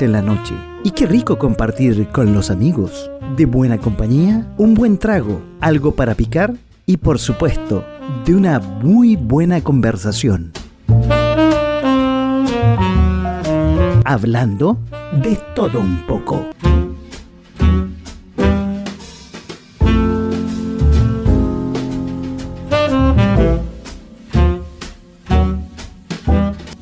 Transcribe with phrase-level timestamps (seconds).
[0.00, 3.08] En la noche y qué rico compartir con los amigos.
[3.36, 6.52] De buena compañía, un buen trago, algo para picar
[6.84, 7.84] y por supuesto,
[8.24, 10.52] de una muy buena conversación.
[14.04, 14.78] Hablando
[15.22, 16.44] de todo un poco.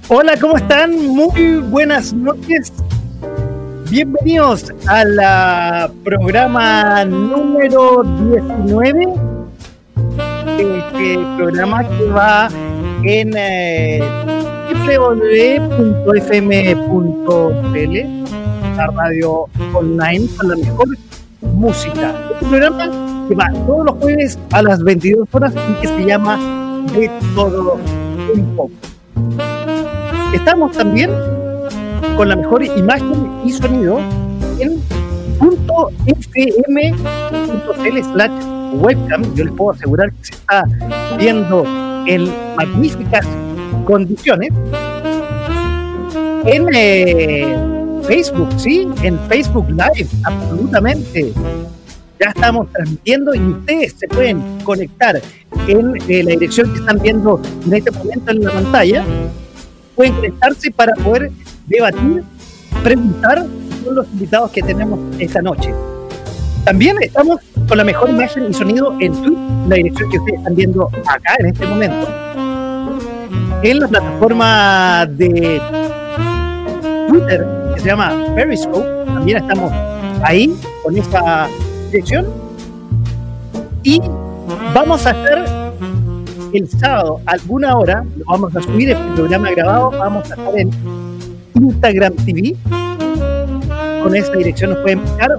[0.09, 1.09] Hola, ¿cómo están?
[1.09, 2.73] Muy buenas noches.
[3.93, 9.07] Bienvenidos a la programa número 19.
[10.57, 12.49] Este programa que va
[13.05, 14.01] en eh,
[18.77, 20.89] la radio online con la mejor
[21.43, 22.15] música.
[22.33, 26.39] Este programa que va todos los jueves a las 22 horas y que se llama
[26.95, 27.79] De todo
[28.35, 28.73] un poco.
[30.33, 31.11] Estamos también
[32.17, 33.99] con la mejor imagen y sonido
[34.59, 34.81] en
[36.07, 39.35] .fm.cl slash webcam.
[39.35, 40.65] Yo les puedo asegurar que se está
[41.19, 41.65] viendo
[42.07, 43.27] en magníficas
[43.85, 44.51] condiciones.
[46.45, 47.57] En eh,
[48.07, 51.33] Facebook, sí, en Facebook Live, absolutamente.
[52.21, 55.21] Ya estamos transmitiendo y ustedes se pueden conectar
[55.67, 59.05] en eh, la dirección que están viendo en este momento en la pantalla
[59.97, 61.31] pueden conectarse para poder
[61.67, 62.25] debatir,
[62.83, 63.47] preguntar
[63.85, 65.75] con los invitados que tenemos esta noche.
[66.65, 69.39] También estamos con la mejor imagen y sonido en Twitch,
[69.69, 72.09] la dirección que ustedes están viendo acá en este momento.
[73.63, 75.61] En la plataforma de
[77.09, 79.73] Twitter, que se llama Periscope, también estamos
[80.23, 81.49] ahí con esta
[81.91, 82.27] dirección.
[83.83, 84.01] Y
[84.75, 85.45] vamos a hacer
[86.53, 90.71] el sábado, alguna hora, lo vamos a subir este programa grabado, vamos a estar en
[91.55, 92.55] Instagram TV.
[94.03, 95.31] Con esta dirección nos pueden buscar,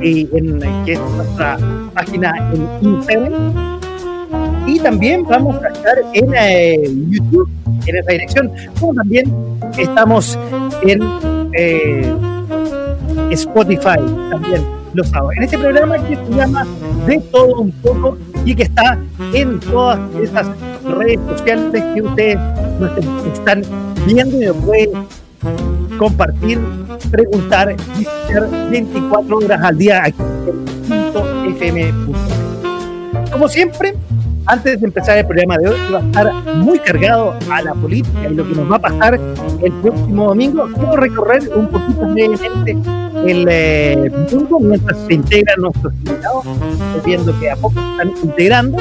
[0.00, 1.58] eh, en, que es nuestra
[1.94, 3.78] página en Instagram.
[4.66, 7.48] Y también vamos a estar en eh, YouTube,
[7.86, 9.32] en esa dirección, como también
[9.76, 10.38] estamos
[10.82, 11.02] en
[11.56, 12.14] eh,
[13.30, 13.98] Spotify
[14.30, 14.64] también
[14.94, 15.34] los sábados.
[15.36, 16.66] En este programa que se llama
[17.06, 18.98] De todo un poco y que está
[19.32, 20.46] en todas esas
[20.84, 22.38] redes sociales que ustedes
[23.32, 23.62] están
[24.06, 24.90] viendo y nos pueden
[25.98, 26.58] compartir,
[27.10, 30.22] preguntar y hacer 24 horas al día aquí
[30.88, 31.92] en FM.
[33.30, 33.94] Como siempre,
[34.46, 38.28] antes de empezar el programa de hoy, va a estar muy cargado a la política
[38.28, 39.18] y lo que nos va a pasar
[39.62, 40.68] el próximo domingo.
[40.74, 42.76] Quiero recorrer un poquito brevemente
[43.26, 46.44] el eh, mundo mientras se integran nuestros invitados,
[47.04, 48.78] viendo que a poco se están integrando.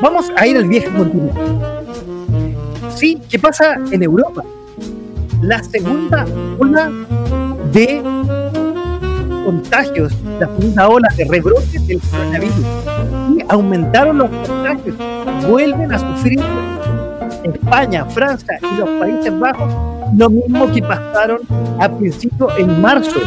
[0.00, 1.40] Vamos a ir al viejo continente.
[2.96, 4.42] Sí, ¿qué pasa en Europa?
[5.42, 6.24] La segunda
[6.58, 6.90] ola
[7.72, 8.00] de
[9.44, 12.66] contagios, la segunda ola de rebrote del coronavirus.
[13.36, 14.96] Y aumentaron los contagios.
[15.48, 16.40] Vuelven a sufrir
[17.42, 21.40] España, Francia y los Países Bajos lo mismo que pasaron
[21.80, 23.20] a principio en marzo.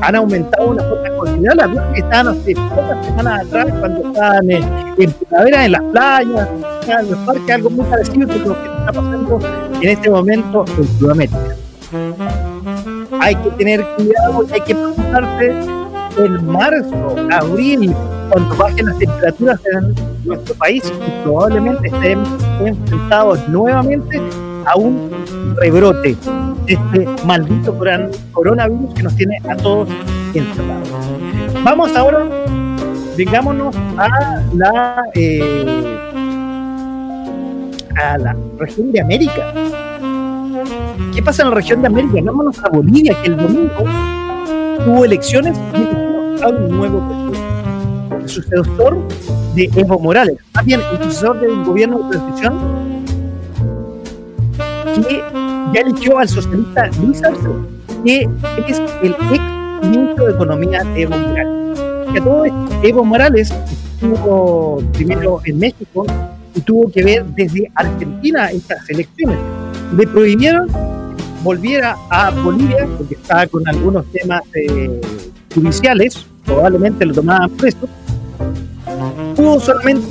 [0.00, 1.80] Han aumentado una forma considerable.
[1.92, 6.48] que estaban hace pocas semanas atrás, cuando estaban en, primavera en las playas,
[6.88, 9.38] en los parques, algo muy parecido lo que está pasando
[9.80, 11.56] en este momento en Sudamérica
[13.20, 15.50] hay que tener cuidado y hay que preocuparse
[16.18, 17.94] en marzo, abril,
[18.30, 19.94] cuando bajen las temperaturas en
[20.24, 22.28] nuestro país probablemente estemos
[22.60, 24.20] enfrentados nuevamente
[24.66, 25.10] a un
[25.56, 26.16] rebrote
[26.66, 27.76] de este maldito
[28.32, 29.88] coronavirus que nos tiene a todos
[30.34, 30.88] encerrados.
[31.64, 32.26] Vamos ahora,
[33.16, 36.12] digámonos a la eh,
[37.96, 39.52] a la región de América
[41.14, 42.20] ¿Qué pasa en la región de América?
[42.22, 43.84] Vámonos a Bolivia, que el domingo
[44.86, 48.22] hubo elecciones y a un nuevo presidente.
[48.22, 48.98] El sucesor
[49.54, 52.54] de Evo Morales, más bien el sucesor del gobierno de transición,
[55.06, 55.22] que
[55.74, 57.48] ya eligió al socialista Luis Arce,
[58.04, 58.28] que
[58.68, 59.42] es el ex
[59.82, 61.80] ministro de Economía de Evo Morales.
[62.12, 62.44] Que todo
[62.82, 63.54] Evo Morales
[63.94, 66.06] estuvo primero en México
[66.54, 69.38] y tuvo que ver desde Argentina estas elecciones.
[69.96, 70.68] Le prohibieron
[71.42, 75.00] volviera a Bolivia, porque estaba con algunos temas eh,
[75.54, 77.88] judiciales, probablemente lo tomaban preso,
[79.34, 80.06] pudo solamente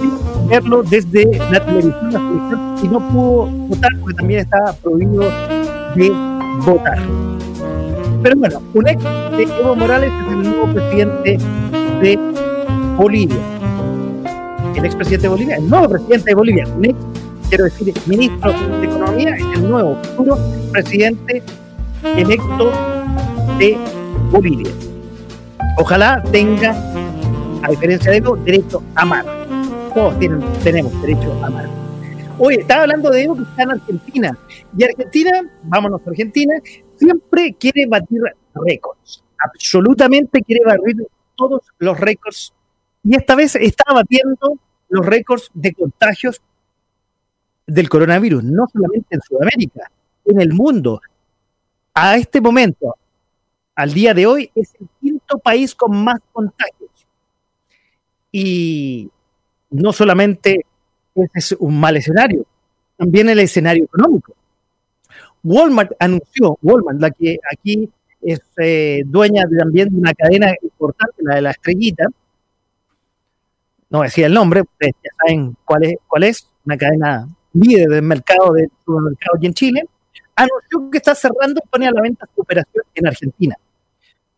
[0.50, 5.24] verlo desde la televisión, y no pudo votar porque también estaba prohibido
[5.96, 6.12] de
[6.66, 7.00] votar.
[8.24, 11.38] Pero bueno, un ex de Evo Morales es el nuevo presidente
[12.02, 12.20] de
[12.98, 13.61] Bolivia.
[14.76, 16.96] El expresidente de Bolivia, el nuevo presidente de Bolivia, un ex
[17.52, 20.38] quiero decir, ministro de Economía, es el nuevo futuro
[20.72, 21.44] presidente
[22.16, 22.72] electo
[23.60, 23.78] de
[24.32, 24.72] Bolivia.
[25.78, 26.72] Ojalá tenga,
[27.62, 29.26] a diferencia de Evo, derecho a amar.
[29.94, 31.68] Todos tienen, tenemos derecho a amar.
[32.38, 34.38] Oye, estaba hablando de Evo que está en Argentina.
[34.78, 35.32] Y Argentina,
[35.64, 36.54] vámonos a Argentina,
[36.96, 38.22] siempre quiere batir
[38.56, 39.24] récords.
[39.44, 42.54] Absolutamente quiere batir todos los récords.
[43.04, 44.60] Y esta vez está batiendo
[44.90, 46.42] los récords de contagios
[47.66, 49.90] del coronavirus, no solamente en Sudamérica,
[50.26, 51.02] en el mundo.
[51.94, 52.96] A este momento,
[53.76, 56.90] al día de hoy, es el quinto país con más contagios.
[58.32, 59.10] Y
[59.70, 60.66] no solamente
[61.34, 62.46] es un mal escenario,
[62.98, 64.34] también el escenario económico.
[65.44, 67.90] Walmart anunció, Walmart, la que aquí
[68.22, 72.06] es eh, dueña también de una cadena importante, la de la estrellita,
[73.92, 78.04] no decía el nombre, ustedes ya saben cuál es, cuál es, una cadena líder del
[78.04, 79.84] mercado de supermercados aquí en Chile,
[80.36, 83.56] anunció que está cerrando y pone a la venta su operación en Argentina.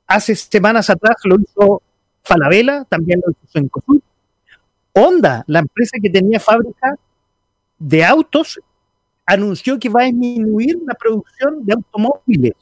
[0.07, 1.81] Hace semanas atrás lo hizo
[2.23, 4.01] Falabella, también lo hizo Cencosud.
[4.93, 6.95] Honda, la empresa que tenía fábrica
[7.77, 8.59] de autos,
[9.25, 12.55] anunció que va a disminuir la producción de automóviles.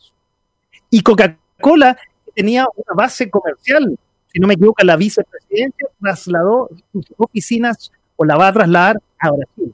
[0.90, 3.98] Y Coca-Cola, que tenía una base comercial,
[4.32, 9.32] si no me equivoco, la vicepresidencia trasladó sus oficinas o la va a trasladar a
[9.32, 9.74] Brasil.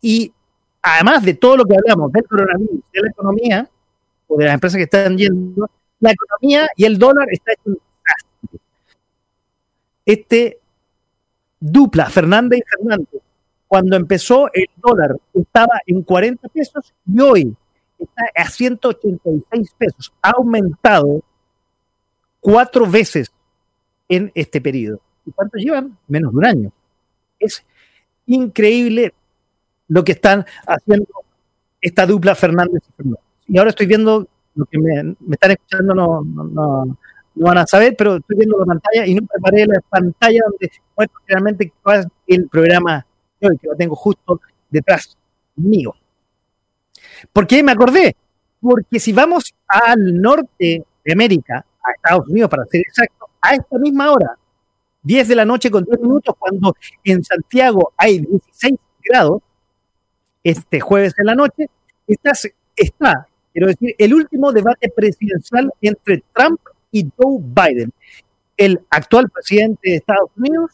[0.00, 0.32] Y
[0.82, 3.70] además de todo lo que hablamos del coronavirus, de la economía,
[4.26, 5.68] o de las empresas que están yendo,
[6.00, 8.60] la economía y el dólar está hecho un desastre.
[10.04, 10.58] Este
[11.60, 13.22] dupla, Fernández y Fernández,
[13.66, 17.56] cuando empezó el dólar estaba en 40 pesos y hoy
[17.98, 20.12] está a 186 pesos.
[20.22, 21.22] Ha aumentado
[22.44, 23.32] cuatro veces
[24.06, 25.00] en este periodo.
[25.24, 25.96] ¿Y cuánto llevan?
[26.08, 26.72] Menos de un año.
[27.38, 27.64] Es
[28.26, 29.14] increíble
[29.88, 31.06] lo que están haciendo
[31.80, 33.24] esta dupla Fernández y Fernández.
[33.48, 36.98] Y ahora estoy viendo, lo que me, están escuchando no, no,
[37.34, 41.20] van a saber, pero estoy viendo la pantalla y no preparé la pantalla donde muestro
[41.26, 43.06] realmente cuál el programa
[43.40, 44.38] que lo tengo justo
[44.68, 45.16] detrás
[45.56, 45.94] mío.
[47.32, 48.14] ¿Por qué me acordé?
[48.60, 53.78] Porque si vamos al norte de América, a Estados Unidos para ser exacto, a esta
[53.78, 54.38] misma hora,
[55.02, 59.42] 10 de la noche con 10 minutos, cuando en Santiago hay 16 grados,
[60.42, 61.68] este jueves en la noche,
[62.06, 62.32] está,
[62.76, 66.60] está, quiero decir, el último debate presidencial entre Trump
[66.90, 67.92] y Joe Biden.
[68.56, 70.70] El actual presidente de Estados Unidos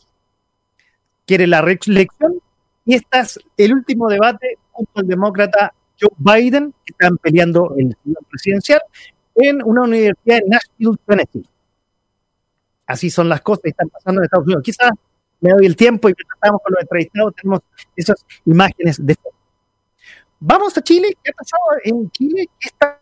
[1.27, 2.41] quiere la reelección
[2.85, 7.97] y este es el último debate junto al demócrata Joe Biden, que están peleando el
[8.29, 8.81] presidencial,
[9.43, 11.47] en una universidad en Nashville, Tennessee.
[12.87, 14.63] Así son las cosas que están pasando en Estados Unidos.
[14.65, 14.91] Quizás
[15.41, 17.61] me doy el tiempo y estamos con los entrevistados tenemos
[17.97, 19.17] esas imágenes de.
[20.41, 21.17] Vamos a Chile.
[21.23, 22.49] ¿Qué ha pasado en Chile?
[22.59, 23.01] ¿Qué, está,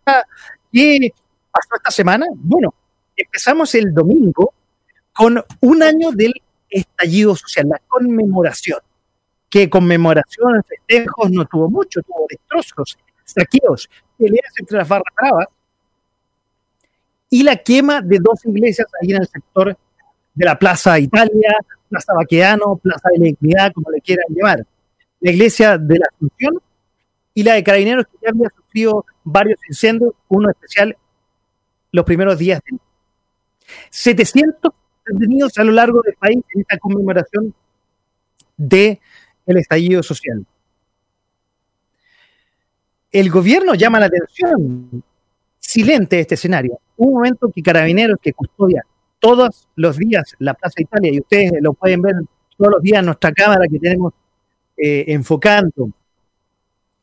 [0.72, 1.12] ¿Qué
[1.50, 2.26] pasó esta semana?
[2.34, 2.74] Bueno,
[3.16, 4.52] empezamos el domingo
[5.14, 6.34] con un año del
[6.68, 8.80] estallido social, la conmemoración.
[9.48, 15.46] Que conmemoración, festejos no tuvo mucho, tuvo destrozos, saqueos, peleas entre las barras bravas
[17.30, 19.76] y la quema de dos iglesias ahí en el sector
[20.34, 21.56] de la Plaza Italia,
[21.88, 24.66] Plaza Baqueano, Plaza de la Dignidad, como le quieran llamar.
[25.20, 26.60] La iglesia de la Asunción
[27.34, 30.96] y la de Carabineros, que ya había sufrido varios incendios, uno especial
[31.92, 32.60] los primeros días.
[32.70, 32.78] De
[33.90, 34.72] 700
[35.06, 37.54] detenidos a lo largo del país en esta conmemoración
[38.56, 39.00] del
[39.46, 40.44] el estallido social.
[43.10, 45.02] El gobierno llama la atención
[45.68, 46.80] silente este escenario.
[46.96, 48.82] Un momento que Carabineros, que custodia
[49.18, 52.14] todos los días la Plaza Italia, y ustedes lo pueden ver
[52.56, 54.14] todos los días en nuestra cámara que tenemos
[54.78, 55.90] eh, enfocando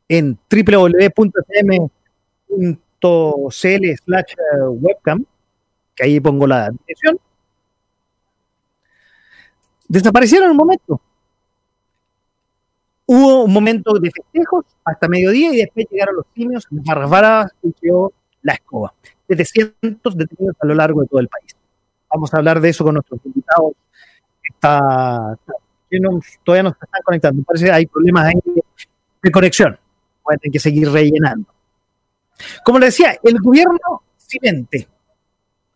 [0.08, 1.86] en www.fm.cl
[4.04, 4.34] slash
[4.80, 5.24] webcam,
[5.94, 7.20] que ahí pongo la dirección,
[9.86, 11.00] desaparecieron un momento.
[13.06, 17.72] Hubo un momento de festejos hasta mediodía y después llegaron los simios, las barras y
[17.80, 18.12] quedó
[18.46, 18.94] la escoba.
[19.28, 21.54] 700 detenidos a lo largo de todo el país.
[22.08, 23.72] Vamos a hablar de eso con nuestros invitados.
[24.42, 25.36] Está,
[26.44, 27.42] todavía no se están conectando.
[27.42, 28.32] Parece que hay problemas
[29.22, 29.78] de conexión.
[30.24, 31.48] Voy que seguir rellenando.
[32.64, 34.88] Como le decía, el gobierno silente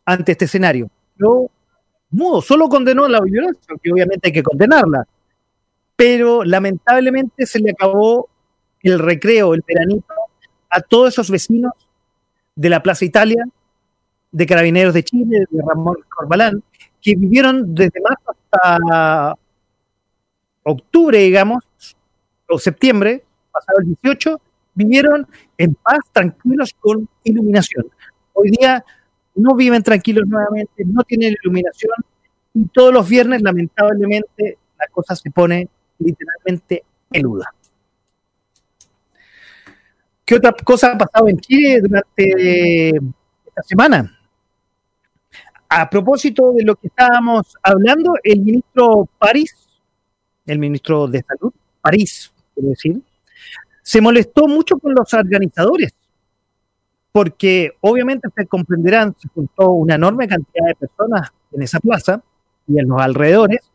[0.05, 0.89] ante este escenario.
[1.17, 1.51] Yo,
[2.11, 5.07] mudo, solo condenó la violencia, que obviamente hay que condenarla.
[5.97, 8.29] Pero lamentablemente se le acabó
[8.83, 10.15] el recreo, el veranito,
[10.71, 11.73] a todos esos vecinos
[12.55, 13.45] de la Plaza Italia,
[14.33, 16.63] de Carabineros de Chile, de Ramón Corbalán,
[17.01, 19.35] que vivieron desde marzo hasta
[20.63, 21.65] octubre, digamos,
[22.49, 24.41] o septiembre, pasado el 18,
[24.75, 25.27] vivieron
[25.57, 27.87] en paz, tranquilos, con iluminación.
[28.33, 28.85] Hoy día
[29.35, 31.93] no viven tranquilos nuevamente, no tienen iluminación
[32.55, 37.55] y todos los viernes, lamentablemente, la cosa se pone literalmente peluda.
[40.31, 44.17] ¿Qué otra cosa ha pasado en Chile durante esta semana?
[45.69, 49.53] A propósito de lo que estábamos hablando, el ministro París,
[50.47, 53.03] el ministro de Salud, París, quiero decir,
[53.83, 55.93] se molestó mucho con los organizadores,
[57.11, 62.23] porque obviamente ustedes comprenderán, se juntó una enorme cantidad de personas en esa plaza
[62.69, 63.69] y en los alrededores,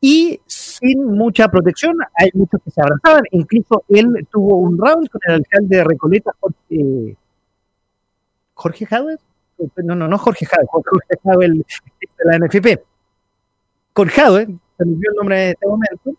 [0.00, 0.40] y
[0.84, 5.34] sin mucha protección, hay muchos que se abrazaban, incluso él tuvo un round con el
[5.36, 6.32] alcalde de Recoleta,
[8.52, 9.18] Jorge, Jorge
[9.82, 12.84] no, no, no Jorge Jade, Jorge Jade de la NFP,
[13.94, 16.10] con Jade, se me dio el nombre en este momento,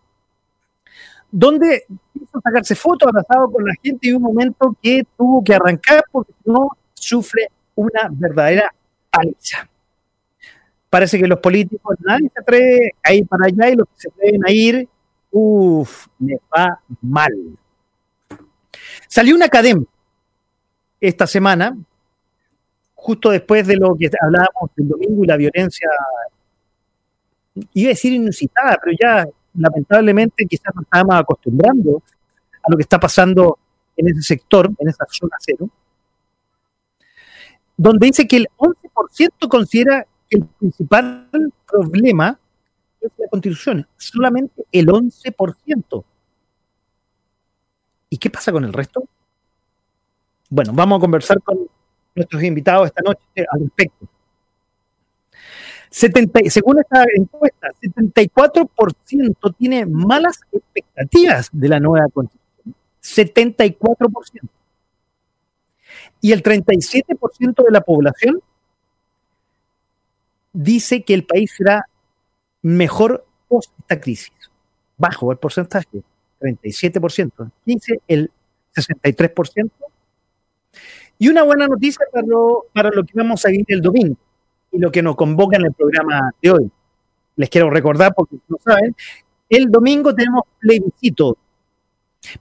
[1.31, 6.03] donde quiso sacarse fotos abrazado con la gente y un momento que tuvo que arrancar
[6.12, 8.74] porque no sufre una verdadera
[9.12, 9.69] paliza.
[10.96, 14.08] Parece que los políticos, nadie se atreve a ir para allá y los que se
[14.08, 14.88] atreven a ir,
[15.30, 17.34] uff, me va mal.
[19.06, 19.86] Salió una academia
[21.02, 21.78] esta semana
[22.94, 25.90] justo después de lo que hablábamos del domingo y la violencia,
[27.74, 32.04] iba a decir inusitada, pero ya lamentablemente quizás nos estábamos acostumbrando
[32.64, 33.60] a lo que está pasando
[33.98, 35.70] en ese sector, en esa zona cero,
[37.75, 41.27] donde dice que el 11% considera el principal
[41.65, 42.39] problema
[43.01, 46.04] es la constitución, solamente el 11%.
[48.10, 49.04] ¿Y qué pasa con el resto?
[50.50, 51.68] Bueno, vamos a conversar con
[52.13, 54.08] nuestros invitados esta noche al respecto.
[55.89, 62.75] 70, según esta encuesta, 74% tiene malas expectativas de la nueva constitución.
[63.01, 64.50] 74%.
[66.22, 68.42] Y el 37% de la población
[70.55, 71.85] dice que el país será
[72.62, 74.31] mejor post esta crisis.
[74.97, 76.01] Bajo el porcentaje,
[76.39, 77.51] 37%.
[77.65, 78.31] 15, el
[78.74, 79.71] 63%.
[81.19, 84.17] Y una buena noticia para lo, para lo que vamos a vivir el domingo
[84.71, 86.71] y lo que nos convoca en el programa de hoy.
[87.35, 88.95] Les quiero recordar, porque no saben,
[89.50, 91.38] el domingo tenemos plebiscito.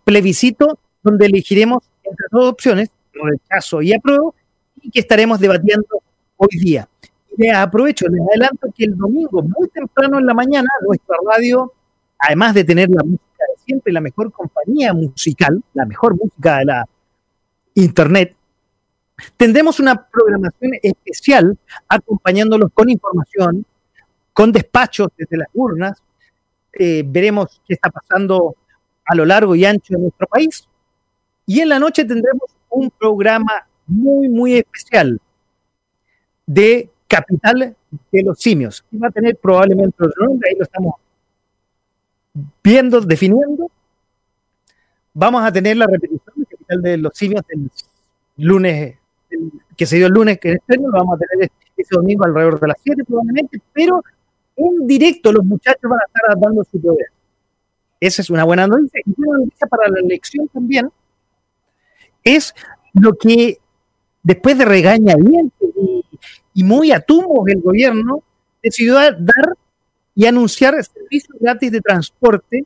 [0.04, 4.34] Plebiscito donde elegiremos entre dos opciones, rechazo y apruebo,
[4.80, 6.02] y que estaremos debatiendo
[6.36, 6.88] hoy día.
[7.36, 11.72] Les aprovecho, les adelanto que el domingo, muy temprano en la mañana, nuestra radio,
[12.18, 16.64] además de tener la música de siempre, la mejor compañía musical, la mejor música de
[16.66, 16.88] la
[17.74, 18.36] internet,
[19.36, 21.56] Tendremos una programación especial
[21.88, 23.64] acompañándolos con información,
[24.32, 26.02] con despachos desde las urnas.
[26.72, 28.56] Eh, veremos qué está pasando
[29.04, 30.66] a lo largo y ancho de nuestro país.
[31.46, 35.20] Y en la noche tendremos un programa muy, muy especial
[36.46, 37.76] de Capital
[38.12, 38.84] de los Simios.
[39.02, 40.94] va a tener probablemente otro nombre, ahí lo estamos
[42.62, 43.70] viendo, definiendo.
[45.12, 47.70] Vamos a tener la repetición de Capital de los Simios el
[48.36, 48.96] lunes
[49.76, 52.68] que se dio el lunes, que este lo vamos a tener ese domingo alrededor de
[52.68, 54.02] las 7 probablemente, pero
[54.56, 57.08] en directo los muchachos van a estar dando su poder.
[58.00, 59.00] Esa es una buena noticia.
[59.04, 60.90] Y una noticia para la elección también
[62.22, 62.54] es
[62.92, 63.58] lo que
[64.22, 65.93] después de regaña y,
[66.54, 68.22] y muy a tumbos el gobierno
[68.62, 69.56] decidió dar
[70.14, 72.64] y anunciar servicios gratis de transporte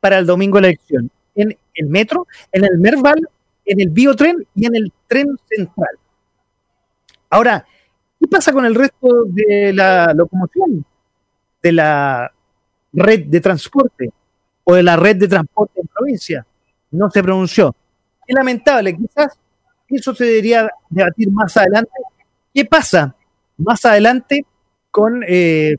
[0.00, 1.10] para el domingo de la elección.
[1.34, 3.26] En el metro, en el Merval
[3.64, 5.98] en el biotren y en el tren central.
[7.30, 7.64] Ahora,
[8.20, 10.84] ¿qué pasa con el resto de la locomoción?
[11.62, 12.32] De la
[12.92, 14.10] red de transporte
[14.64, 16.46] o de la red de transporte en provincia.
[16.90, 17.74] No se pronunció.
[18.26, 19.38] Es lamentable, quizás
[19.88, 21.90] eso se debería debatir más adelante.
[22.54, 23.14] ¿Qué pasa
[23.56, 24.44] más adelante
[24.90, 25.76] con eh,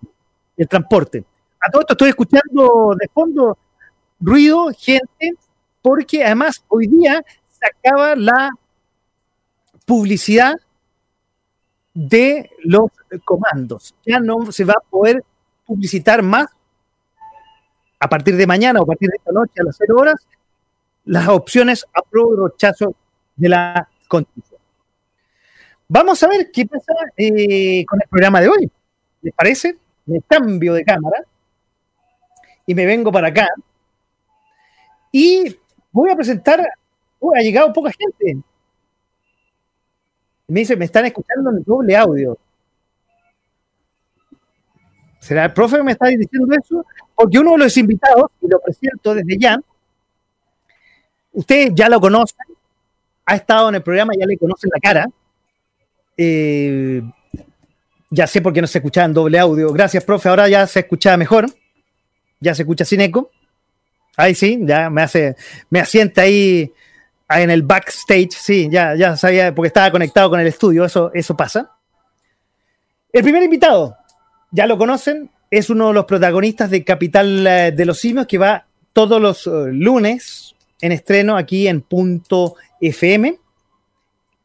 [0.58, 1.24] el transporte?
[1.60, 3.58] A todo esto estoy escuchando de fondo
[4.20, 5.34] ruido, gente,
[5.82, 7.24] porque además hoy día
[7.62, 8.50] acaba la
[9.86, 10.56] publicidad
[11.94, 12.89] de los
[13.24, 13.96] comandos.
[14.06, 15.24] Ya no se va a poder
[15.65, 16.48] publicitar más
[18.00, 20.27] a partir de mañana o a partir de esta noche a las 0 horas
[21.06, 22.96] las opciones apruebo y rechazo
[23.36, 24.52] de la constitución.
[25.87, 28.71] Vamos a ver qué pasa eh, con el programa de hoy.
[29.21, 29.77] ¿Les parece?
[30.05, 31.23] Me cambio de cámara
[32.65, 33.47] y me vengo para acá.
[35.11, 35.55] Y
[35.91, 36.67] voy a presentar
[37.35, 38.43] ha llegado poca gente.
[40.47, 42.37] Me dice, me están escuchando en doble audio.
[45.19, 46.85] ¿Será el profe que me está diciendo eso?
[47.15, 49.57] Porque uno de los invitados, y lo presento desde ya,
[51.31, 52.45] ustedes ya lo conocen,
[53.25, 55.07] ha estado en el programa, ya le conocen la cara.
[56.17, 57.01] Eh,
[58.10, 59.72] ya sé por qué no se escuchaba en doble audio.
[59.74, 60.29] Gracias, profe.
[60.29, 61.48] Ahora ya se escuchaba mejor.
[62.39, 63.32] Ya se escucha sin eco.
[64.15, 65.36] Ahí sí, ya me hace,
[65.72, 66.72] me asienta ahí,
[67.29, 68.32] en el backstage.
[68.32, 70.86] Sí, ya, ya sabía, porque estaba conectado con el estudio.
[70.86, 71.72] Eso, eso pasa.
[73.12, 73.98] El primer invitado,
[74.51, 78.38] ya lo conocen, es uno de los protagonistas de Capital eh, de los Simios que
[78.38, 83.39] va todos los eh, lunes en estreno aquí en Punto FM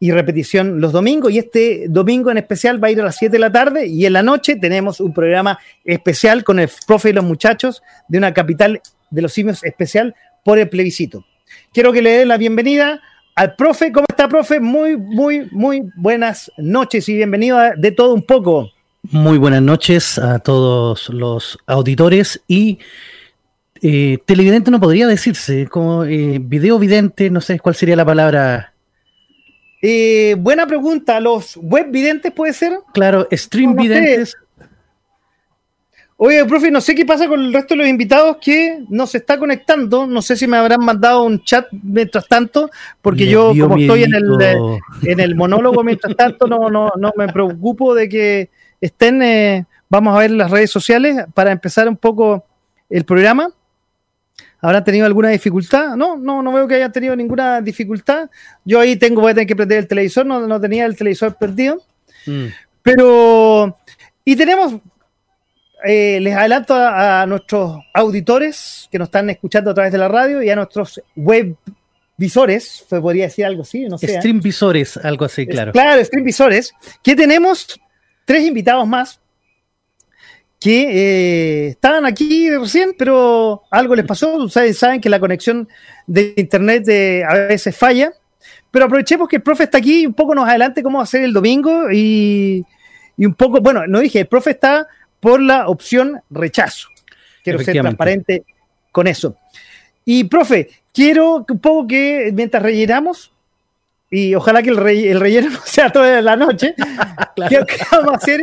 [0.00, 1.32] y repetición los domingos.
[1.32, 4.06] Y este domingo en especial va a ir a las 7 de la tarde y
[4.06, 8.32] en la noche tenemos un programa especial con el profe y los muchachos de una
[8.32, 10.14] capital de los simios especial
[10.44, 11.24] por el plebiscito.
[11.72, 13.00] Quiero que le den la bienvenida
[13.34, 13.92] al profe.
[13.92, 14.60] ¿Cómo está, profe?
[14.60, 18.70] Muy, muy, muy buenas noches y bienvenido De Todo Un Poco.
[19.10, 22.78] Muy buenas noches a todos los auditores y
[23.80, 28.74] eh, televidente no podría decirse, como eh, video vidente, no sé cuál sería la palabra
[29.82, 31.20] eh, buena pregunta.
[31.20, 32.78] ¿Los web videntes puede ser?
[32.92, 34.36] Claro, stream videntes.
[36.20, 39.18] Oye, profe, no sé qué pasa con el resto de los invitados que no se
[39.18, 40.04] está conectando.
[40.04, 42.70] No sé si me habrán mandado un chat mientras tanto,
[43.00, 44.56] porque yo, como estoy en el, eh,
[45.04, 49.22] en el monólogo mientras tanto, no, no, no me preocupo de que estén.
[49.22, 52.44] Eh, vamos a ver las redes sociales para empezar un poco
[52.90, 53.50] el programa.
[54.60, 55.94] ¿Habrán tenido alguna dificultad?
[55.96, 58.28] No, no, no veo que hayan tenido ninguna dificultad.
[58.64, 61.36] Yo ahí tengo, voy a tener que prender el televisor, no, no tenía el televisor
[61.36, 61.82] perdido.
[62.26, 62.46] Mm.
[62.82, 63.78] Pero,
[64.24, 64.74] y tenemos,
[65.86, 70.42] eh, les adelanto a, nuestros auditores que nos están escuchando a través de la radio
[70.42, 71.54] y a nuestros web
[72.16, 74.06] visores, se podría decir algo así, no sé.
[74.12, 74.18] ¿eh?
[74.18, 75.70] Stream visores, algo así, claro.
[75.70, 77.80] Claro, stream visores, que tenemos
[78.24, 79.20] tres invitados más
[80.60, 84.36] que eh, estaban aquí recién, pero algo les pasó.
[84.36, 85.68] Ustedes saben que la conexión
[86.06, 88.12] de internet de, a veces falla.
[88.70, 91.06] Pero aprovechemos que el profe está aquí y un poco nos adelante cómo va a
[91.06, 92.64] ser el domingo y,
[93.16, 94.86] un poco, bueno, no dije, el profe está
[95.20, 96.88] por la opción rechazo.
[97.42, 98.44] Quiero ser transparente
[98.92, 99.36] con eso.
[100.04, 103.32] Y profe, quiero un poco que mientras rellenamos,
[104.10, 106.74] y ojalá que el, el relleno no sea toda la noche,
[107.36, 107.66] claro.
[107.66, 108.42] ¿qué vamos a hacer?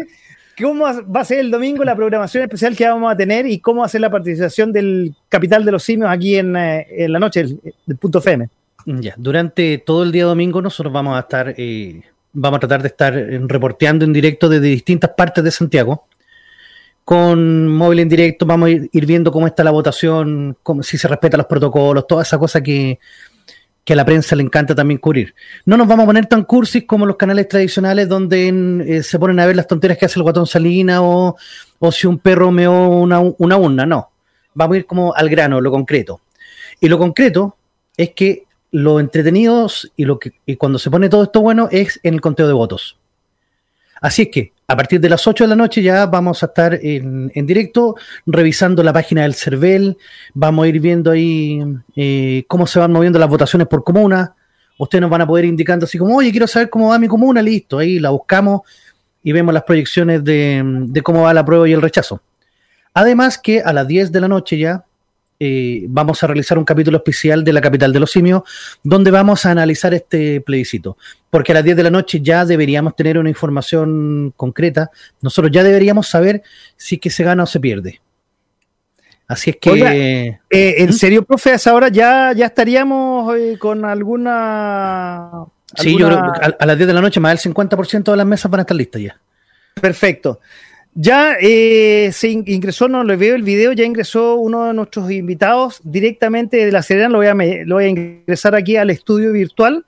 [0.61, 3.81] Cómo va a ser el domingo la programación especial que vamos a tener y cómo
[3.81, 7.45] va a ser la participación del Capital de los Simios aquí en, eh, la noche
[7.85, 8.49] del punto FM.
[8.85, 12.01] Ya, durante todo el día domingo nosotros vamos a estar, eh,
[12.33, 16.05] vamos a tratar de estar reporteando en directo desde distintas partes de Santiago.
[17.03, 21.07] Con móvil en directo vamos a ir, viendo cómo está la votación, cómo, si se
[21.07, 22.99] respetan los protocolos, toda esa cosa que,
[23.85, 25.35] que a la prensa le encanta también cubrir.
[25.63, 28.47] No nos vamos a poner tan cursis como los canales tradicionales donde
[28.87, 31.37] eh, se ponen a ver las tonteras que hace el guatón Salina o,
[31.77, 34.09] o si un perro meó una, una urna, no.
[34.55, 36.21] Vamos a ir como al grano, lo concreto.
[36.81, 37.57] Y lo concreto
[37.95, 41.99] es que lo entretenidos y, lo que, y cuando se pone todo esto bueno es
[42.01, 42.97] en el conteo de votos.
[44.01, 46.79] Así es que a partir de las 8 de la noche ya vamos a estar
[46.81, 49.97] en, directo revisando la página del CERVEL,
[50.33, 51.61] vamos a ir viendo ahí
[51.95, 54.33] eh, cómo se van moviendo las votaciones por comuna.
[54.77, 57.07] Ustedes nos van a poder ir indicando así como, oye, quiero saber cómo va mi
[57.07, 58.61] comuna, listo, ahí la buscamos
[59.23, 62.21] y vemos las proyecciones de, de cómo va la prueba y el rechazo.
[62.93, 64.84] Además que a las 10 de la noche ya
[65.39, 68.43] eh, vamos a realizar un capítulo especial de la capital de los simios,
[68.83, 70.97] donde vamos a analizar este plebiscito.
[71.29, 74.91] Porque a las 10 de la noche ya deberíamos tener una información concreta.
[75.21, 76.43] Nosotros ya deberíamos saber
[76.77, 78.01] si que se gana o se pierde.
[79.27, 80.39] Así es que.
[80.49, 80.93] Eh, ¿En ¿Mm?
[80.93, 81.51] serio, profe?
[81.51, 85.31] A esa hora ya, ya estaríamos eh, con alguna.
[85.75, 88.49] Sí, yo a, a, las 10 de la noche más del 50% de las mesas
[88.49, 89.19] van a estar listas ya.
[89.81, 90.39] Perfecto.
[90.97, 95.81] Ya eh, se ingresó, no le veo el video, ya ingresó uno de nuestros invitados
[95.83, 97.33] directamente de La Serena, lo voy a,
[97.65, 99.85] lo voy a ingresar aquí al estudio virtual.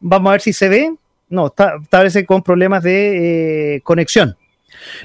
[0.00, 0.94] Vamos a ver si se ve.
[1.30, 4.36] No, está, parece con problemas de eh, conexión.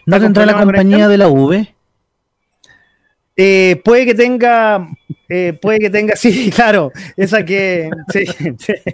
[0.06, 1.74] ¿No tendrá la compañía de la V?
[3.38, 4.90] Eh, puede que tenga,
[5.62, 8.26] puede que tenga, sí, claro, esa que, sí,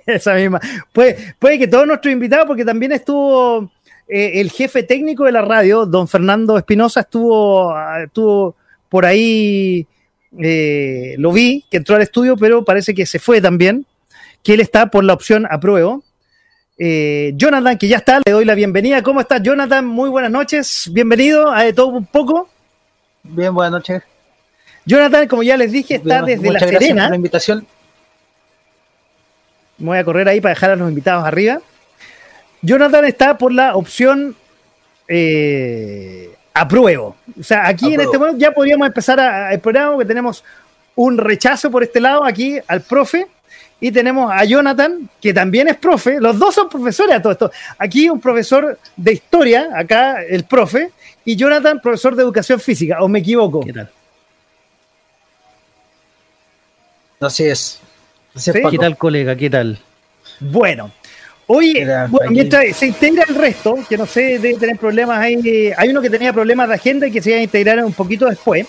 [0.05, 0.61] esa misma.
[0.93, 3.71] Puede, puede que todos nuestros invitados, porque también estuvo
[4.07, 8.55] eh, el jefe técnico de la radio, don Fernando Espinosa, estuvo, estuvo
[8.89, 9.87] por ahí,
[10.39, 13.85] eh, lo vi, que entró al estudio, pero parece que se fue también,
[14.43, 16.03] que él está por la opción apruebo.
[16.77, 19.01] Eh, Jonathan, que ya está, le doy la bienvenida.
[19.01, 19.85] ¿Cómo estás, Jonathan?
[19.85, 20.89] Muy buenas noches.
[20.91, 22.49] Bienvenido a De Todo Un Poco.
[23.23, 24.03] Bien, buenas noches.
[24.85, 27.03] Jonathan, como ya les dije, está desde La Serena.
[27.03, 27.65] Por la invitación.
[29.79, 31.59] voy a correr ahí para dejar a los invitados arriba.
[32.65, 34.35] Jonathan está por la opción
[35.07, 37.15] eh, apruebo.
[37.39, 40.43] O sea, aquí en este momento ya podríamos empezar a, programa que tenemos
[40.95, 43.27] un rechazo por este lado aquí al profe
[43.79, 46.19] y tenemos a Jonathan, que también es profe.
[46.19, 47.51] Los dos son profesores a todo esto.
[47.77, 50.91] Aquí un profesor de historia, acá el profe,
[51.23, 53.59] y Jonathan, profesor de educación física, ¿o me equivoco?
[53.59, 53.89] ¿Qué tal?
[57.19, 57.79] Así es.
[58.33, 59.35] Así es ¿Qué tal, colega?
[59.35, 59.77] ¿Qué tal?
[60.39, 60.91] Bueno,
[61.47, 65.71] Oye, bueno, mientras se integra el resto, que no sé, debe tener problemas ahí.
[65.77, 68.27] Hay uno que tenía problemas de agenda y que se iba a integrar un poquito
[68.27, 68.65] después.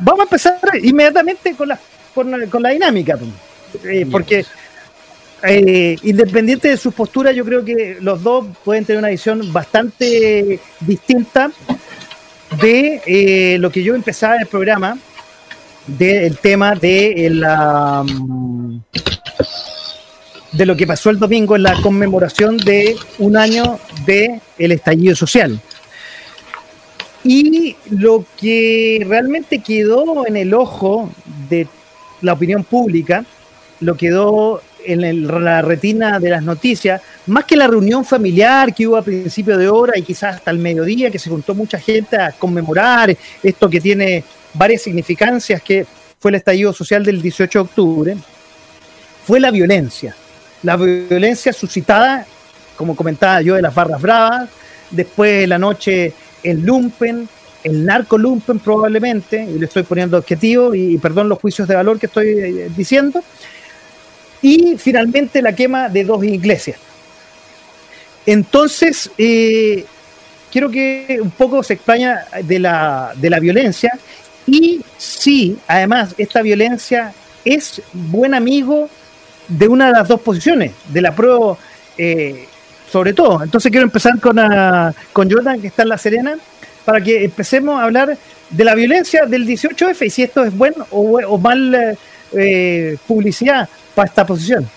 [0.00, 1.78] Vamos a empezar inmediatamente con la,
[2.12, 3.16] con la, dinámica,
[3.84, 4.44] eh, porque
[5.44, 10.58] eh, independiente de sus posturas, yo creo que los dos pueden tener una visión bastante
[10.80, 11.52] distinta
[12.60, 14.98] de eh, lo que yo empezaba el programa,
[15.86, 18.04] del tema de la
[20.52, 25.16] de lo que pasó el domingo en la conmemoración de un año del el estallido
[25.16, 25.60] social.
[27.24, 31.10] Y lo que realmente quedó en el ojo
[31.48, 31.66] de
[32.20, 33.24] la opinión pública,
[33.80, 38.96] lo quedó en la retina de las noticias, más que la reunión familiar que hubo
[38.96, 42.32] a principio de hora y quizás hasta el mediodía, que se juntó mucha gente a
[42.32, 45.86] conmemorar esto que tiene varias significancias, que
[46.18, 48.16] fue el estallido social del 18 de octubre,
[49.24, 50.16] fue la violencia
[50.62, 52.26] la violencia suscitada,
[52.76, 54.48] como comentaba yo, de las barras bravas,
[54.90, 57.28] después de la noche el lumpen,
[57.64, 61.98] el narco lumpen probablemente, y le estoy poniendo objetivo, y, perdón los juicios de valor
[61.98, 63.22] que estoy eh, diciendo,
[64.40, 66.78] y finalmente la quema de dos iglesias.
[68.26, 69.84] Entonces, eh,
[70.50, 73.92] quiero que un poco se extraña de la, de la violencia,
[74.46, 77.12] y sí, además, esta violencia
[77.44, 78.88] es buen amigo
[79.48, 81.56] de una de las dos posiciones, de la prueba
[81.98, 82.46] eh,
[82.90, 83.42] sobre todo.
[83.42, 86.36] Entonces quiero empezar con, a, con Jordan, que está en La Serena,
[86.84, 88.18] para que empecemos a hablar
[88.50, 91.96] de la violencia del 18F y si esto es bueno o, mal
[92.32, 94.68] eh, publicidad para esta posición.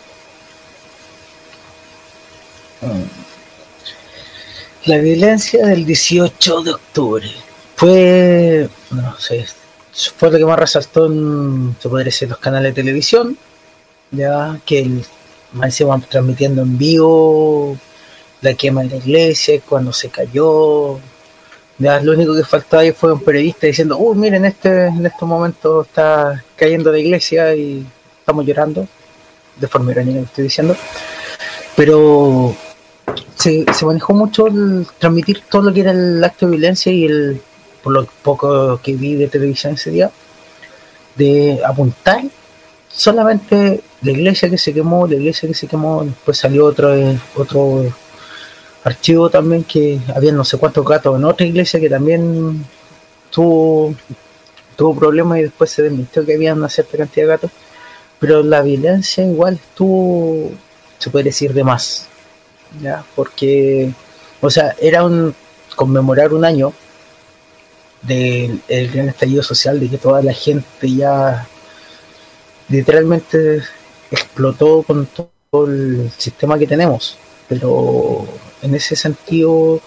[4.85, 7.27] La violencia del 18 de octubre
[7.75, 9.45] fue, no sé,
[10.15, 13.37] fue lo que más resaltó en, se podría decir, los canales de televisión,
[14.15, 15.05] ya que el,
[15.53, 17.77] más van transmitiendo en vivo
[18.41, 20.99] la quema de la iglesia, cuando se cayó.
[21.77, 25.27] Ya, lo único que faltaba ahí fue un periodista diciendo, uy, miren, este, en estos
[25.27, 27.85] momentos está cayendo la iglesia y
[28.19, 28.87] estamos llorando,
[29.57, 30.75] de forma irónica estoy diciendo.
[31.75, 32.55] Pero
[33.35, 37.05] se, se, manejó mucho el transmitir todo lo que era el acto de violencia y
[37.05, 37.41] el,
[37.83, 40.11] por lo poco que vi de televisión ese día,
[41.15, 42.23] de apuntar
[42.95, 47.19] solamente la iglesia que se quemó, la iglesia que se quemó, después salió otro, eh,
[47.35, 47.83] otro
[48.83, 52.65] archivo también que había no sé cuántos gatos en otra iglesia que también
[53.31, 53.95] tuvo,
[54.75, 57.51] tuvo problemas y después se desmintió que había una cierta cantidad de gatos.
[58.19, 60.51] Pero la violencia igual estuvo,
[60.97, 62.07] se puede decir, de más.
[62.81, 63.03] ¿ya?
[63.15, 63.91] Porque,
[64.41, 65.35] o sea, era un
[65.75, 66.71] conmemorar un año
[68.01, 68.61] del
[68.93, 71.47] gran estallido social, de que toda la gente ya
[72.69, 73.61] literalmente
[74.11, 77.17] explotó con todo el sistema que tenemos.
[77.47, 78.25] Pero
[78.61, 79.79] en ese sentido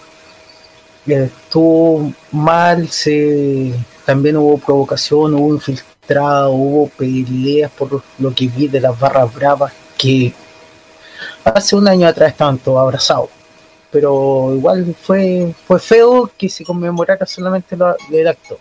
[1.05, 3.73] estuvo mal, se,
[4.05, 9.73] también hubo provocación, hubo infiltrado, hubo peleas por lo que vi de las barras bravas
[9.97, 10.33] que
[11.43, 13.29] hace un año atrás estaban todos abrazados.
[13.91, 18.59] Pero igual fue, fue feo que se conmemorara solamente lo, el acto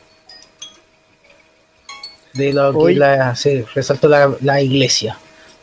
[2.39, 5.19] de lo que la, se resaltó la, iglesia.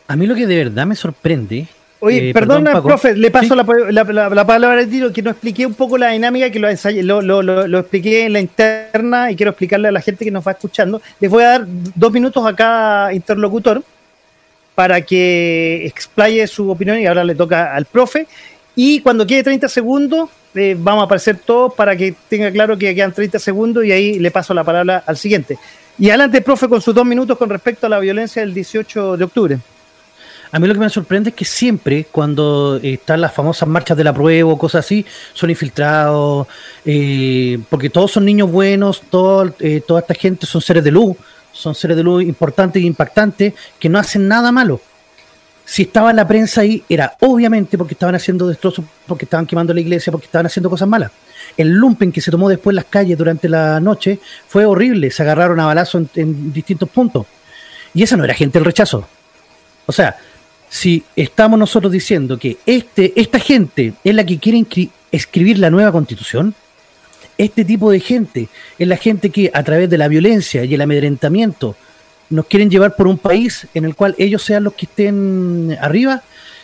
[0.06, 1.66] A mí lo que de verdad me sorprende.
[1.98, 5.96] Oye, eh, perdona, profe, le paso la, palabra de tiro, que no expliqué un poco
[5.96, 10.02] la dinámica, que lo, lo, lo, expliqué en la interna y quiero explicarle a la
[10.02, 11.00] gente que nos va escuchando.
[11.18, 13.82] Les voy a dar dos minutos a cada interlocutor
[14.74, 18.28] para que explaye su opinión y ahora le toca al profe.
[18.76, 22.94] Y cuando quede 30 segundos, eh, vamos a aparecer todos para que tenga claro que
[22.94, 25.58] quedan 30 segundos y ahí le paso la palabra al siguiente.
[25.98, 29.24] Y adelante, profe, con sus dos minutos con respecto a la violencia del 18 de
[29.24, 29.58] octubre.
[30.52, 34.04] A mí lo que me sorprende es que siempre cuando están las famosas marchas de
[34.04, 36.46] la prueba o cosas así, son infiltrados,
[36.84, 41.16] eh, porque todos son niños buenos, todo, eh, toda esta gente son seres de luz,
[41.52, 44.80] son seres de luz importantes e impactantes que no hacen nada malo.
[45.68, 49.80] Si estaba la prensa ahí, era obviamente porque estaban haciendo destrozos, porque estaban quemando la
[49.80, 51.10] iglesia, porque estaban haciendo cosas malas.
[51.56, 55.24] El lumpen que se tomó después en las calles durante la noche fue horrible, se
[55.24, 57.26] agarraron a balazo en, distintos puntos.
[57.92, 59.08] Y esa no era gente del rechazo.
[59.86, 60.16] O sea,
[60.68, 64.64] si estamos nosotros diciendo que este, esta gente es la que quiere
[65.10, 66.54] escribir la nueva constitución,
[67.38, 68.48] este tipo de gente
[68.78, 71.74] es la gente que a través de la violencia y el amedrentamiento
[72.30, 76.22] nos quieren llevar por un país en el cual ellos sean los que estén arriba.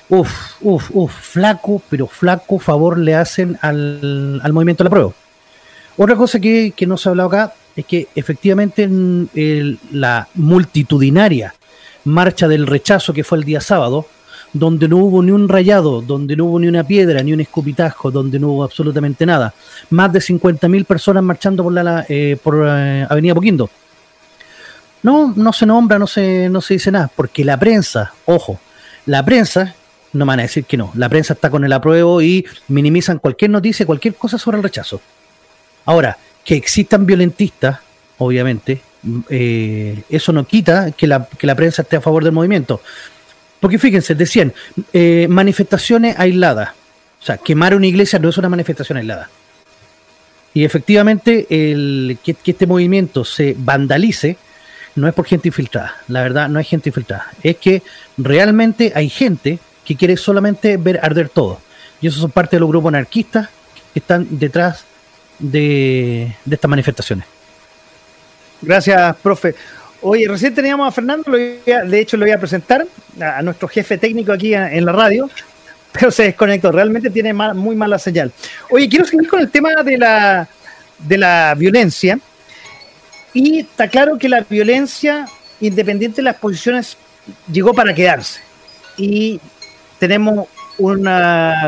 [0.08, 5.12] Uf, uf, uf, flaco, pero flaco favor le hacen al, al movimiento de la prueba.
[5.96, 11.54] Otra cosa que, que, no se ha hablado acá es que efectivamente el, la multitudinaria
[12.04, 14.06] marcha del rechazo que fue el día sábado,
[14.52, 18.10] donde no hubo ni un rayado, donde no hubo ni una piedra, ni un escupitajo,
[18.10, 19.54] donde no hubo absolutamente nada.
[19.90, 23.70] Más de 50.000 personas marchando por la eh, por eh, Avenida Poquindo.
[25.02, 28.60] No, no se nombra, no se, no se dice nada, porque la prensa, ojo,
[29.06, 29.74] la prensa,
[30.12, 33.50] no van a decir que no, la prensa está con el apruebo y minimizan cualquier
[33.50, 35.00] noticia, cualquier cosa sobre el rechazo.
[35.84, 37.78] Ahora, que existan violentistas,
[38.18, 38.80] obviamente,
[39.28, 42.80] eh, eso no quita que la, que la prensa esté a favor del movimiento.
[43.58, 44.52] Porque fíjense, decían,
[44.92, 46.70] eh, manifestaciones aisladas.
[47.20, 49.30] O sea, quemar una iglesia no es una manifestación aislada.
[50.54, 54.36] Y efectivamente, el, que, que, este movimiento se vandalice
[54.94, 55.96] no es por gente infiltrada.
[56.08, 57.26] La verdad, no hay gente infiltrada.
[57.42, 57.82] Es que
[58.16, 61.60] realmente hay gente que quiere solamente ver arder todo.
[62.00, 63.48] Y esos son parte de los grupos anarquistas
[63.92, 64.84] que están detrás
[65.38, 67.26] de, estas manifestaciones.
[68.60, 69.54] Gracias, profe.
[70.00, 72.86] Oye, recién teníamos a Fernando, de hecho lo voy a presentar
[73.20, 75.30] a, nuestro jefe técnico aquí en, la radio,
[75.92, 78.32] pero se desconectó, realmente tiene muy mala señal.
[78.70, 80.48] Oye, quiero seguir con el tema de la,
[80.98, 82.18] de la violencia.
[83.34, 85.26] Y está claro que la violencia,
[85.60, 86.96] independiente de las posiciones,
[87.50, 88.40] llegó para quedarse.
[88.96, 89.40] Y
[89.98, 91.08] tenemos un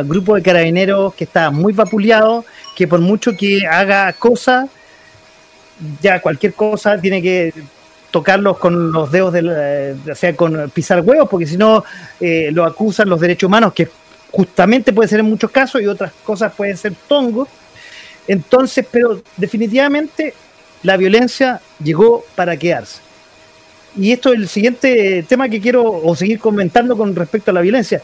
[0.04, 2.44] grupo de carabineros que está muy vapuleado,
[2.76, 4.68] que por mucho que haga cosas,
[6.00, 7.52] ya cualquier cosa tiene que
[8.10, 9.50] tocarlos con los dedos, del,
[10.10, 11.84] o sea, con pisar huevos, porque si no
[12.20, 13.88] eh, lo acusan los derechos humanos, que
[14.30, 17.48] justamente puede ser en muchos casos y otras cosas pueden ser tongos.
[18.26, 20.34] Entonces, pero definitivamente
[20.84, 23.00] la violencia llegó para quedarse.
[23.96, 27.60] Y esto es el siguiente tema que quiero o seguir comentando con respecto a la
[27.60, 28.02] violencia.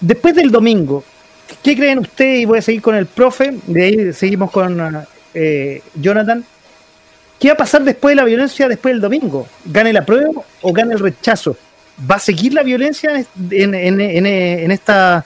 [0.00, 1.04] Después del domingo,
[1.62, 2.40] ¿qué creen ustedes?
[2.40, 6.44] Y voy a seguir con el profe, de ahí seguimos con eh, Jonathan.
[7.38, 9.46] ¿Qué va a pasar después de la violencia, después del domingo?
[9.64, 11.56] ¿Gane la prueba o gane el rechazo?
[12.10, 15.24] ¿Va a seguir la violencia en, en, en, esta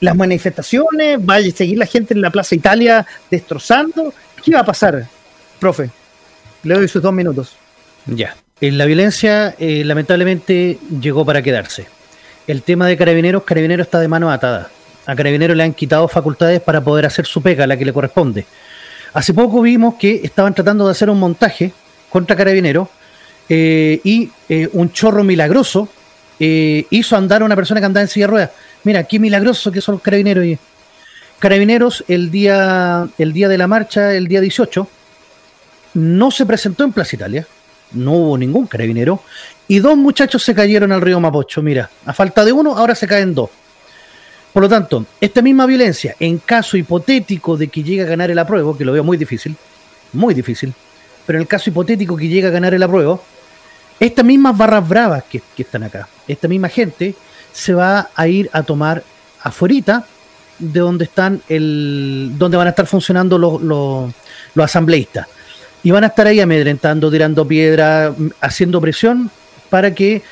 [0.00, 1.18] las manifestaciones?
[1.18, 4.12] ¿Va a seguir la gente en la Plaza Italia destrozando?
[4.42, 5.06] ¿Qué va a pasar,
[5.58, 5.90] profe?
[6.62, 7.56] Le doy sus dos minutos.
[8.06, 8.36] Ya.
[8.60, 11.86] En la violencia, eh, lamentablemente, llegó para quedarse.
[12.46, 14.70] El tema de carabineros, carabineros está de mano atada.
[15.06, 18.46] A carabineros le han quitado facultades para poder hacer su pega, la que le corresponde.
[19.14, 21.72] Hace poco vimos que estaban tratando de hacer un montaje
[22.08, 22.88] contra Carabineros
[23.48, 25.88] eh, y eh, un chorro milagroso
[26.40, 28.50] eh, hizo andar a una persona que andaba en silla de ruedas.
[28.84, 30.58] Mira, qué milagroso que son los carabineros.
[31.42, 34.86] Carabineros, el día, el día de la marcha, el día 18,
[35.94, 37.44] no se presentó en Plaza Italia,
[37.94, 39.24] no hubo ningún carabinero,
[39.66, 41.60] y dos muchachos se cayeron al río Mapocho.
[41.60, 43.50] Mira, a falta de uno, ahora se caen dos.
[44.52, 48.38] Por lo tanto, esta misma violencia, en caso hipotético de que llegue a ganar el
[48.38, 49.56] apruebo, que lo veo muy difícil,
[50.12, 50.72] muy difícil,
[51.26, 53.20] pero en el caso hipotético que llegue a ganar el apruebo,
[53.98, 57.16] estas mismas barras bravas que, están acá, esta misma gente
[57.52, 59.02] se va a ir a tomar
[59.42, 60.04] afuera
[60.62, 65.26] de donde están el, donde van a estar funcionando los, los, asambleístas.
[65.82, 69.30] Y van a estar ahí amedrentando, tirando piedra, haciendo presión
[69.68, 70.22] para que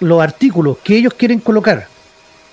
[0.00, 1.88] los artículos que ellos quieren colocar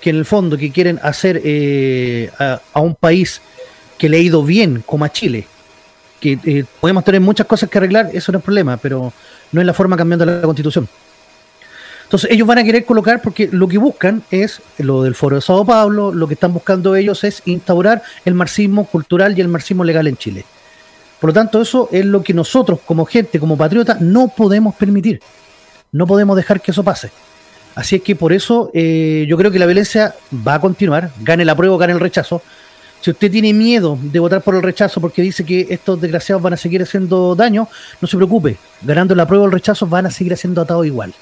[0.00, 3.40] que en el fondo que quieren hacer eh, a, un país
[3.96, 5.46] que le ha ido bien, como a Chile,
[6.20, 9.14] que eh, podemos tener muchas cosas que arreglar, eso no es problema, pero
[9.50, 10.86] no es la forma cambiando la constitución.
[12.14, 15.42] Entonces ellos van a querer colocar, porque lo que buscan es, lo del Foro de
[15.42, 19.82] Sao Paulo, lo que están buscando ellos es instaurar el marxismo cultural y el marxismo
[19.82, 20.44] legal en Chile.
[21.20, 25.20] Por lo tanto, eso es lo que nosotros como gente, como patriotas, no podemos permitir.
[25.90, 27.10] No podemos dejar que eso pase.
[27.74, 30.14] Así es que por eso eh, yo creo que la violencia
[30.46, 32.42] va a continuar, gane la prueba gane el rechazo.
[33.00, 36.52] Si usted tiene miedo de votar por el rechazo porque dice que estos desgraciados van
[36.52, 37.66] a seguir haciendo daño,
[38.00, 41.12] no se preocupe, ganando la prueba o el rechazo van a seguir haciendo atado igual.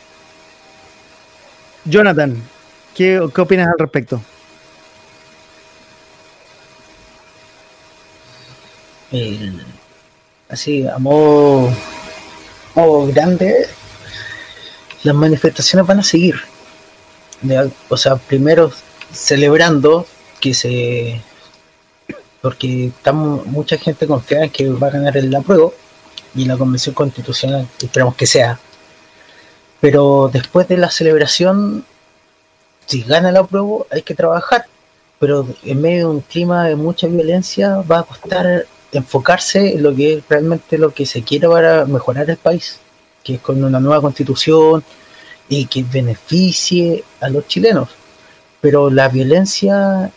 [1.85, 2.41] Jonathan,
[2.95, 4.23] ¿qué, opinas al respecto?
[10.49, 11.71] así, a modo
[13.09, 13.67] grande,
[15.03, 16.37] las manifestaciones van a seguir.
[17.89, 18.73] O sea, primero
[19.13, 20.07] celebrando
[20.41, 21.21] que se.
[22.41, 25.75] Porque estamos, mucha gente confía en que va a ganar el apruebo
[26.35, 28.59] y la convención constitucional, esperamos que sea.
[29.83, 31.85] Pero después de la celebración,
[32.87, 34.65] si gana el apruebo, hay que trabajar.
[35.19, 39.95] Pero en medio de un clima de mucha violencia, va a costar enfocarse en lo
[39.95, 42.79] que es realmente lo que se quiere para mejorar el país
[43.23, 44.83] que es con una nueva constitución
[45.49, 47.89] y que beneficie a los chilenos.
[48.61, 50.11] Pero la violencia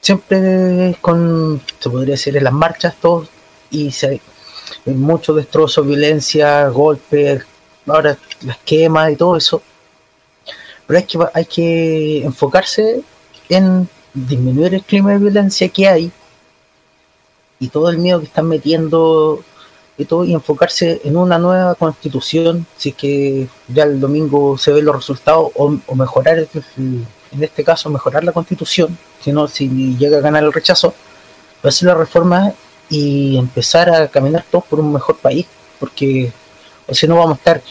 [0.00, 3.26] siempre es con, se podría decir, en las marchas, todo,
[3.70, 4.20] y se,
[4.86, 7.44] mucho destrozo, violencia, golpes,
[7.86, 9.62] ahora las quemas y todo eso.
[10.86, 13.02] Pero hay que, hay que enfocarse
[13.48, 16.12] en disminuir el clima de violencia que hay
[17.58, 19.42] y todo el miedo que están metiendo
[19.96, 24.72] y todo y enfocarse en una nueva constitución si es que ya el domingo se
[24.72, 27.06] ven los resultados o, mejorar en
[27.40, 30.94] este caso mejorar la constitución si no si llega a ganar el rechazo
[31.62, 32.52] hacer la reforma
[32.90, 35.46] y empezar a caminar todos por un mejor país
[35.78, 36.32] porque
[36.86, 37.62] o si no vamos a estar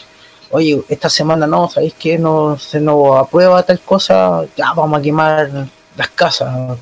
[0.50, 5.02] oye esta semana no sabéis que no se nos aprueba tal cosa ya vamos a
[5.02, 6.78] quemar las casas.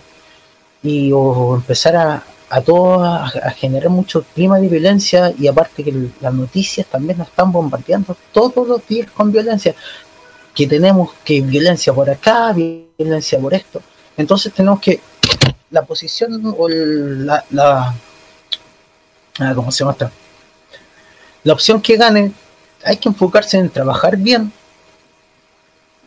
[0.83, 6.35] Y empezar a, a todos a, generar mucho clima de violencia y aparte que las
[6.35, 9.75] noticias también nos están bombardeando todos los días con violencia.
[10.55, 13.81] Que tenemos que violencia por acá violencia por esto.
[14.17, 15.01] Entonces tenemos que
[15.71, 17.95] la posición o la, la
[19.39, 20.13] ah, ¿cómo se llama esta?
[21.45, 22.33] La opción que gane
[22.85, 24.53] hay que enfocarse en trabajar bien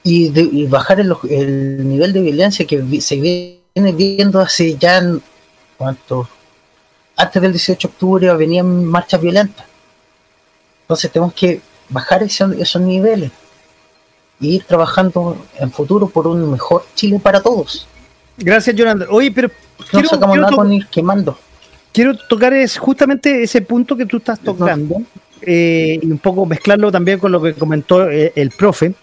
[0.04, 5.02] y, bajar el, nivel de violencia que se viene viendo hace ya
[5.78, 6.30] cuánto
[7.17, 9.65] antes del 18 de octubre venían marchas violentas.
[10.82, 13.32] Entonces tenemos que bajar esos, niveles
[14.39, 17.88] e ir trabajando en futuro por un mejor Chile para todos.
[18.38, 19.50] Gracias Jonathan oye pero
[19.93, 21.38] no sacamos nada con ir quemando.
[21.91, 25.02] quiero tocar es justamente ese punto que tú estás tocando
[25.45, 28.93] eh, y un poco mezclarlo también con lo que comentó eh, el profe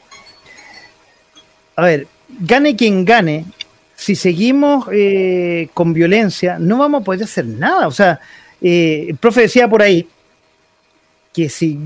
[1.74, 2.06] a ver,
[2.40, 3.46] gane quien gane,
[3.96, 7.88] si seguimos eh, con violencia, no vamos a poder hacer nada.
[7.88, 8.20] O sea,
[8.60, 10.06] el profe decía por ahí
[11.32, 11.78] que si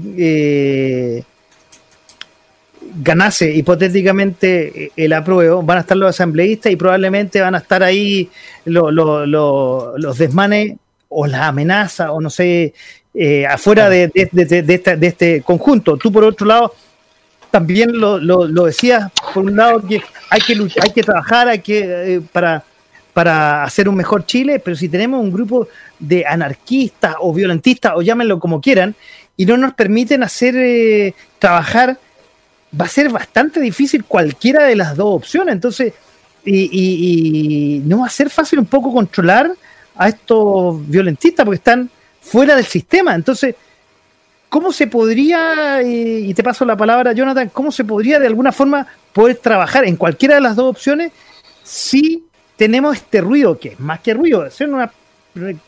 [2.96, 8.28] ganase hipotéticamente el apruebo, van a estar los asambleístas y probablemente van a estar ahí
[8.64, 10.74] los desmanes
[11.18, 12.74] o las amenazas o no sé,
[13.48, 15.96] afuera de, de este conjunto.
[15.96, 16.74] Tú por otro lado
[17.56, 21.60] también lo, lo, decías, por un lado, que hay que luchar, hay que trabajar hay
[21.60, 22.62] que, eh, para,
[23.14, 25.66] para hacer un mejor Chile, pero si tenemos un grupo
[25.98, 28.94] de anarquistas o violentistas, o llámenlo como quieran,
[29.38, 31.98] y no nos permiten hacer eh, trabajar,
[32.78, 35.54] va a ser bastante difícil cualquiera de las dos opciones.
[35.54, 35.94] Entonces,
[36.44, 39.50] y, no va a ser fácil un poco controlar
[39.96, 43.14] a estos violentistas porque están fuera del sistema.
[43.14, 43.54] Entonces,
[44.48, 48.86] ¿cómo se podría, y te paso la palabra, Jonathan, cómo se podría de alguna forma
[49.12, 51.12] poder trabajar en cualquiera de las dos opciones
[51.62, 52.24] si
[52.56, 54.90] tenemos este ruido, que es más que ruido, son una,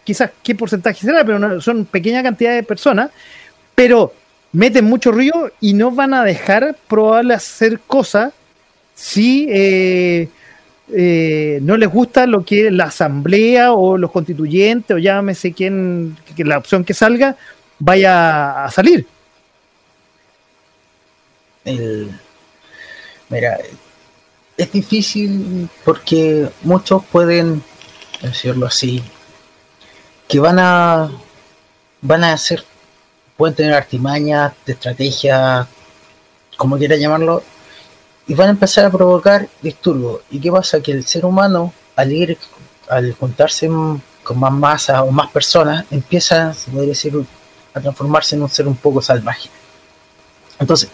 [0.05, 3.11] quizás qué porcentaje será, pero son pequeña cantidad de personas,
[3.75, 4.15] pero
[4.53, 8.33] meten mucho ruido y no van a dejar probable hacer cosas
[8.95, 10.29] si eh,
[10.95, 16.45] eh, no les gusta lo que la asamblea o los constituyentes o llámese quién, que
[16.45, 17.37] la opción que salga,
[17.79, 19.07] vaya a salir.
[23.29, 23.59] mira,
[24.57, 27.63] es difícil porque muchos pueden
[28.23, 29.03] decirlo así,
[30.27, 31.11] que van a
[32.01, 32.65] van a hacer,
[33.37, 35.67] pueden tener artimañas, de estrategia,
[36.57, 37.43] como quiera llamarlo,
[38.29, 40.21] y van a empezar a provocar disturbios.
[40.31, 40.81] ¿Y qué pasa?
[40.81, 42.37] Que el ser humano, al ir,
[42.89, 43.69] al juntarse
[44.23, 47.15] con más masa o más personas, empieza, se podría decir,
[47.73, 49.49] transformarse en un ser un poco salvaje.
[50.59, 50.91] Entonces,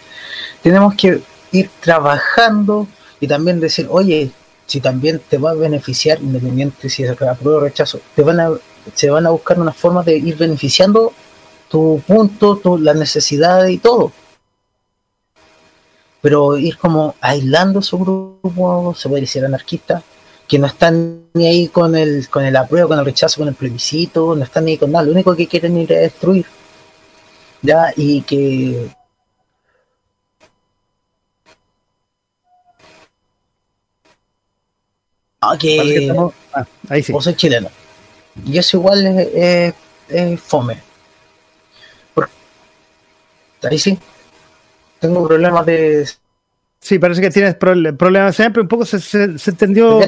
[0.63, 1.21] tenemos que
[1.51, 2.87] ir trabajando
[3.19, 4.31] y también decir, oye,
[4.67, 8.51] si también te va a beneficiar, independiente si es apruebo o rechazo, te van a,
[8.95, 11.13] se van a buscar una forma de ir beneficiando
[11.69, 14.13] tu punto, tu, las necesidades y todo.
[16.25, 20.03] Pero ir como aislando su grupo, se puede decir anarquista,
[20.49, 23.55] que no están ni ahí con el, con el apruebo, con el rechazo, con el
[23.55, 26.47] plebiscito, no están ni con nada, lo único que quieren ir a destruir
[27.61, 28.89] ya y que
[35.43, 36.11] ah, que
[36.55, 37.13] ah, ahí sí.
[37.13, 37.69] vos sois chileno.
[38.47, 39.75] Y eso igual es,
[40.09, 40.83] es, fome.
[43.63, 43.99] Ahí sí
[45.07, 46.09] tengo problemas de
[46.81, 50.01] sí parece que tienes problemas siempre un poco se, se, se entendió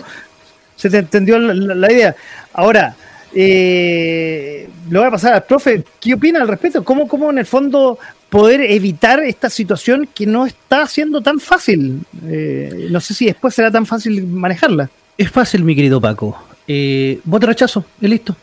[0.76, 2.16] se te entendió la idea
[2.52, 2.96] ahora
[3.38, 5.84] eh, lo voy a pasar al profe.
[6.00, 6.82] ¿Qué opina al respecto?
[6.82, 7.98] ¿Cómo, ¿Cómo en el fondo
[8.30, 12.00] poder evitar esta situación que no está siendo tan fácil?
[12.26, 14.88] Eh, no sé si después será tan fácil manejarla.
[15.18, 16.42] Es fácil, mi querido Paco.
[16.66, 18.34] Eh, voto rechazo y listo.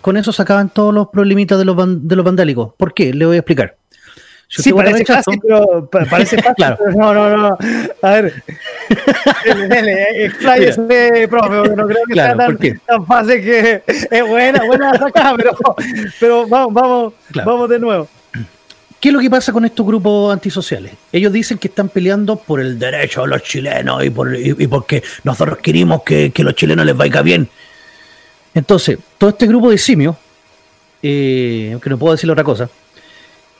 [0.00, 1.76] Con eso se acaban todos los problemitas de los,
[2.06, 2.72] de los vandálicos.
[2.76, 3.12] ¿Por qué?
[3.12, 3.76] Le voy a explicar.
[4.48, 6.54] Sí, parece fácil, pero parece fácil.
[6.56, 6.78] claro.
[6.78, 7.58] pero no, no, no.
[8.02, 8.42] A ver.
[10.16, 15.56] expláyese, profe, no creo que sea tan, tan, fácil que es buena, buena acá, pero,
[16.20, 17.12] pero vamos, vamos,
[17.44, 18.08] vamos de nuevo.
[19.00, 20.92] ¿Qué es lo que pasa con estos grupos antisociales?
[21.12, 25.02] Ellos dicen que están peleando por el derecho de los chilenos y, por, y, porque
[25.22, 27.48] nosotros queremos que, que, los chilenos les vaya bien.
[28.54, 30.16] Entonces, todo este grupo de simios,
[31.02, 32.70] eh, aunque no puedo decir otra cosa,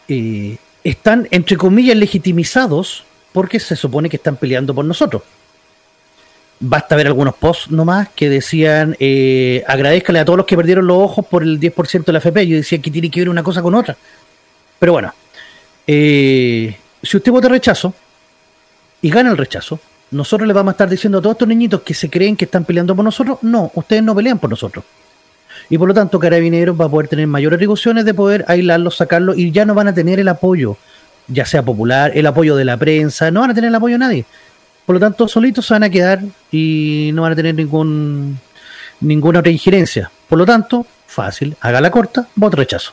[0.09, 0.57] eh,
[0.91, 5.23] están, entre comillas, legitimizados porque se supone que están peleando por nosotros.
[6.59, 10.97] Basta ver algunos posts nomás que decían eh, agradezcale a todos los que perdieron los
[10.97, 12.47] ojos por el 10% de la FP.
[12.47, 13.97] Yo decía que tiene que ver una cosa con otra.
[14.79, 15.13] Pero bueno,
[15.87, 17.93] eh, si usted vota rechazo
[19.03, 19.81] y gana el rechazo,
[20.13, 22.65] nosotros le vamos a estar diciendo a todos estos niñitos que se creen que están
[22.65, 24.85] peleando por nosotros, no, ustedes no pelean por nosotros.
[25.69, 29.37] Y por lo tanto, Carabineros va a poder tener mayores atribuciones de poder aislarlos, sacarlos
[29.37, 30.77] y ya no van a tener el apoyo,
[31.29, 33.99] ya sea popular, el apoyo de la prensa, no van a tener el apoyo de
[33.99, 34.25] nadie.
[34.85, 36.21] Por lo tanto, solitos se van a quedar
[36.53, 38.39] y no van a tener ningún
[39.01, 40.11] ninguna otra injerencia.
[40.29, 42.93] Por lo tanto, fácil, haga la corta, voto rechazo.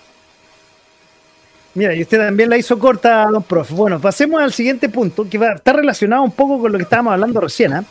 [1.75, 3.73] Mira, y usted también la hizo corta, don profe.
[3.73, 6.83] Bueno, pasemos al siguiente punto, que va a estar relacionado un poco con lo que
[6.83, 7.73] estábamos hablando recién.
[7.73, 7.83] ¿ah?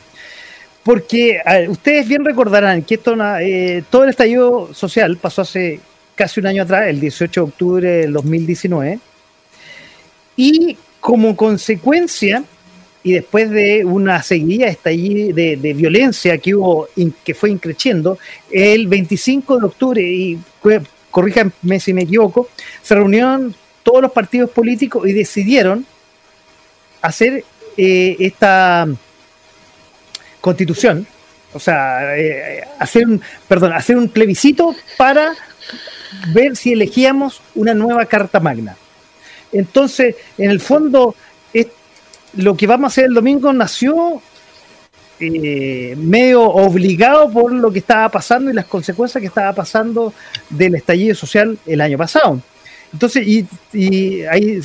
[0.83, 5.81] Porque ustedes bien recordarán que esto, eh, todo el estallido social pasó hace
[6.15, 8.99] casi un año atrás, el 18 de octubre del 2019.
[10.37, 12.43] Y como consecuencia,
[13.05, 16.89] y después de una seguida de, violencia que hubo,
[17.25, 18.19] que fue increciendo,
[18.51, 20.39] el 25 de octubre, y
[21.11, 22.49] corríjanme si me equivoco,
[22.83, 25.85] se reunieron todos los partidos políticos y decidieron
[27.03, 27.45] hacer
[27.77, 28.87] eh, esta
[30.43, 31.07] constitución,
[31.55, 35.33] o sea, eh, hacer un, perdón, hacer un plebiscito para
[36.35, 38.77] ver si elegíamos una nueva carta magna.
[39.53, 41.15] Entonces, en el fondo,
[42.35, 44.23] lo que vamos a hacer el domingo nació
[45.21, 50.13] eh, medio obligado por lo que estaba pasando y las consecuencias que estaba pasando
[50.51, 52.41] del estallido social el año pasado.
[52.93, 53.27] Entonces,
[53.73, 54.61] y, ahí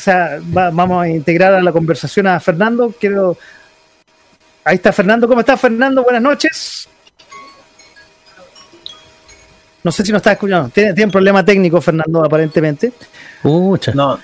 [0.47, 2.93] vamos a integrar a la conversación a Fernando.
[2.99, 3.38] Quiero.
[4.68, 5.30] Ahí está Fernando.
[5.30, 6.03] ¿Cómo está Fernando?
[6.03, 6.89] Buenas noches.
[9.82, 10.68] No sé si nos está escuchando.
[10.68, 12.91] Tiene, un problema técnico, Fernando, aparentemente.
[13.41, 13.93] Pucha.
[13.93, 14.20] No.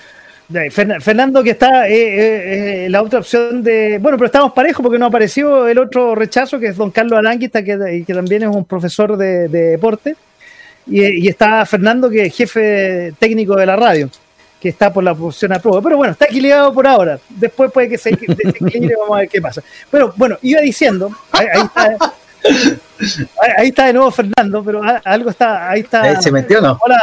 [1.00, 3.96] Fernando, que está eh, eh, eh, la otra opción de.
[3.98, 7.64] Bueno, pero estamos parejos porque no apareció el otro rechazo, que es don Carlos Aranguista,
[7.64, 10.14] que, que también es un profesor de deporte.
[10.86, 14.10] Y, está Fernando, que es jefe técnico de la radio,
[14.64, 15.82] que está por la posición a prueba.
[15.82, 17.18] Pero bueno, está equilibrado por ahora.
[17.28, 19.62] Después puede que se desequilibre, vamos a ver qué pasa.
[19.90, 22.14] Pero bueno, iba diciendo, ahí, está.
[23.58, 26.20] Ahí está de nuevo Fernando, pero algo está, ahí está.
[26.20, 26.78] ¿Se metió o no?
[26.84, 27.02] Hola,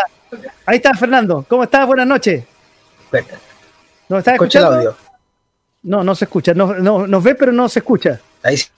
[0.68, 1.44] ahí está Fernando.
[1.48, 1.86] ¿Cómo estás?
[1.88, 2.44] Buenas noches.
[4.08, 4.70] ¿Nos estás escuchando?
[4.70, 4.96] El audio.
[5.82, 6.54] No, no se escucha.
[6.54, 8.20] No, no, nos ve, pero no se escucha.
[8.44, 8.70] Ahí sí.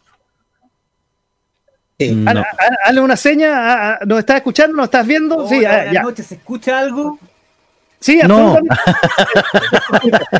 [2.85, 4.75] Hazle una seña, ¿nos estás escuchando?
[4.75, 5.47] ¿Nos estás viendo?
[5.47, 7.19] sí, buenas noches, ¿se escucha algo?
[8.03, 8.57] Sí, no.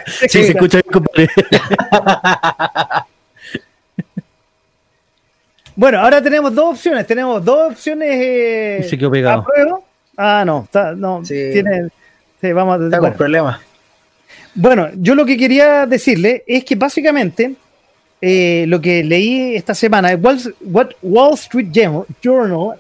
[0.06, 0.82] sí, se escucha
[5.74, 7.08] Bueno, ahora tenemos dos opciones.
[7.08, 8.10] Tenemos dos opciones.
[8.12, 9.46] Eh, se quedó pegado.
[10.18, 11.24] Ah, no, está, no.
[11.24, 11.52] Sí.
[11.54, 11.88] Tiene,
[12.42, 13.62] sí, vamos a, está con problemas.
[14.56, 17.56] Bueno, yo lo que quería decirle es que básicamente
[18.20, 20.54] eh, lo que leí esta semana, Wall,
[21.02, 21.70] Wall Street
[22.22, 22.76] Journal,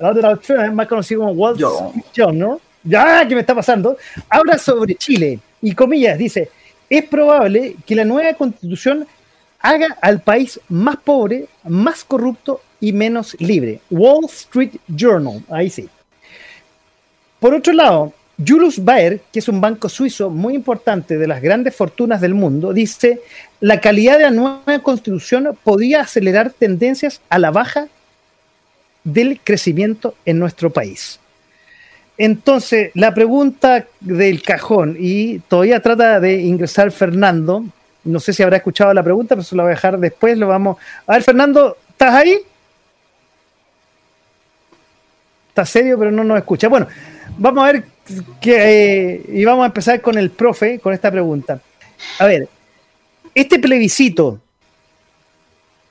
[0.73, 3.97] más conocido como Wall Street Journal, ya que me está pasando,
[4.29, 6.49] habla sobre Chile y comillas, dice,
[6.89, 9.07] es probable que la nueva constitución
[9.59, 13.79] haga al país más pobre, más corrupto y menos libre.
[13.89, 15.89] Wall Street Journal, ahí sí.
[17.39, 18.13] Por otro lado,
[18.45, 22.73] Julius Baer, que es un banco suizo muy importante de las grandes fortunas del mundo,
[22.73, 23.21] dice,
[23.59, 27.87] la calidad de la nueva constitución podría acelerar tendencias a la baja
[29.03, 31.19] del crecimiento en nuestro país.
[32.17, 37.65] Entonces, la pregunta del cajón, y todavía trata de ingresar Fernando,
[38.03, 40.47] no sé si habrá escuchado la pregunta, pero se la voy a dejar después, lo
[40.47, 40.77] vamos...
[41.07, 42.37] A ver, Fernando, ¿estás ahí?
[45.49, 46.67] Está serio, pero no nos escucha.
[46.67, 46.87] Bueno,
[47.37, 47.83] vamos a ver
[48.41, 51.61] que, y vamos a empezar con el profe, con esta pregunta.
[52.19, 52.49] A ver,
[53.33, 54.39] este plebiscito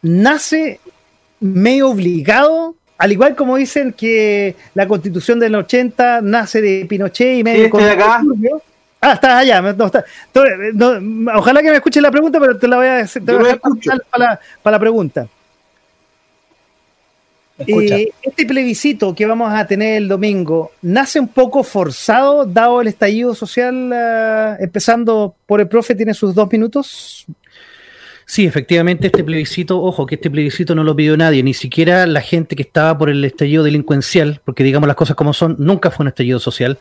[0.02, 0.80] nace
[1.40, 7.44] medio obligado, al igual como dicen que la constitución del 80 nace de Pinochet y
[7.44, 7.70] medio...
[7.76, 8.20] Sí, acá.
[9.00, 9.60] Ah, estás allá.
[11.34, 13.58] ojalá que me escuches la pregunta, pero te la voy a, hacer, para,
[14.16, 15.26] la, para la pregunta.
[17.66, 22.88] Eh, este plebiscito que vamos a tener el domingo, ¿nace un poco forzado dado el
[22.88, 23.90] estallido social?
[23.92, 27.26] Uh, empezando por el profe, tiene sus dos minutos.
[28.32, 32.22] Sí, efectivamente, este plebiscito, ojo, que este plebiscito no lo pidió nadie, ni siquiera la
[32.22, 36.04] gente que estaba por el estallido delincuencial, porque digamos las cosas como son, nunca fue
[36.04, 36.78] un estallido social.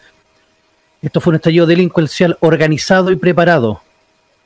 [1.02, 3.82] Esto fue un estallido delincuencial organizado y preparado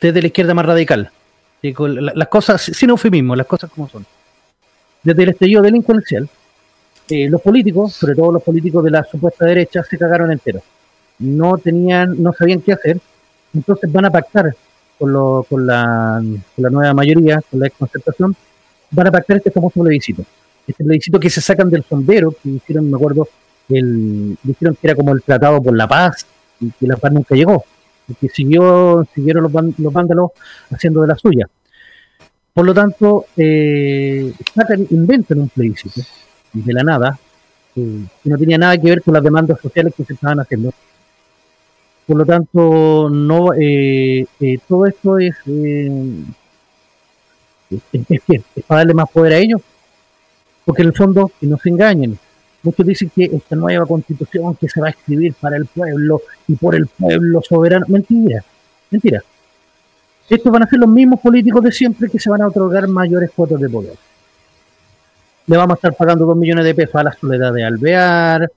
[0.02, 1.12] desde la izquierda más radical.
[1.62, 4.04] Las cosas, sin eufemismo, las cosas como son
[5.04, 6.28] desde el estallido delincuencial,
[7.08, 10.60] eh, los políticos, sobre todo los políticos de la supuesta derecha, se cagaron entero.
[11.20, 12.98] No tenían, no sabían qué hacer,
[13.54, 14.56] entonces van a pactar
[14.98, 18.36] con, lo, con, la, con la nueva mayoría, con la concertación,
[18.92, 20.24] van a pactar este famoso plebiscito.
[20.68, 23.28] Este plebiscito que se sacan del sondero, que hicieron, me acuerdo,
[23.70, 26.26] el, dijeron que era como el tratado por la paz,
[26.60, 27.64] y que la paz nunca llegó,
[28.08, 30.32] y que siguió, siguieron los, los vándalos
[30.72, 31.48] haciendo de la suya.
[32.54, 34.34] Por lo tanto, eh,
[34.92, 36.02] inventan un plebiscito
[36.54, 37.20] de la nada,
[37.74, 40.74] que no tenía nada que ver con las demandas sociales que se estaban haciendo.
[42.08, 45.92] Por lo tanto, no eh, eh, todo esto es, eh,
[47.92, 49.62] es, es, para darle más poder a ellos,
[50.64, 52.18] porque en el fondo, que no se engañen,
[52.62, 56.56] muchos dicen que esta nueva constitución que se va a escribir para el pueblo y
[56.56, 58.44] por el pueblo soberano, mentira,
[58.92, 59.24] mentira
[60.30, 63.30] estos van a ser los mismos políticos de siempre que se van a otorgar mayores
[63.32, 63.94] cuotas de poder.
[65.48, 68.52] Le vamos a estar pagando dos millones de pesos a la Soledad de Alvear,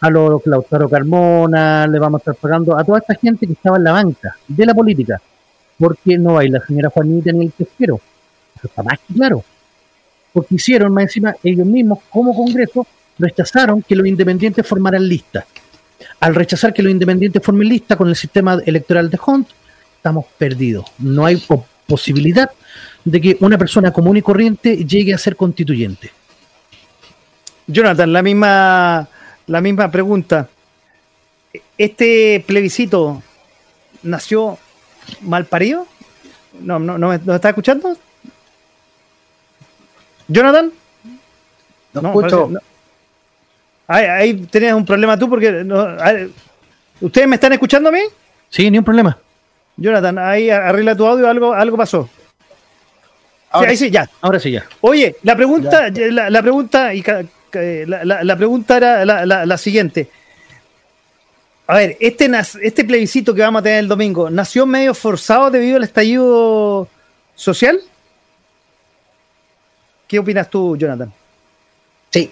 [0.00, 3.76] a los Lautaro Carmona, le vamos a estar pagando a toda esta gente que estaba
[3.76, 5.20] en la banca de la política,
[5.78, 8.00] porque no hay la señora Juanita ni el pesquero.
[8.56, 9.44] Eso está más claro.
[10.32, 12.86] Porque hicieron, más encima, ellos mismos como Congreso
[13.18, 15.46] rechazaron que los independientes formaran lista.
[16.20, 19.48] Al rechazar que los independientes formen lista con el sistema electoral de Hunt,
[19.96, 20.86] estamos perdidos.
[20.98, 21.42] No hay
[21.86, 22.50] posibilidad
[23.04, 26.10] de que una persona común y corriente llegue a ser constituyente.
[27.66, 29.08] Jonathan, la misma,
[29.46, 30.48] la misma pregunta.
[31.78, 33.22] ¿Este plebiscito
[34.02, 34.58] nació
[35.20, 35.86] mal parido?
[36.60, 37.96] ¿No, no, no, me, está escuchando?
[40.28, 40.72] ¿Jonathan?
[41.92, 42.50] No, escucho.
[43.86, 45.66] Ahí, ahí, tenías un problema tú porque...
[47.00, 48.00] ¿Ustedes me están escuchando a mí?
[48.48, 49.18] Sí, ni un problema.
[49.76, 52.08] Jonathan, ahí arregla tu audio, algo, algo pasó.
[53.50, 54.08] Ahora, sí, ahí sí, ya.
[54.20, 54.64] Ahora sí, ya.
[54.80, 57.04] Oye, la pregunta, la, pregunta, y
[57.86, 60.08] la, pregunta era la, siguiente.
[61.66, 62.30] A ver, este,
[62.62, 66.88] este plebiscito que vamos a tener el domingo, ¿nació medio forzado debido al estallido
[67.34, 67.80] social?
[70.06, 71.12] ¿Qué opinas tú, Jonathan?
[72.10, 72.30] Sí.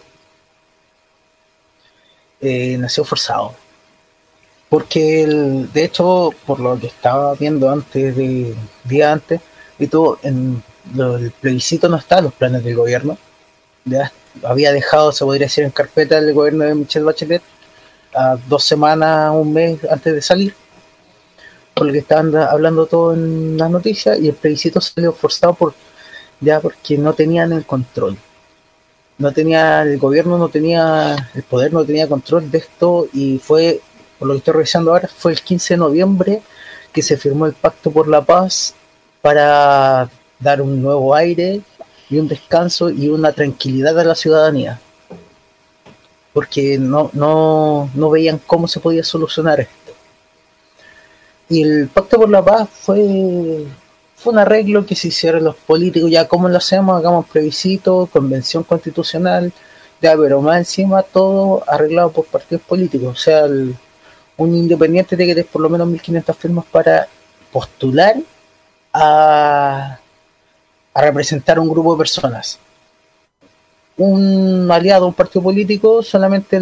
[2.41, 3.55] Eh, nació forzado
[4.73, 8.55] porque el, de hecho, por lo que estaba viendo antes, de
[8.85, 9.43] día antes,
[9.79, 10.63] y todo, en
[10.99, 13.19] el plebiscito no está los planes del gobierno.
[13.85, 14.13] Ya
[14.43, 17.43] había dejado, se podría decir, en carpeta el gobierno de Michelle Bachelet
[18.15, 20.55] a dos semanas, un mes antes de salir,
[21.75, 25.75] por lo que estaban hablando todo en las noticias, y el plebiscito salió forzado por
[26.41, 28.19] ya porque no tenían el control.
[29.19, 33.81] No tenía, el gobierno no tenía, el poder no tenía control de esto y fue
[34.19, 36.43] por lo que estoy revisando ahora, fue el 15 de noviembre
[36.93, 38.75] que se firmó el Pacto por la Paz
[39.21, 40.09] para
[40.39, 41.61] dar un nuevo aire
[42.13, 44.79] y un descanso y una tranquilidad a la ciudadanía.
[46.35, 49.93] Porque no, no, no veían cómo se podía solucionar esto.
[51.49, 53.65] Y el Pacto por la Paz fue,
[54.15, 58.63] fue un arreglo que se hicieron los políticos, ya como lo hacemos, hagamos plebiscito, convención
[58.63, 59.51] constitucional,
[60.03, 63.09] ya, pero más encima todo arreglado por partidos políticos.
[63.11, 67.09] O sea, un independiente tiene que tener por lo menos 1.500 firmas para
[67.51, 68.17] postular
[68.93, 69.99] a,
[70.95, 72.59] a representar un grupo de personas.
[73.97, 76.61] Un aliado, un partido político, solamente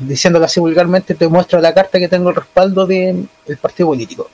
[0.00, 3.28] diciéndolo así vulgarmente, te muestra la carta que tengo el respaldo del
[3.60, 4.28] partido político.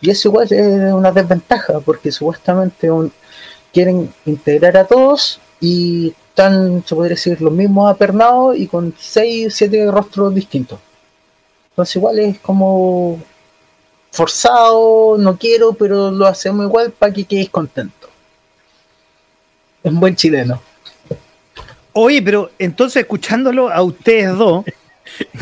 [0.00, 2.88] Y eso igual es una desventaja, porque supuestamente
[3.72, 9.54] quieren integrar a todos y están, se podría decir, los mismos apernados y con 6,
[9.54, 10.80] 7 rostros distintos.
[11.70, 13.20] Entonces igual es como
[14.12, 18.08] forzado, no quiero, pero lo hacemos igual para que quedes contento.
[19.82, 20.62] Es un buen chileno.
[21.92, 24.64] Oye, pero entonces escuchándolo a ustedes dos,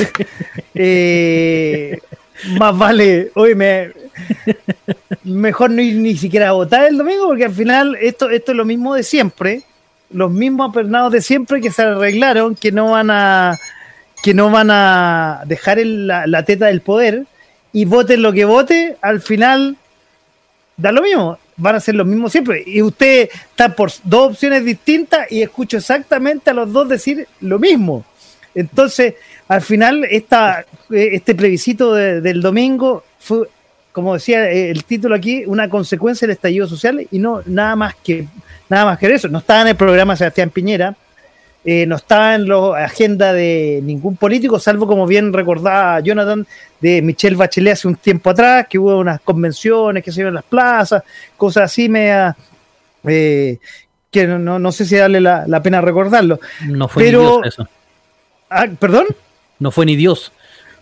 [0.74, 1.98] eh,
[2.58, 3.92] más vale, oye, me,
[5.24, 8.56] mejor no ir ni siquiera a votar el domingo, porque al final esto, esto es
[8.56, 9.64] lo mismo de siempre
[10.10, 13.58] los mismos apernados de siempre que se arreglaron, que no van a
[14.22, 17.24] que no van a dejar la, teta del poder
[17.72, 19.76] y voten lo que vote, al final
[20.76, 21.38] da lo mismo.
[21.56, 22.62] van a ser los mismos siempre.
[22.66, 27.58] Y usted está por dos opciones distintas y escucho exactamente a los dos decir lo
[27.58, 28.04] mismo.
[28.54, 29.14] Entonces,
[29.46, 33.48] al final, esta, eh, este plebiscito del domingo fue,
[33.92, 37.94] como decía eh, el título aquí, una consecuencia del estallido social y no nada más
[38.02, 38.26] que
[38.68, 39.28] nada más que eso.
[39.28, 40.96] No estaba en el programa Sebastián Piñera,
[41.62, 46.46] eh, no estaba en la agenda de ningún político, salvo como bien recordaba Jonathan
[46.80, 50.36] de Michelle Bachelet hace un tiempo atrás, que hubo unas convenciones que se iban en
[50.36, 51.02] las plazas,
[51.36, 52.34] cosas así media,
[53.04, 53.58] eh,
[54.10, 56.40] que no, no, sé si darle la, pena recordarlo.
[56.66, 57.68] No fue ni Dios eso.
[58.48, 59.06] Ah, ¿Perdón?
[59.58, 60.32] No fue ni Dios.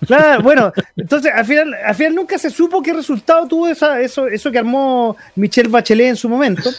[0.07, 4.29] Claro, bueno, entonces al final, al final nunca se supo qué resultado tuvo esa, eso,
[4.29, 6.71] eso que armó Michelle Bachelet en su momento.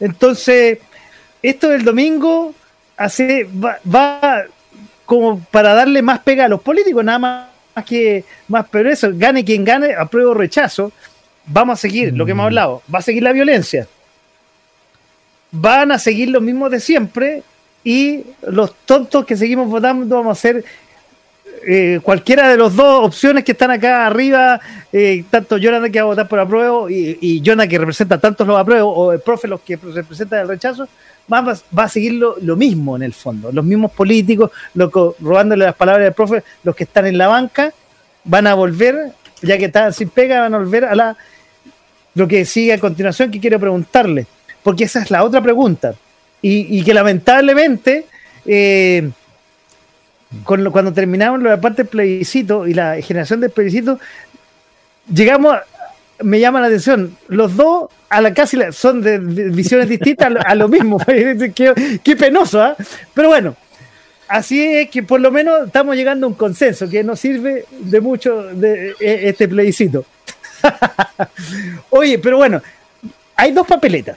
[0.00, 0.78] Entonces,
[1.42, 2.52] esto del domingo
[2.96, 4.44] hace, va,
[5.04, 7.46] como para darle más pega a los políticos, nada más
[7.84, 10.92] que más, pero eso, gane quien gane, apruebo o rechazo,
[11.46, 12.46] vamos a seguir lo que hemos mm.
[12.46, 13.86] hablado, va a seguir la violencia,
[15.50, 17.42] van a seguir los mismos de siempre
[17.84, 20.64] y los tontos que seguimos votando vamos a ser
[21.68, 24.60] eh, cualquiera de las dos opciones que están acá arriba,
[24.92, 28.46] eh, tanto Jonathan que va a votar por apruebo y, y Jonathan que representa tantos
[28.46, 30.88] los apruebos o el profe los que representan el rechazo,
[31.32, 33.50] va, va a seguir lo, mismo en el fondo.
[33.52, 37.72] Los mismos políticos, robándole las palabras del profe, los que están en la banca,
[38.24, 39.12] van a volver,
[39.42, 41.16] ya que están sin pega, van a volver a la
[42.14, 44.26] lo que sigue a continuación que quiero preguntarle,
[44.62, 45.94] porque esa es la otra pregunta.
[46.40, 48.06] Y, que lamentablemente,
[48.46, 49.10] eh,
[50.44, 53.98] cuando terminamos la parte del plebiscito y la generación del plebiscito,
[55.12, 55.56] llegamos
[56.22, 57.16] me llama la atención.
[57.28, 60.98] Los dos a la casi son de visiones distintas a lo, mismo.
[61.06, 62.76] qué, penoso, ¿ah?
[63.14, 63.56] Pero bueno,
[64.28, 68.00] así es que por lo menos estamos llegando a un consenso que nos sirve de
[68.00, 70.04] mucho e, este plebiscito.
[71.90, 72.62] Oye, pero bueno,
[73.34, 74.16] hay dos papeletas.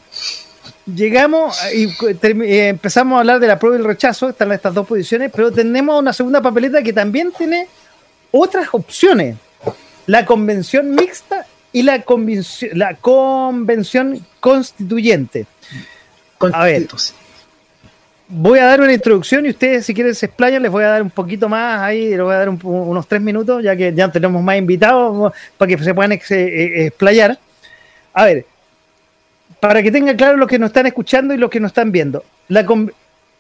[0.86, 4.88] Llegamos y eh, empezamos a hablar de la prueba y el rechazo, están estas dos
[4.88, 7.68] posiciones, pero tenemos una segunda papeleta que también tiene
[8.32, 9.36] otras opciones.
[10.08, 15.46] La convención mixta y la convención, la convención constituyente.
[16.54, 16.88] A ver,
[18.30, 21.02] voy a dar una introducción y ustedes si quieren se explayan, les voy a dar
[21.02, 24.42] un poquito más ahí, les voy a dar unos tres minutos, ya que ya tenemos
[24.42, 27.38] más invitados para que se puedan eh, explayar.
[28.14, 28.46] A ver,
[29.60, 32.24] para que tengan claro lo que nos están escuchando y lo que nos están viendo.
[32.48, 32.66] La,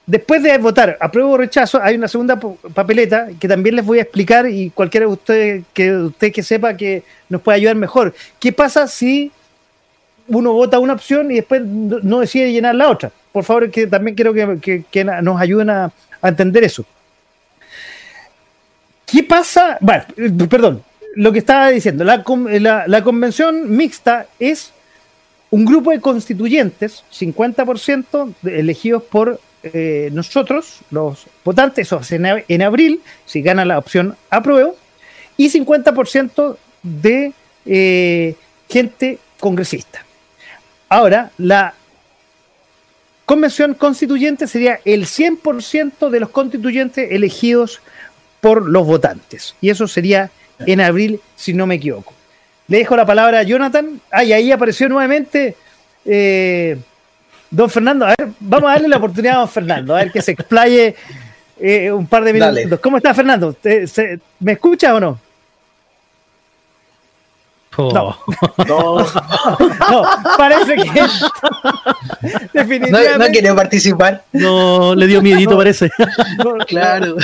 [0.09, 2.39] Después de votar apruebo o rechazo, hay una segunda
[2.73, 6.75] papeleta que también les voy a explicar y cualquiera de ustedes que, usted que sepa
[6.75, 8.15] que nos puede ayudar mejor.
[8.39, 9.31] ¿Qué pasa si
[10.27, 13.11] uno vota una opción y después no decide llenar la otra?
[13.31, 15.91] Por favor, que también quiero que, nos ayuden a,
[16.23, 16.83] entender eso.
[19.05, 19.77] ¿Qué pasa?
[19.79, 20.05] Bueno,
[20.49, 20.83] perdón,
[21.17, 22.23] lo que estaba diciendo, la,
[22.87, 24.73] la convención mixta es
[25.51, 33.41] un grupo de constituyentes, 50% elegidos por eh, nosotros, los votantes, en, en abril, si
[33.41, 34.75] gana la opción apruebo,
[35.37, 37.33] y 50% de
[37.65, 38.35] eh,
[38.69, 40.05] gente congresista.
[40.89, 41.73] Ahora, la
[43.25, 47.81] convención constituyente sería el 100% de los constituyentes elegidos
[48.41, 49.55] por los votantes.
[49.61, 50.31] Y eso sería
[50.65, 52.13] en abril, si no me equivoco.
[52.67, 54.01] Le dejo la palabra a Jonathan.
[54.11, 55.55] Ah, y ahí apareció nuevamente
[56.05, 56.77] eh,
[57.51, 60.21] Don Fernando, a ver, vamos a darle la oportunidad a don Fernando, a ver que
[60.21, 60.95] se explaye
[61.59, 62.79] eh, un par de minutos.
[62.79, 63.55] ¿Cómo está Fernando?
[64.39, 65.19] ¿Me escucha o no?
[67.81, 67.93] Oh.
[67.93, 69.05] No.
[69.87, 70.03] no.
[70.37, 71.01] parece que
[72.53, 74.23] definitivamente no, no quería participar.
[74.33, 75.89] No, le dio miedito, parece.
[76.67, 77.15] claro.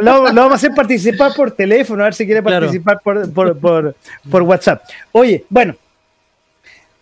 [0.00, 3.96] lo, vamos a hacer participar por teléfono, a ver si quiere participar por, por, por,
[4.30, 4.84] por WhatsApp.
[5.10, 5.74] Oye, bueno,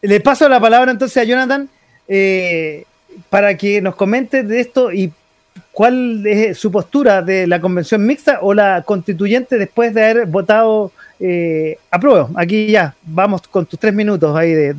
[0.01, 1.69] le paso la palabra entonces a Jonathan
[2.13, 2.87] eh,
[3.29, 5.13] para que nos comente de esto y
[5.71, 10.91] cuál es su postura de la convención mixta o la constituyente después de haber votado
[11.21, 12.31] eh, apruebo.
[12.35, 14.77] Aquí ya, vamos con tus tres minutos ahí de...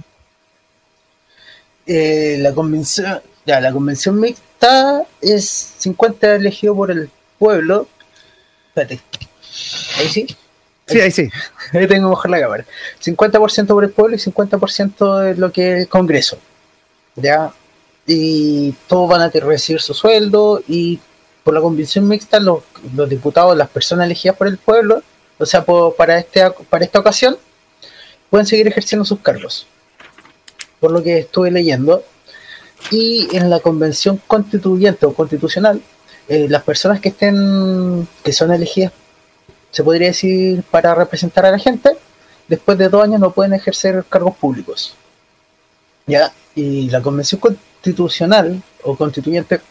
[1.88, 7.10] Eh, la convención, ya, la convención mixta es 50 elegido por el
[7.40, 7.88] pueblo.
[8.68, 9.02] Espérate.
[10.00, 10.28] Ahí sí.
[10.86, 11.30] Sí, ahí sí.
[11.74, 12.66] Ahí tengo que bajar la cámara.
[13.02, 16.38] 50% por el pueblo y 50% de lo que es el Congreso.
[17.16, 17.54] ¿Ya?
[18.06, 21.00] Y todos van a recibir su sueldo y
[21.44, 22.64] por la convención mixta los,
[23.10, 25.02] diputados, las personas elegidas por el pueblo,
[25.38, 25.66] o sea,
[25.98, 27.38] para, este, para esta ocasión,
[28.30, 29.66] pueden seguir ejerciendo sus cargos,
[30.80, 32.04] por lo que estuve leyendo.
[32.90, 35.82] Y en la convención constituyente o constitucional,
[36.28, 38.92] eh, las personas que estén, que son elegidas,
[39.72, 41.92] se podría decir, para representar a la gente,
[42.48, 44.96] después de dos años no pueden ejercer cargos públicos.
[46.08, 46.32] ¿ya?
[46.56, 49.62] Y la convención constitucional o constituyente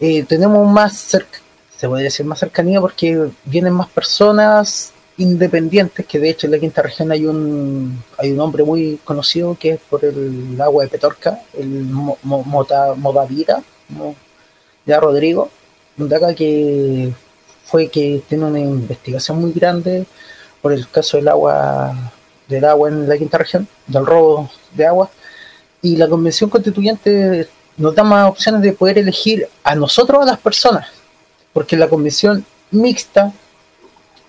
[0.00, 1.38] eh, tenemos más cerca,
[1.76, 6.58] se podría decir más cercanía porque vienen más personas independientes, que de hecho en la
[6.58, 10.88] quinta región hay un hay un hombre muy conocido que es por el agua de
[10.88, 11.84] Petorca, el
[12.22, 13.62] Mota, Modavira,
[14.86, 15.50] ya Rodrigo,
[15.96, 17.12] de acá que
[17.64, 20.06] fue que tiene una investigación muy grande
[20.62, 21.94] por el caso del agua
[22.48, 25.10] del agua en la quinta región, del robo de agua,
[25.82, 30.38] y la convención constituyente nos da más opciones de poder elegir a nosotros a las
[30.38, 30.88] personas,
[31.52, 33.32] porque la convención mixta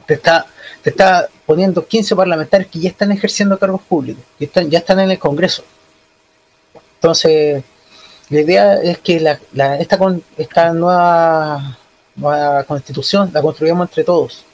[0.06, 0.46] te está,
[0.82, 5.00] te está poniendo 15 parlamentarios que ya están ejerciendo cargos públicos, que están, ya están
[5.02, 5.64] en el Congreso.
[6.96, 7.64] Entonces,
[8.30, 10.00] la idea es que la, esta,
[10.38, 11.78] esta nueva,
[12.16, 14.46] nueva constitución la construyamos entre todos,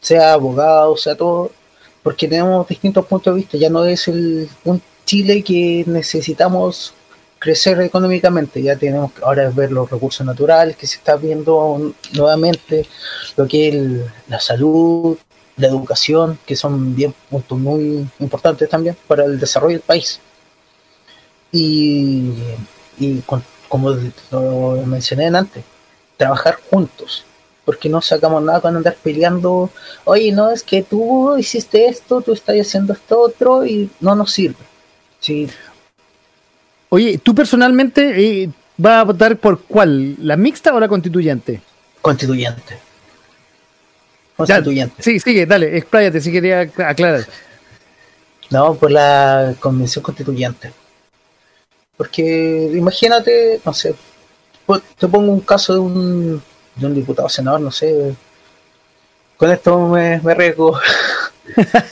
[0.00, 1.52] sea abogados, sea todo,
[2.02, 6.94] porque tenemos distintos puntos de vista, ya no es el, un Chile que necesitamos
[7.38, 8.62] crecer económicamente.
[8.62, 12.86] Ya tenemos que ahora ver los recursos naturales que se está viendo nuevamente,
[13.36, 13.74] lo que es
[14.28, 15.18] la salud,
[15.56, 20.20] la educación, que son bien puntos muy importantes también para el desarrollo del país.
[21.52, 22.32] Y,
[23.68, 23.90] como
[24.30, 25.62] lo mencioné antes,
[26.16, 27.24] trabajar juntos,
[27.64, 29.70] porque no sacamos nada con andar peleando,
[30.04, 34.32] oye, no, es que tú hiciste esto, tú estás haciendo esto otro y no nos
[34.32, 34.73] sirve.
[35.24, 35.48] Sí.
[36.90, 40.16] Oye, ¿tú personalmente eh, vas a votar por cuál?
[40.18, 41.62] ¿La mixta o la constituyente?
[42.02, 42.76] Constituyente.
[44.36, 45.02] Constituyente.
[45.02, 47.26] sí, sigue, dale, expláyate si quería aclarar.
[48.50, 50.74] No, por la convención constituyente.
[51.96, 53.94] Porque imagínate, no sé,
[54.66, 56.42] pues, te pongo un caso de un,
[56.76, 58.14] de un diputado senador, no sé.
[59.38, 60.78] Con esto me, me arriesgo.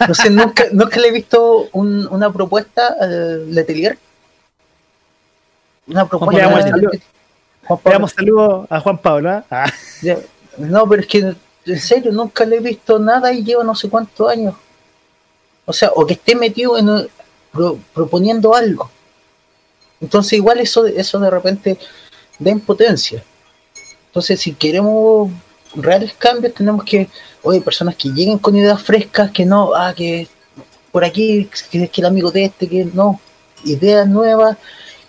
[0.08, 3.98] no sé, nunca, nunca le he visto un, una propuesta al Letelier
[5.86, 6.48] una propuesta.
[7.84, 9.30] Le damos saludos a Juan Pablo.
[9.30, 9.44] ¿ah?
[9.50, 9.72] Ah.
[10.58, 11.34] No, pero es que
[11.64, 14.54] en serio nunca le he visto nada y lleva no sé cuántos años.
[15.64, 17.08] O sea, o que esté metido en
[17.92, 18.90] proponiendo algo.
[20.00, 21.78] Entonces igual eso, eso de repente
[22.38, 23.22] da impotencia.
[24.06, 25.30] Entonces si queremos
[25.74, 27.08] reales cambios tenemos que,
[27.42, 30.28] oye, personas que lleguen con ideas frescas, que no, ah, que
[30.90, 33.20] por aquí, que que el amigo de este, que no,
[33.64, 34.58] ideas nuevas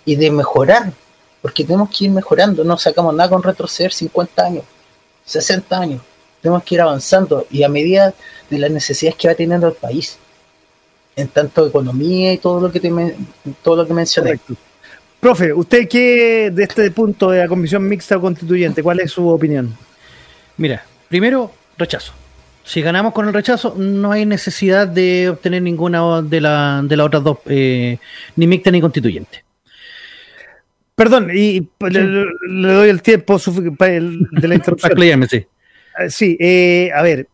[0.04, 0.92] y de mejorar,
[1.42, 4.64] porque tenemos que ir mejorando, no sacamos nada con retroceder 50 años,
[5.26, 6.02] 60 años,
[6.40, 8.14] tenemos que ir avanzando y a medida
[8.50, 10.18] de las necesidades que va teniendo el país,
[11.16, 12.90] en tanto economía y todo lo que te
[13.62, 14.40] todo lo que mencioné.
[15.20, 18.82] Profe, ¿usted qué de este punto de la comisión mixta constituyente?
[18.82, 19.74] ¿Cuál es su opinión?
[20.56, 22.12] Mira, primero, rechazo.
[22.64, 27.06] Si ganamos con el rechazo, no hay necesidad de obtener ninguna de, la, de las
[27.06, 27.98] otras dos, eh,
[28.36, 29.44] ni mixta ni constituyente.
[30.94, 35.28] Perdón, y le, doy el tiempo de la introducción.
[35.28, 35.46] sí.
[35.96, 37.28] Ah, sí, eh, a ver.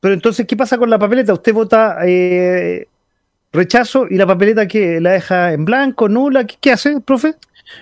[0.00, 1.32] Pero entonces, ¿qué pasa con la papeleta?
[1.32, 2.88] Usted vota eh,
[3.52, 6.44] rechazo y la papeleta que la deja en blanco, nula.
[6.44, 7.34] ¿Qué, hace, profe?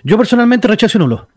[0.04, 1.28] Yo personalmente rechazo nulo.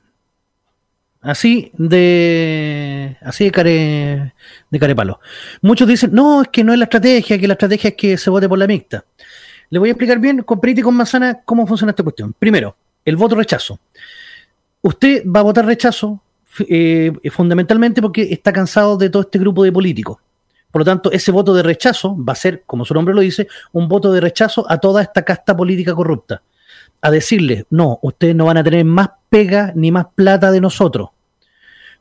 [1.24, 4.34] Así de así de care
[4.70, 5.22] de carepalo.
[5.62, 8.30] Muchos dicen, no, es que no es la estrategia, que la estrategia es que se
[8.30, 9.06] vote por la mixta.
[9.70, 12.34] Le voy a explicar bien con Perito y con Manzana cómo funciona esta cuestión.
[12.38, 13.80] Primero, el voto rechazo.
[14.82, 16.22] Usted va a votar rechazo
[16.60, 20.18] eh, fundamentalmente porque está cansado de todo este grupo de políticos.
[20.70, 23.48] Por lo tanto, ese voto de rechazo va a ser, como su nombre lo dice,
[23.72, 26.42] un voto de rechazo a toda esta casta política corrupta.
[27.02, 31.10] A decirle, no, ustedes no van a tener más pega ni más plata de nosotros.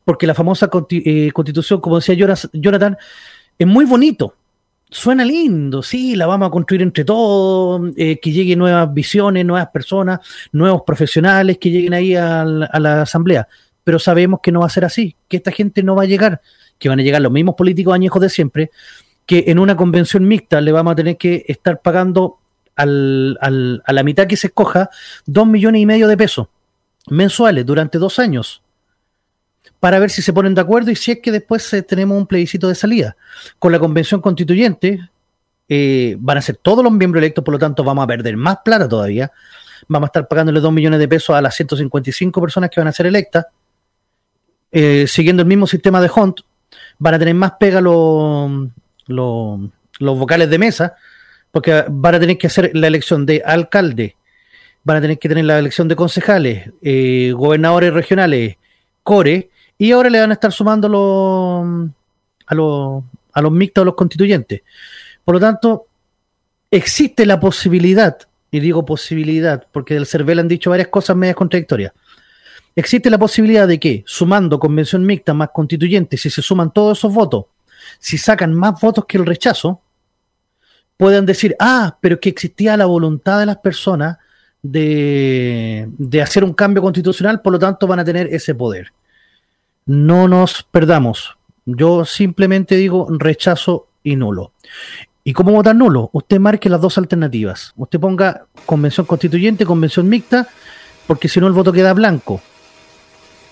[0.05, 2.15] Porque la famosa eh, constitución, como decía
[2.53, 2.97] Jonathan,
[3.59, 4.35] es muy bonito,
[4.93, 9.69] suena lindo, sí, la vamos a construir entre todos, eh, que lleguen nuevas visiones, nuevas
[9.69, 10.21] personas,
[10.53, 13.49] nuevos profesionales que lleguen ahí a la, asamblea.
[13.83, 16.41] Pero sabemos que no va a ser así, que esta gente no va a llegar,
[16.79, 18.71] que van a llegar los mismos políticos añejos de siempre,
[19.27, 22.39] que en una convención mixta le vamos a tener que estar pagando
[22.77, 24.91] al, al, a la mitad que se escoja
[25.25, 26.49] dos millones y medio de pesos
[27.09, 28.62] mensuales durante dos años
[29.83, 32.25] para ver si se ponen de acuerdo y si es que después eh, tenemos un
[32.25, 33.17] plebiscito de salida.
[33.59, 35.11] Con la convención constituyente
[35.69, 38.59] eh, van a ser todos los miembros electos, por lo tanto vamos a perder más
[38.65, 39.33] plata todavía.
[39.89, 42.93] Vamos a estar pagándole 2 millones de pesos a las 155 personas que van a
[42.93, 43.47] ser electas,
[44.71, 46.43] eh, siguiendo el mismo sistema de Hunt.
[47.01, 48.69] Van a tener más pega los,
[49.09, 49.61] los,
[49.99, 50.95] los vocales de mesa,
[51.51, 54.15] porque van a tener que hacer la elección de alcalde,
[54.85, 56.71] van a tener que tener la elección de concejales,
[57.35, 58.59] gobernadores regionales,
[59.03, 59.51] core,
[59.83, 61.91] y ahora le van a estar sumando los,
[62.47, 63.03] a, los,
[63.33, 64.63] a los mixtos, a los constituyentes.
[65.25, 65.87] Por lo tanto,
[66.71, 68.17] existe la posibilidad
[68.53, 71.93] y digo posibilidad, porque del CERVEL han dicho varias cosas medias contradictorias.
[72.77, 77.13] Existe la posibilidad de que, sumando convención mixta más constituyente, si se suman todos esos
[77.13, 77.47] votos,
[77.99, 79.81] si sacan más votos que el rechazo,
[80.97, 84.19] puedan decir, ah, pero que existía la voluntad de las personas
[84.63, 88.93] de, de hacer un cambio constitucional, por lo tanto van a tener ese poder.
[89.87, 91.37] No nos perdamos.
[91.65, 94.53] Yo simplemente digo rechazo y nulo.
[95.25, 96.11] ¿Y cómo votar nulo?
[96.13, 97.73] Usted marque las dos alternativas.
[97.77, 100.49] Usted ponga convención constituyente, convención mixta,
[101.07, 102.41] porque si no el voto queda blanco.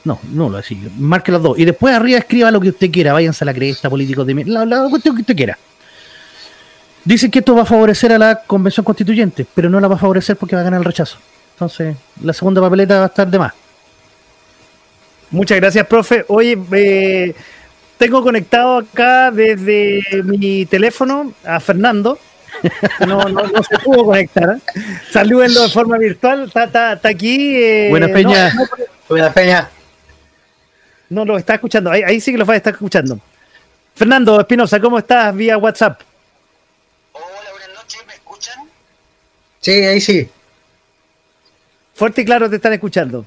[0.05, 0.81] No, nulo, así.
[0.99, 1.59] Marque las dos.
[1.59, 3.13] Y después arriba escriba lo que usted quiera.
[3.13, 5.59] Váyanse a la cresta, políticos de la, la cuestión que usted quiera.
[7.05, 9.99] Dicen que esto va a favorecer a la convención constituyente, pero no la va a
[9.99, 11.19] favorecer porque va a ganar el rechazo.
[11.55, 13.53] Entonces, la segunda papeleta va a estar de más.
[15.31, 16.25] Muchas gracias, profe.
[16.29, 17.35] Oye, eh,
[17.99, 22.19] tengo conectado acá desde mi teléfono a Fernando.
[23.07, 24.59] No, no, no se pudo conectar.
[25.11, 26.45] Salúdenlo de forma virtual.
[26.45, 27.57] Está, está, está aquí.
[27.57, 28.53] Eh, Buena Peña.
[28.53, 28.65] No,
[29.09, 29.71] Buena Peña.
[31.09, 31.91] No lo está escuchando.
[31.91, 33.19] Ahí, ahí sí que lo va a estar escuchando.
[33.95, 36.01] Fernando Espinosa, ¿cómo estás vía WhatsApp?
[37.13, 38.03] Hola, buenas noches.
[38.07, 38.65] ¿Me escuchan?
[39.61, 40.29] Sí, ahí sí.
[41.95, 43.25] Fuerte y claro te están escuchando.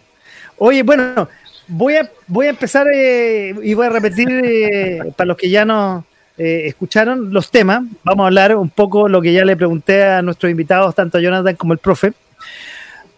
[0.58, 1.28] Oye, bueno,
[1.68, 5.66] voy a, voy a empezar eh, y voy a repetir eh, para los que ya
[5.66, 6.04] nos
[6.38, 7.84] eh, escucharon los temas.
[8.04, 11.22] Vamos a hablar un poco lo que ya le pregunté a nuestros invitados, tanto a
[11.22, 12.14] Jonathan como el profe.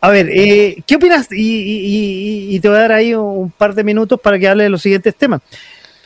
[0.02, 1.28] A ver, ¿qué opinas?
[1.32, 4.82] Y, te voy a dar ahí un par de minutos para que hable de los
[4.82, 5.42] siguientes temas.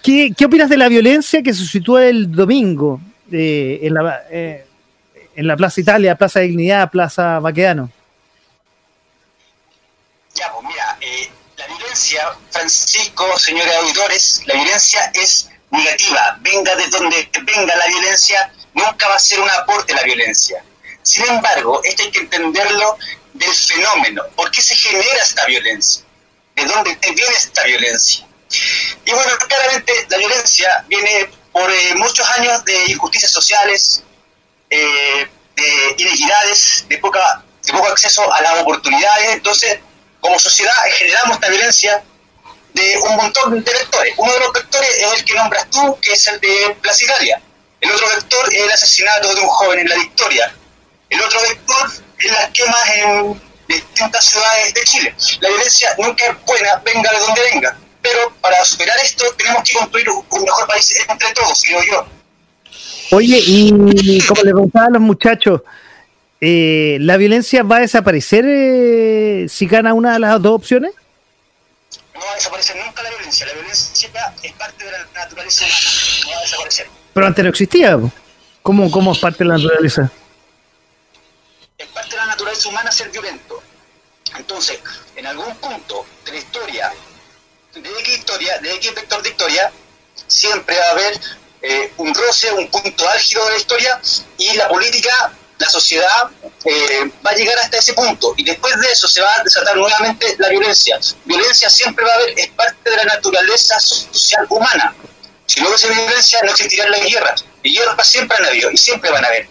[0.01, 5.57] ¿Qué, qué opinas de la violencia que se sitúa el domingo en, la, en la
[5.57, 7.89] Plaza Italia, Plaza Dignidad, Plaza Baqueano?
[10.33, 10.97] Ya, pues mira,
[11.99, 16.37] violencia, Francisco, señores auditores, la violencia es negativa.
[16.39, 20.63] Venga de donde venga la violencia, nunca va a ser un aporte a la violencia.
[21.03, 22.97] Sin embargo, esto hay que entenderlo
[23.33, 24.23] del fenómeno.
[24.35, 26.03] ¿Por qué se genera esta violencia?
[26.55, 28.25] ¿De dónde viene esta violencia?
[29.05, 34.03] Y bueno, claramente la violencia viene por eh, muchos años de injusticias sociales,
[34.69, 39.33] eh, de inequidades, de, poca, de poco acceso a las oportunidades.
[39.33, 39.79] Entonces,
[40.21, 42.03] como sociedad generamos esta violencia
[42.73, 44.13] de un montón de vectores.
[44.17, 47.05] Uno de los vectores es el que nombras tú, que es el de Plaza.
[47.81, 50.53] El otro vector es el asesinato de un joven en la Victoria.
[51.09, 55.15] El otro vector es las quemas en distintas ciudades de Chile.
[55.39, 57.77] La violencia nunca es buena, venga de donde venga.
[58.01, 62.07] Pero para superar esto tenemos que construir un mejor país entre todos, digo yo.
[63.11, 65.61] Oye, y como le preguntaba a los muchachos,
[66.41, 70.93] eh, ¿la violencia va a desaparecer eh, si gana una de las dos opciones?
[72.13, 73.45] No va a desaparecer nunca la violencia.
[73.45, 74.09] La violencia
[74.43, 75.79] es parte de la naturaleza humana.
[76.23, 76.87] No va a desaparecer.
[77.13, 77.99] Pero antes no existía.
[78.61, 80.11] ¿Cómo, cómo es parte de la naturaleza?
[81.77, 83.61] Es parte de la naturaleza humana ser violento.
[84.37, 84.79] Entonces,
[85.15, 86.91] en algún punto de la historia,
[87.73, 89.71] de X historia, de X vector de historia,
[90.27, 91.19] siempre va a haber
[91.61, 94.01] eh, un roce, un punto álgido de la historia
[94.37, 96.29] y la política la sociedad
[96.65, 99.75] eh, va a llegar hasta ese punto y después de eso se va a desatar
[99.75, 100.97] nuevamente la violencia.
[101.25, 104.95] Violencia siempre va a haber, es parte de la naturaleza social humana.
[105.45, 107.45] Si no hubiese violencia no existirían las guerras.
[107.61, 109.47] Y guerras siempre han habido y siempre van a haber.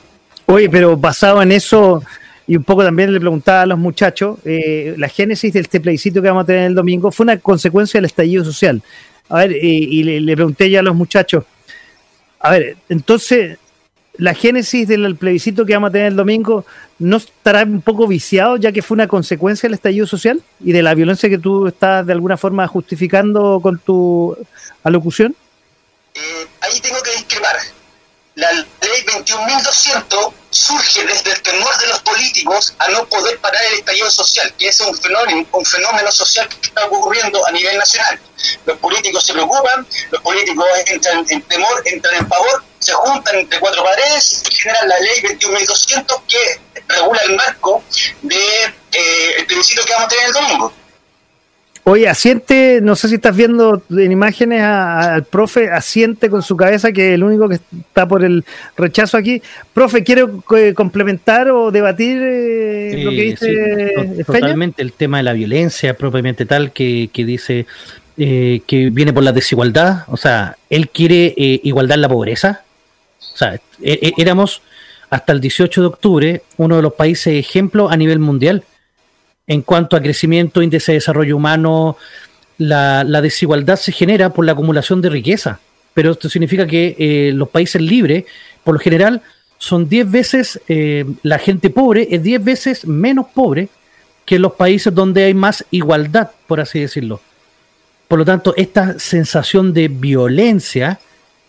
[0.46, 2.02] Oye, pero basado en eso,
[2.46, 6.22] y un poco también le preguntaba a los muchachos, eh, la génesis de este plebiscito
[6.22, 8.82] que vamos a tener el domingo fue una consecuencia del estallido social.
[9.28, 11.44] A ver, y, le, le pregunté ya a los muchachos,
[12.40, 13.59] a ver, entonces
[14.19, 16.66] la génesis del plebiscito que vamos a tener el domingo
[16.99, 20.83] no estará un poco viciado, ya que fue una consecuencia del estallido social y de
[20.83, 24.37] la violencia que tú estás de alguna forma justificando con tu
[24.83, 25.37] alocución?
[26.14, 27.57] Eh, ahí tengo que discrepar.
[28.35, 28.64] La ley
[29.07, 34.53] 21.200 surge desde el temor de los políticos a no poder parar el estallido social,
[34.59, 38.19] que es un fenómeno, social que está ocurriendo a nivel nacional.
[38.66, 43.61] Los políticos se preocupan, los políticos entran en temor, entran en pavor se juntan entre
[43.61, 47.82] cuatro paredes y generan la ley 21.200 que regula el marco
[48.22, 50.72] de eh, el plebiscito que vamos a tener el domingo.
[51.84, 56.93] Oye, asiente, no sé si estás viendo en imágenes al profe, asiente con su cabeza,
[56.93, 58.45] que es el único que está por el
[58.76, 59.43] rechazo aquí.
[59.72, 60.26] Profe, ¿quiere
[60.57, 66.45] eh, complementar o debatir eh, lo que dice Totalmente, el tema de la violencia propiamente
[66.45, 67.66] tal que, que dice
[68.16, 70.05] que viene por la desigualdad.
[70.09, 72.64] O sea, él quiere igualdad en la pobreza,
[73.19, 74.62] o sea, e, e, éramos
[75.11, 78.64] hasta el 18 de octubre uno de los países ejemplo a nivel mundial
[79.47, 81.97] en cuanto a crecimiento, índice de desarrollo humano.
[82.59, 85.59] La, desigualdad se genera por la acumulación de riqueza,
[85.95, 88.25] pero esto significa que eh, los países libres,
[88.62, 89.23] por lo general,
[89.57, 93.69] son 10 veces, eh, la gente pobre es 10 veces menos pobre
[94.25, 97.21] que los países donde hay más igualdad, por así decirlo.
[98.07, 101.01] Por lo tanto, esta sensación de violencia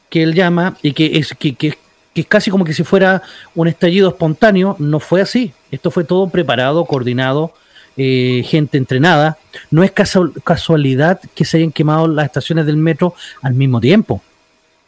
[0.10, 1.78] que él llama y que es, que, que,
[2.16, 3.22] es casi como que si fuera
[3.56, 5.54] un estallido espontáneo, no fue así.
[5.72, 7.54] Esto fue todo preparado, coordinado,
[7.96, 9.38] eh, gente entrenada.
[9.72, 14.22] No es casualidad que se hayan quemado las estaciones del metro al mismo tiempo.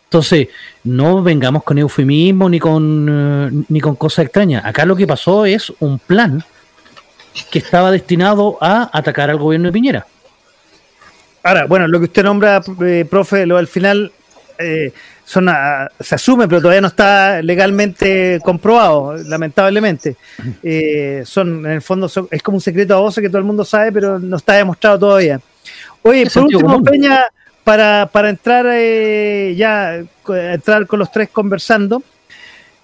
[0.05, 0.49] Entonces,
[0.83, 4.65] no vengamos con eufemismo ni con, eh, ni con cosas extrañas.
[4.65, 6.43] Acá lo que pasó es un plan
[7.49, 10.05] que estaba destinado a atacar al gobierno de Piñera.
[11.43, 14.11] Ahora, bueno, lo que usted nombra, eh, profe, lo al final
[14.59, 14.91] eh,
[15.25, 15.49] son
[15.99, 20.15] se asume, pero todavía no está legalmente comprobado, lamentablemente.
[20.63, 23.63] Eh, son, en el fondo, es como un secreto a voces que todo el mundo
[23.63, 25.39] sabe, pero no está demostrado todavía.
[26.01, 27.25] Oye, por último, Peña,
[27.63, 32.03] para, para entrar eh, ya, entrar con los tres conversando,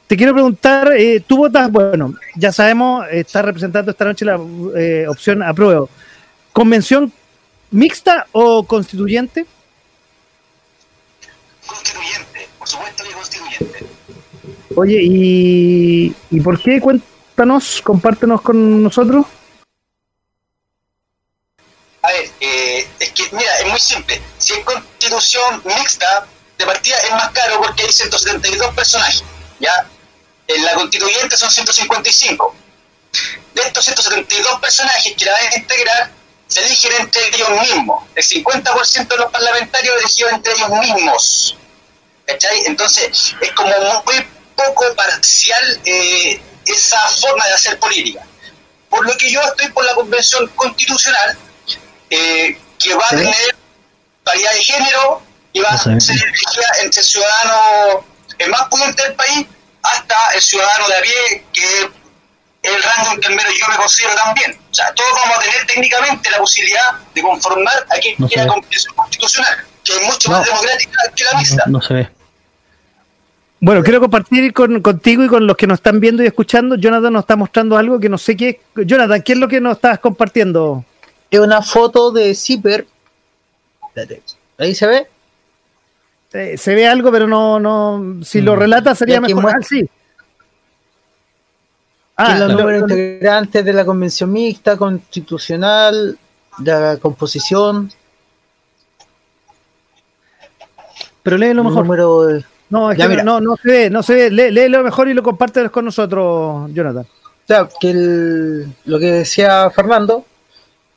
[0.07, 0.91] te quiero preguntar,
[1.25, 4.37] tú votas, bueno, ya sabemos, está representando esta noche la
[5.09, 5.89] opción apruebo.
[6.53, 7.11] ¿Convención
[7.71, 9.45] mixta o constituyente?
[11.67, 13.85] Constituyente, por supuesto que constituyente.
[14.75, 16.79] Oye, ¿y, ¿y por qué?
[16.79, 19.25] Cuéntanos, compártenos con nosotros.
[22.01, 24.21] A ver, eh, es que, mira, es muy simple.
[24.37, 29.23] Si es constitución mixta, de partida es más caro porque hay 172 personajes,
[29.59, 29.85] ¿ya?
[30.47, 32.55] En la constituyente son 155.
[33.53, 36.11] De estos 172 personajes que la van a integrar,
[36.47, 38.03] se eligen entre ellos mismos.
[38.15, 41.57] El 50% de los parlamentarios elegidos entre ellos mismos.
[42.25, 42.65] ¿Cachai?
[42.65, 43.69] Entonces, es como
[44.05, 48.25] muy poco parcial eh, esa forma de hacer política.
[48.89, 51.37] Por lo que yo estoy por la convención constitucional,
[52.09, 53.55] eh, que va a tener
[54.23, 55.21] paridad de género
[55.53, 58.05] y va a ser elegida entre el ciudadano
[58.37, 59.47] el más pudiente del país
[59.81, 61.91] hasta el ciudadano de a pie, que
[62.63, 64.57] el rango intermedio yo me considero también.
[64.71, 68.53] O sea, todos vamos a tener técnicamente la posibilidad de conformar a quien quiera la
[68.53, 71.63] convención constitucional, que es mucho más democrática que la mixta.
[71.67, 72.09] No, se ve.
[73.59, 76.75] Bueno, quiero compartir con, contigo y con los que nos están viendo y escuchando.
[76.75, 78.85] Jonathan nos está mostrando algo que no sé qué es.
[78.85, 80.85] Jonathan, ¿qué es lo que nos estás compartiendo?
[81.31, 82.85] Es una foto de Zipper.
[84.57, 85.07] Ahí se ve.
[86.33, 88.23] Eh, se ve algo, pero no, no.
[88.23, 88.59] Si lo mm.
[88.59, 89.49] relata sería mejor.
[89.49, 89.89] Ah, sí.
[92.19, 96.17] Ah, los números integrantes de la convención mixta, constitucional,
[96.57, 97.91] de la composición.
[101.21, 101.85] Pero lee lo mejor.
[102.69, 104.31] No, es que no, no se ve, no se ve.
[104.31, 107.05] Lee, lo mejor y lo comparte con nosotros, Jonathan.
[107.05, 107.93] O sea, que
[108.85, 110.25] lo que decía Fernando,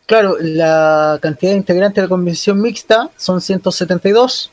[0.07, 4.51] claro, la cantidad de integrantes de la convención mixta son 172,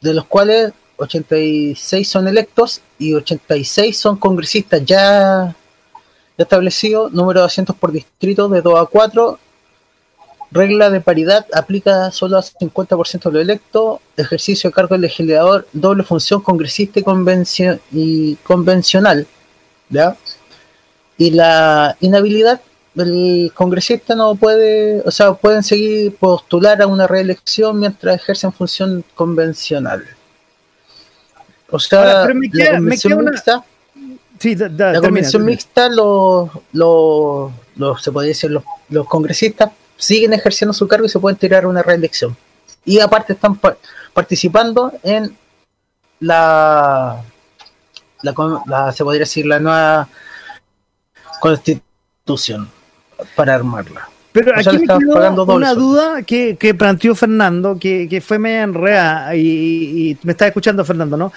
[0.00, 5.54] de los cuales 86 son electos y 86 son congresistas ya
[6.38, 9.38] establecido, número de asientos por distrito de 2 a 4,
[10.50, 15.66] regla de paridad aplica solo al 50% de lo electo, ejercicio de cargo del legislador,
[15.72, 17.04] doble función congresista y,
[17.92, 19.26] y convencional,
[19.88, 20.16] ¿ya?
[21.18, 22.60] Y la inhabilidad
[22.94, 29.04] del congresista no puede, o sea, pueden seguir postular a una reelección mientras ejercen función
[29.14, 30.04] convencional.
[31.70, 33.64] O sea, la convención mixta
[34.76, 36.50] la convención mixta, los,
[38.00, 42.36] se puede decir, los, congresistas siguen ejerciendo su cargo y se pueden tirar una reelección.
[42.84, 43.58] Y aparte están
[44.12, 45.36] participando en
[46.20, 47.22] la,
[48.22, 50.08] la, se podría decir, la nueva
[51.40, 52.68] constitución
[53.34, 54.08] para armarla.
[54.32, 59.34] Pero aquí me quedó una duda que, que, planteó Fernando, que, que fue media enrea
[59.34, 61.32] y, y, me está escuchando Fernando, ¿no?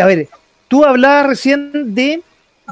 [0.00, 0.28] A ver,
[0.70, 2.22] Tú hablabas recién de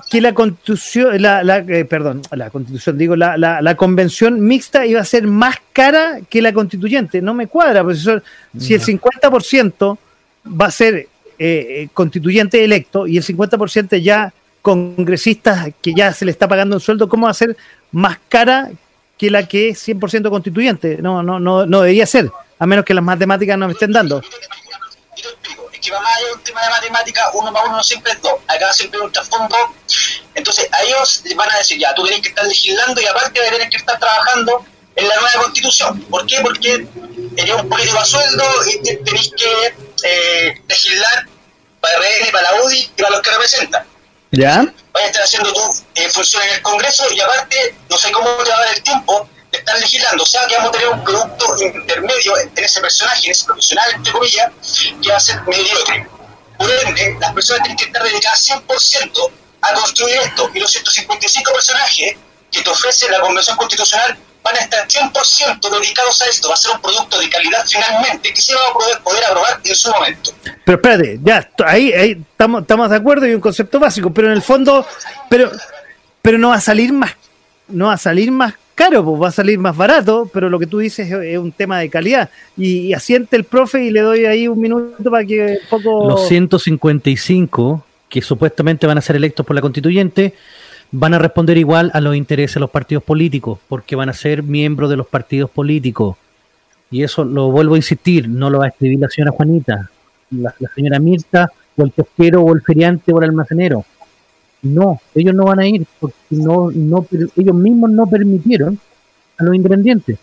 [0.08, 5.04] que la constitución, la, eh, perdón, la constitución, digo, la, la, convención mixta iba a
[5.04, 7.20] ser más cara que la constituyente.
[7.20, 8.22] No me cuadra, profesor.
[8.56, 9.98] Si el 50%
[10.46, 11.08] va a ser eh,
[11.40, 14.32] eh, constituyente electo y el 50% ya
[14.62, 17.56] congresistas que ya se le está pagando un sueldo, ¿cómo va a ser
[17.90, 18.70] más cara
[19.16, 20.98] que la que es 100% constituyente?
[21.02, 22.30] No, no, no, no debería ser,
[22.60, 24.22] a menos que las matemáticas no me estén dando
[25.88, 28.34] que va más allá de un tema de matemática, uno más uno siempre es dos.
[28.46, 29.56] Acá siempre hay un trasfondo.
[30.34, 33.40] Entonces, a ellos les van a decir, ya, tú tienes que estar legislando y aparte
[33.40, 34.64] tienes que estar trabajando
[34.94, 36.00] en la nueva constitución.
[36.02, 36.40] ¿Por qué?
[36.42, 36.86] Porque
[37.36, 39.74] eres un político a sueldo y tenés que
[40.04, 41.26] eh, legislar
[41.80, 43.86] para RN, para la UDI y para los que representan.
[44.30, 44.66] ¿Ya?
[44.92, 45.60] Vas a estar haciendo tu
[45.94, 48.82] eh, función en el Congreso y aparte, no sé cómo te va a dar el
[48.82, 50.22] tiempo están legislando.
[50.22, 53.90] O sea, que vamos a tener un producto intermedio en ese personaje, en ese profesional,
[53.94, 54.52] entre comillas,
[55.02, 56.08] que va a ser mediocre.
[56.58, 59.30] Por ende, las personas tienen que estar dedicadas 100%
[59.62, 60.50] a construir esto.
[60.54, 62.16] Y los 155 personajes
[62.50, 66.48] que te ofrece la Convención Constitucional van a estar 100% dedicados a esto.
[66.48, 69.60] Va a ser un producto de calidad finalmente que se va a poder, poder aprobar
[69.62, 70.32] en su momento.
[70.64, 74.34] Pero espérate, ya, ahí, ahí estamos, estamos de acuerdo y un concepto básico, pero en
[74.34, 74.86] el fondo,
[75.28, 75.50] pero,
[76.22, 77.12] pero no va a salir más,
[77.68, 80.66] no va a salir más caro, pues va a salir más barato, pero lo que
[80.66, 82.30] tú dices es, un tema de calidad.
[82.56, 86.08] Y, asiente el profe y le doy ahí un minuto para que un poco...
[86.08, 90.32] Los 155 que supuestamente van a ser electos por la constituyente
[90.90, 94.42] van a responder igual a los intereses de los partidos políticos, porque van a ser
[94.42, 96.16] miembros de los partidos políticos.
[96.90, 99.90] Y eso lo vuelvo a insistir, no lo va a escribir la señora Juanita,
[100.30, 103.84] la, señora Mirta, o el pesquero, o el feriante, o el almacenero.
[104.62, 107.06] No, ellos no van a ir, porque no, no,
[107.36, 108.78] ellos mismos no permitieron
[109.36, 110.18] a los independientes.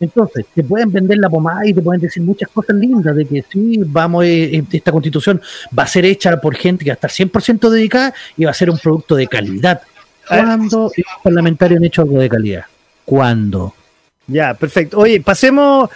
[0.00, 3.44] Entonces, te pueden vender la pomada y te pueden decir muchas cosas lindas de que
[3.52, 5.40] sí, vamos, eh, eh, esta constitución
[5.78, 8.54] va a ser hecha por gente que va a estar 100% dedicada y va a
[8.54, 9.82] ser un producto de calidad.
[10.26, 12.64] ¿Cuándo los parlamentarios han hecho algo de calidad?
[13.04, 13.74] ¿Cuándo?
[14.26, 14.98] Ya, perfecto.
[14.98, 15.90] Oye, pasemos,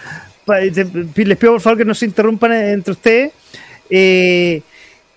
[0.47, 3.31] les pido por favor que no se interrumpan entre ustedes.
[3.89, 4.61] Eh,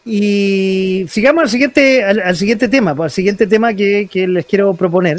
[0.09, 5.19] y sigamos al siguiente, al, siguiente tema, al siguiente tema que, les quiero proponer,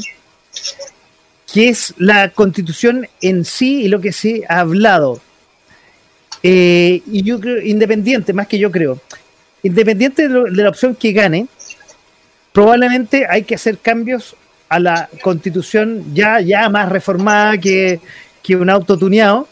[1.54, 5.22] que es la constitución en sí y lo que se ha hablado.
[6.42, 9.00] Eh, y yo creo, independiente, más que yo creo,
[9.62, 11.46] independiente de, la opción que gane,
[12.52, 14.36] probablemente hay que hacer cambios
[14.70, 18.00] a la constitución ya, ya más reformada que,
[18.50, 19.48] un auto tuneado,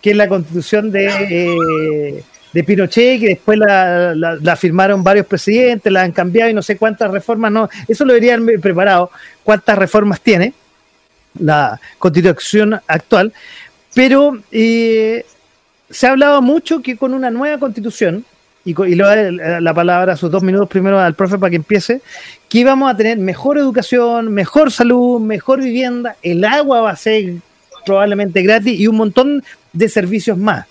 [0.00, 2.24] que es la constitución de, eh,
[2.56, 7.10] de Pinochet, que después la, firmaron varios presidentes, la han cambiado y no sé cuántas
[7.10, 9.10] reformas, no, eso lo deberían preparado,
[9.44, 10.54] cuántas reformas tiene
[11.38, 13.34] la constitución actual,
[13.92, 15.26] pero eh,
[15.90, 18.24] se ha hablado mucho que con una nueva constitución,
[18.64, 22.00] y, le doy la palabra sus dos minutos primero al profe para que empiece,
[22.48, 27.34] que íbamos a tener mejor educación, mejor salud, mejor vivienda, el agua va a ser
[27.84, 29.44] probablemente gratis y un montón
[29.74, 30.64] de servicios más.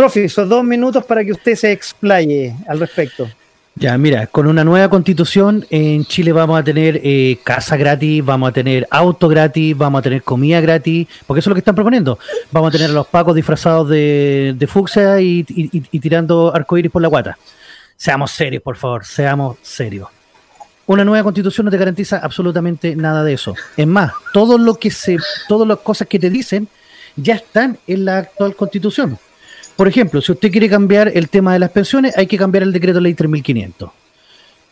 [0.00, 3.28] Profe, esos dos minutos para que usted se explaye al respecto.
[3.74, 8.48] Ya, mira, con una nueva constitución en Chile vamos a tener eh, casa gratis, vamos
[8.48, 11.74] a tener auto gratis, vamos a tener comida gratis, porque eso es lo que están
[11.74, 12.18] proponiendo.
[12.50, 17.08] Vamos a tener a los pacos disfrazados de, de fucsia y, tirando arcoíris por la
[17.08, 17.36] guata.
[17.94, 20.08] Seamos serios, por favor, seamos serios.
[20.86, 23.54] Una nueva constitución no te garantiza absolutamente nada de eso.
[23.76, 26.68] Es más, todo lo que se, todas las cosas que te dicen
[27.16, 29.18] ya están en la actual constitución.
[29.76, 32.72] Por ejemplo, si usted quiere cambiar el tema de las pensiones, hay que cambiar el
[32.72, 33.90] decreto ley 3500.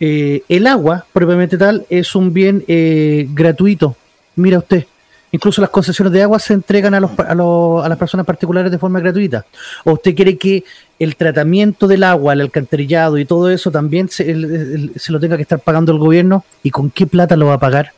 [0.00, 3.96] Eh, el agua, propiamente tal, es un bien eh, gratuito.
[4.36, 4.86] Mira usted,
[5.32, 7.34] incluso las concesiones de agua se entregan a, los, a,
[7.88, 9.44] las personas particulares de forma gratuita.
[9.84, 10.62] ¿O usted quiere que
[10.98, 14.24] el tratamiento del agua, el alcantarillado y todo eso también se,
[14.96, 16.44] se lo tenga que estar pagando el gobierno?
[16.62, 17.92] ¿Y con qué plata lo va a pagar?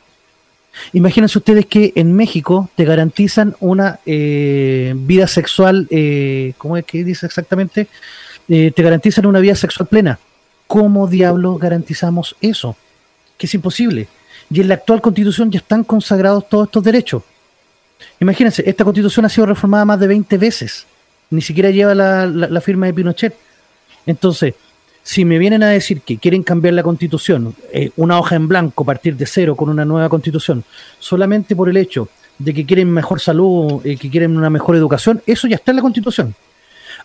[0.93, 7.03] Imagínense ustedes que en México te garantizan una eh, vida sexual, eh, ¿cómo es que
[7.03, 7.87] dice exactamente?
[8.47, 10.19] Eh, te garantizan una vida sexual plena.
[10.67, 12.75] ¿Cómo diablos garantizamos eso?
[13.37, 14.07] Que es imposible.
[14.49, 17.23] Y en la actual constitución ya están consagrados todos estos derechos.
[18.19, 20.85] Imagínense, esta constitución ha sido reformada más de 20 veces.
[21.29, 23.35] Ni siquiera lleva la firma de Pinochet.
[24.05, 24.55] Entonces,
[25.03, 28.85] si me vienen a decir que quieren cambiar la constitución, eh, una hoja en blanco,
[28.85, 30.63] partir de cero con una nueva constitución,
[30.99, 35.21] solamente por el hecho de que quieren mejor salud, eh, que quieren una mejor educación,
[35.25, 36.35] eso ya está en la constitución.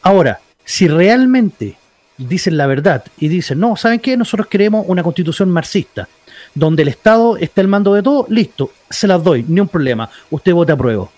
[0.02, 1.76] Ahora, si realmente
[2.18, 4.16] dicen la verdad y dicen, no, ¿saben qué?
[4.16, 6.08] Nosotros queremos una constitución marxista,
[6.54, 10.08] donde el Estado está al mando de todo, listo, se las doy, ni un problema,
[10.30, 11.08] usted vote a prueba.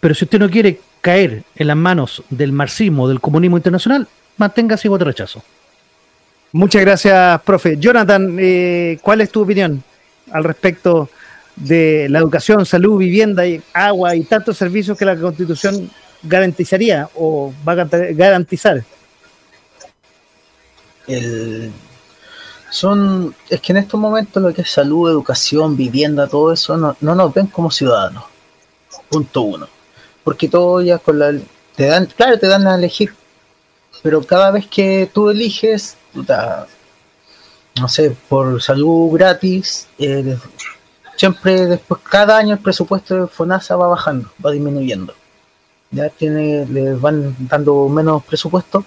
[0.00, 4.88] Pero si usted no quiere caer en las manos del marxismo, del comunismo internacional, manténgase
[4.88, 5.42] y vote rechazo.
[6.54, 7.76] Muchas gracias, profe.
[7.78, 9.82] Jonathan, eh, ¿cuál es tu opinión
[10.30, 11.08] al respecto
[11.56, 15.90] de la educación, salud, vivienda, y agua y tantos servicios que la Constitución
[16.22, 18.84] garantizaría o va a garantizar?
[22.70, 26.96] son, es que en estos momentos lo que es salud, educación, vivienda, todo eso, no,
[27.00, 28.22] nos ven como ciudadanos.
[29.08, 29.68] Punto uno.
[30.22, 31.32] Porque todo ya con la...
[31.74, 33.12] Te dan, claro, te dan a elegir
[34.04, 35.96] pero cada vez que tú eliges,
[37.80, 40.38] no sé, por salud gratis, eh,
[41.16, 45.14] siempre después, cada año el presupuesto de FONASA va bajando, va disminuyendo.
[45.90, 48.84] Ya tiene, le van dando menos presupuesto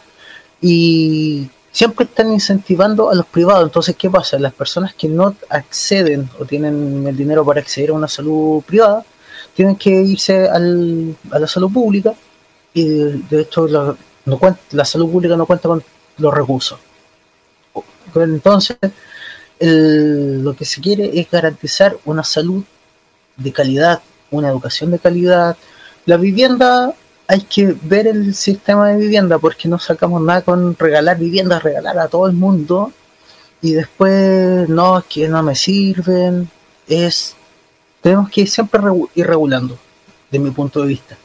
[0.62, 3.64] y siempre están incentivando a los privados.
[3.64, 4.40] Entonces, ¿qué pasa?
[4.40, 9.06] Las personas que no acceden o tienen el dinero para acceder a una salud privada,
[9.54, 12.14] tienen que irse al, a la salud pública
[12.74, 15.84] y de hecho la salud pública no cuenta con
[16.18, 16.80] los recursos.
[18.16, 18.78] Entonces,
[19.60, 22.64] lo que se quiere es garantizar una salud
[23.38, 24.02] de calidad,
[24.32, 25.58] una educación de calidad.
[26.06, 26.94] La vivienda,
[27.28, 31.98] hay que ver el sistema de vivienda porque no sacamos nada con regalar viviendas, regalar
[32.00, 32.92] a todo el mundo
[33.62, 36.50] y después no, es que no me sirven.
[36.88, 37.36] Es,
[38.02, 38.82] tenemos que siempre
[39.16, 39.78] ir regulando,
[40.32, 41.18] de mi punto de vista.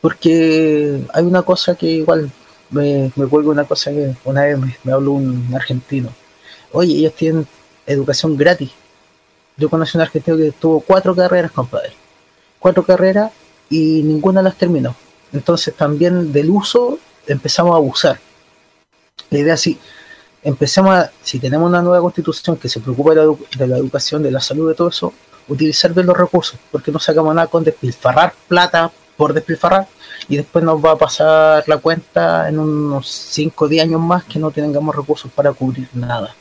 [0.00, 2.30] Porque hay una cosa que igual
[2.70, 6.10] me, me cuelgo una cosa que una vez me habló un argentino
[6.72, 7.46] Oye, ellos tienen
[7.86, 8.70] educación gratis.
[9.56, 11.92] Yo conocí un argentino que tuvo cuatro carreras, compadre.
[12.58, 13.32] Cuatro carreras
[13.68, 14.94] y ninguna las terminó.
[15.32, 18.20] Entonces también del uso empezamos a abusar.
[19.30, 19.78] La idea es si
[20.42, 24.40] empecemos a, si tenemos una nueva constitución que se preocupa de la, educación, de la
[24.40, 25.12] salud, de todo eso,
[25.48, 29.86] utilizar bien los recursos, porque no sacamos nada con despilfarrar plata por despilfarrar
[30.30, 34.24] y después nos va a pasar la cuenta en unos 5 o 10 años más
[34.24, 36.34] que no tengamos recursos para cubrir nada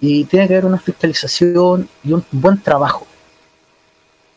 [0.00, 3.06] y tiene que haber una fiscalización y un buen trabajo.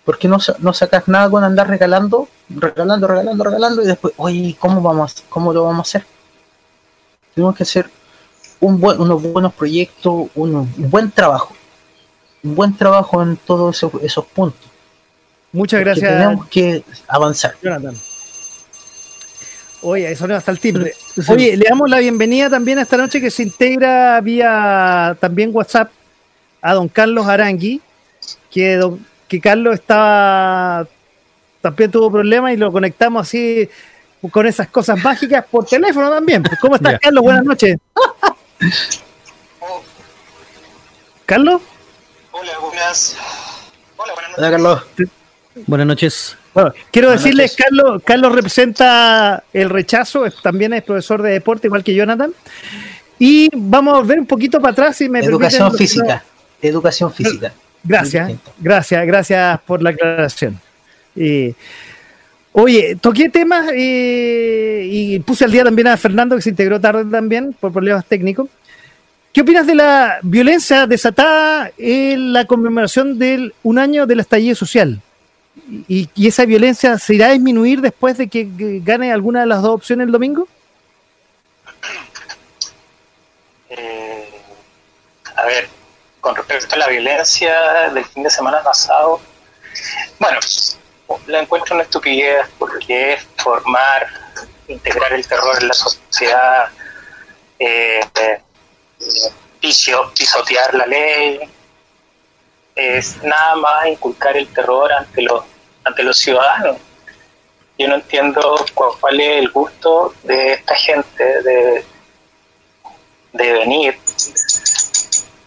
[0.05, 4.81] Porque no, no sacas nada con andar regalando, regalando, regalando, regalando y después, oye, ¿cómo,
[4.81, 6.05] vamos, cómo lo vamos a hacer?
[7.35, 7.89] Tenemos que hacer
[8.59, 11.53] un buen, unos buenos proyectos, un, buen trabajo.
[12.43, 14.67] Un buen trabajo en todos esos, esos puntos.
[15.51, 16.09] Muchas gracias.
[16.09, 17.55] Tenemos que avanzar.
[19.81, 20.93] Oye, eso no hasta el timbre.
[21.29, 25.91] Oye, le damos la bienvenida también a esta noche que se integra vía también WhatsApp
[26.61, 27.81] a don Carlos Arangui,
[28.51, 28.81] que,
[29.27, 30.87] que Carlos estaba
[31.61, 33.69] también tuvo problemas y lo conectamos así
[34.31, 36.43] con esas cosas mágicas por teléfono también.
[36.61, 37.23] ¿Cómo estás, Carlos?
[37.23, 37.77] Buenas noches.
[41.25, 41.61] ¿Carlos?
[42.31, 43.15] Hola, buenas.
[43.97, 44.37] Hola, buenas noches.
[44.37, 45.09] Hola, Carlos.
[45.67, 46.37] Buenas noches.
[46.53, 51.93] Bueno, quiero decirles, Carlos, Carlos representa el rechazo, también es profesor de deporte, igual que
[51.93, 52.33] Jonathan.
[53.17, 56.23] Y vamos a ver un poquito para atrás y me Educación física.
[56.61, 57.53] Educación física.
[57.83, 60.59] Gracias, gracias, gracias por la aclaración.
[62.51, 67.55] oye, toqué temas y puse al día también a Fernando, que se integró tarde también
[67.59, 68.49] por problemas técnicos.
[69.31, 75.01] ¿Qué opinas de la violencia desatada en la conmemoración del un año del estallido social?
[75.87, 78.47] Y, esa violencia se irá a disminuir después de que,
[78.83, 80.47] gane alguna de las dos opciones el domingo?
[83.69, 84.29] Eh,
[85.35, 85.69] a ver,
[86.21, 89.21] con respecto a la violencia del fin de semana pasado,
[90.19, 90.39] bueno,
[91.27, 94.07] la encuentro una estupidez porque es formar,
[94.67, 96.69] integrar el terror en la sociedad,
[97.59, 98.01] eh,
[99.59, 101.39] pisotear la ley,
[102.79, 105.43] es nada más inculcar el terror ante los,
[105.83, 106.77] ante los ciudadanos.
[107.77, 111.85] Yo no entiendo cuál, es el gusto de esta gente de,
[113.33, 113.97] de venir.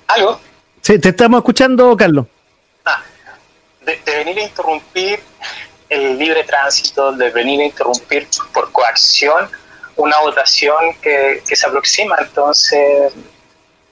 [0.08, 0.40] ¿Algo?
[0.80, 2.26] Sí, te estamos escuchando, Carlos.
[2.84, 3.02] Ah,
[3.82, 5.20] de, venir a interrumpir
[5.88, 9.48] el libre tránsito, de venir a interrumpir por coacción
[9.96, 12.16] una votación que, que se aproxima.
[12.18, 13.12] Entonces,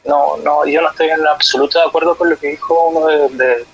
[0.05, 3.29] no, no, yo no estoy en absoluto de acuerdo con lo que dijo uno de,
[3.37, 3.67] de,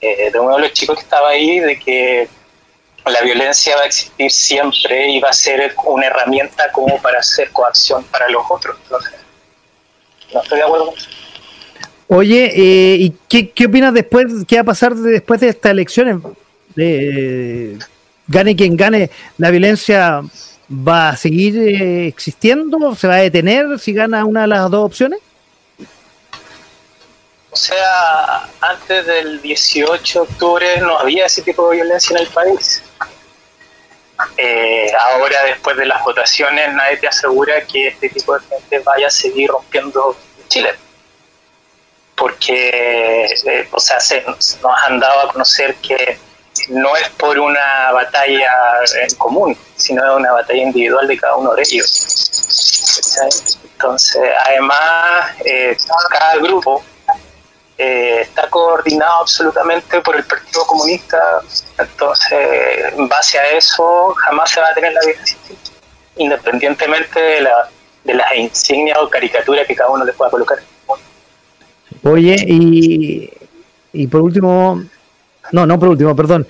[0.00, 2.28] eh, de uno de los chicos que estaba ahí, de que
[3.04, 7.50] la violencia va a existir siempre y va a ser una herramienta como para hacer
[7.50, 8.76] coacción para los otros.
[10.32, 11.08] No estoy de acuerdo con eso.
[12.08, 14.26] Oye, eh, ¿y qué, qué opinas después?
[14.46, 16.16] ¿Qué va a pasar después de estas elecciones?
[16.76, 17.78] Eh,
[18.26, 20.22] gane quien gane, la violencia
[20.70, 22.94] va a seguir eh, existiendo?
[22.94, 25.20] ¿Se va a detener si gana una de las dos opciones?
[27.50, 32.28] O sea, antes del 18 de octubre no había ese tipo de violencia en el
[32.28, 32.82] país.
[34.36, 39.08] Eh, ahora, después de las votaciones, nadie te asegura que este tipo de gente vaya
[39.08, 40.16] a seguir rompiendo
[40.48, 40.74] Chile.
[42.14, 46.18] Porque, eh, o sea, se, nos han dado a conocer que
[46.68, 48.50] no es por una batalla
[49.02, 52.70] en común, sino es una batalla individual de cada uno de ellos.
[53.62, 55.76] Entonces, además, eh,
[56.10, 56.82] cada grupo
[57.78, 61.40] eh, está coordinado absolutamente por el Partido Comunista,
[61.78, 65.38] entonces, en base a eso, jamás se va a tener la violencia,
[66.16, 67.68] independientemente de, la,
[68.04, 70.58] de las insignias o caricaturas que cada uno le pueda colocar.
[72.02, 73.32] Oye, y,
[73.92, 74.82] y por último,
[75.52, 76.46] no, no por último, perdón.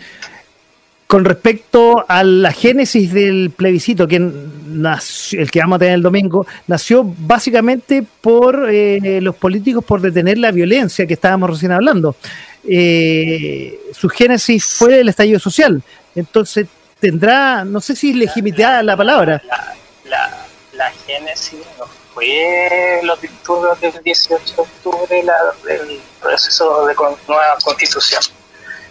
[1.11, 6.03] Con respecto a la génesis del plebiscito, que nació, el que vamos a tener el
[6.03, 12.15] domingo, nació básicamente por eh, los políticos por detener la violencia que estábamos recién hablando.
[12.63, 15.83] Eh, su génesis fue el estallido social.
[16.15, 16.69] Entonces,
[17.01, 19.43] tendrá, no sé si legitimidad la palabra.
[20.05, 21.59] La, la, génesis
[22.15, 25.25] fue los disturbios del 18 de octubre
[25.69, 26.95] el proceso de
[27.27, 28.23] nueva constitución.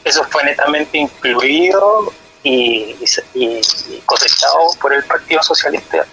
[0.09, 2.11] Eso fue netamente incluido
[2.41, 2.95] y,
[4.07, 6.03] cosechado por el Partido Socialista.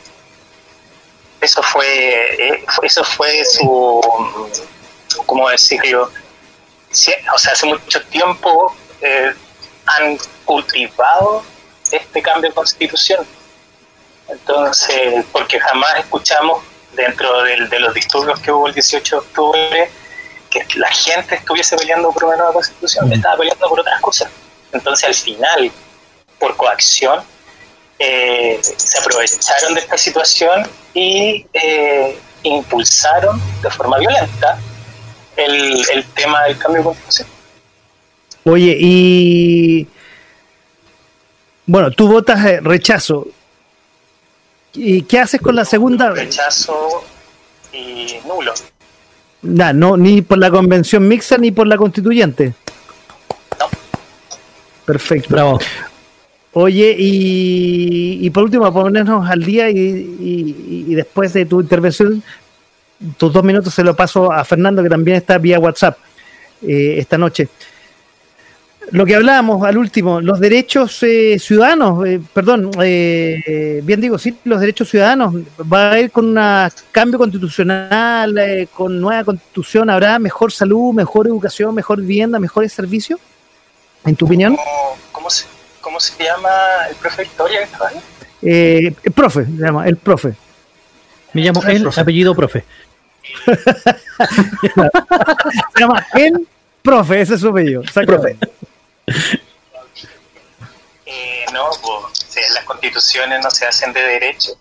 [1.41, 4.03] Eso fue, eh, eso fue su,
[5.25, 6.11] ¿cómo decirlo?
[6.11, 9.33] O sea, hace mucho tiempo eh,
[9.87, 11.43] han cultivado
[11.91, 13.27] este cambio de constitución.
[14.29, 16.63] Entonces, porque jamás escuchamos
[16.93, 19.91] dentro de los disturbios que hubo el 18 de octubre
[20.51, 24.31] que la gente estuviese peleando por una nueva constitución, estaba peleando por otras cosas.
[24.73, 25.71] Entonces, al final,
[26.39, 27.21] por coacción,
[27.99, 34.59] eh, se aprovecharon de esta situación y eh, impulsaron de forma violenta
[35.37, 37.29] el, el tema del cambio de constitución.
[38.45, 39.89] Oye, y
[41.67, 43.27] bueno, tú votas eh, rechazo.
[44.73, 46.11] ¿Y qué haces con la segunda?
[46.11, 47.03] Rechazo
[47.73, 48.55] y nulo.
[49.43, 52.55] Nah, no, ni por la convención mixta ni por la constituyente.
[53.59, 53.67] No.
[54.85, 55.29] Perfecto.
[55.31, 55.59] Bravo.
[56.53, 62.23] Oye, y, y por último, ponernos al día y, y, después de tu intervención,
[63.19, 65.99] tus dos minutos se lo paso a Fernando, que también está vía WhatsApp
[66.63, 67.49] eh, esta noche
[68.93, 74.37] lo que hablábamos al último, los derechos eh, ciudadanos, eh, perdón, eh, bien digo, sí,
[74.45, 80.53] los derechos ciudadanos, va a ir con un cambio constitucional, con nueva constitución, ¿habrá mejor
[80.53, 83.19] salud, mejor educación, mejor vivienda, mejores servicios?
[84.05, 84.57] ¿En tu opinión?
[85.11, 85.47] ¿Cómo, se,
[85.81, 86.51] cómo se, llama
[86.89, 87.61] el profe Victoria?
[88.43, 90.35] el profe, se llama, el profe.
[91.33, 92.65] Me llamo el apellido profe.
[93.47, 93.75] se
[95.81, 96.47] llama el
[96.87, 97.83] profe, ese es su apellido.
[97.83, 98.37] Profe.
[101.09, 104.59] Eh, no, las constituciones no se hacen de derecho.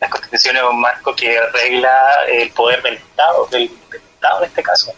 [0.00, 4.62] Las constituciones es un marco que regla el poder del Estado, del, Estado en este
[4.62, 4.92] caso.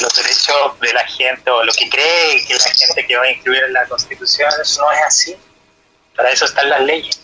[0.00, 3.30] Los derechos de la gente o lo que cree que la gente que va a
[3.30, 5.36] incluir en la constitución, eso no es así.
[6.16, 7.20] Para eso están las leyes.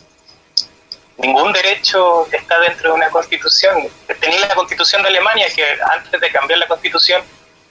[1.17, 3.89] Ningún derecho está dentro de una constitución.
[4.21, 7.23] Tenía la constitución de Alemania que antes de cambiar la constitución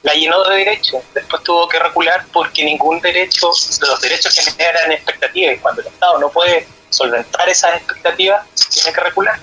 [0.03, 3.49] la llenó de derechos, después tuvo que recular porque ningún derecho,
[3.81, 8.93] de los derechos generan expectativas, y cuando el Estado no puede solventar esas expectativas, tiene
[8.93, 9.39] que recular.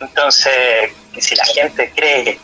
[0.00, 2.38] Entonces, si la gente cree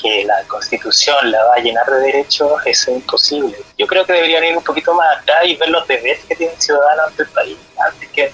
[0.00, 3.56] que la constitución la va a llenar de derechos, eso es imposible.
[3.78, 6.60] Yo creo que deberían ir un poquito más atrás y ver los deberes que tienen
[6.60, 8.32] ciudadanos ante el país, antes que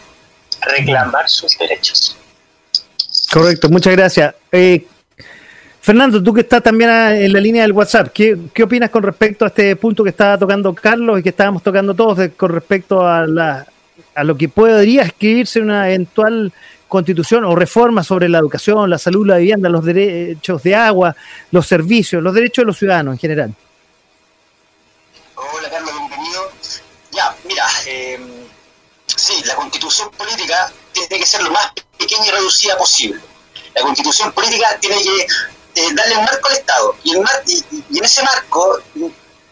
[0.63, 2.17] reclamar sus derechos.
[3.33, 4.35] Correcto, muchas gracias.
[4.51, 4.87] Eh,
[5.89, 9.49] Fernando, tú que estás también en la línea del WhatsApp, ¿qué, opinas con respecto a
[9.49, 13.67] este punto que estaba tocando Carlos y que estábamos tocando todos con respecto a, la,
[14.15, 16.53] a lo que podría escribirse una eventual
[16.89, 21.17] constitución o reforma sobre la educación, la salud, la vivienda, los derechos de agua,
[21.53, 23.55] los servicios, los derechos de los ciudadanos en general?
[25.37, 26.51] Hola Carlos, bienvenido.
[27.13, 28.21] Ya, mira, eh,
[29.07, 33.19] sí, la constitución política tiene que ser lo más pequeña y reducida posible.
[33.75, 35.27] La constitución política tiene que
[35.79, 38.81] eh, darle un marco al Estado y, en ese marco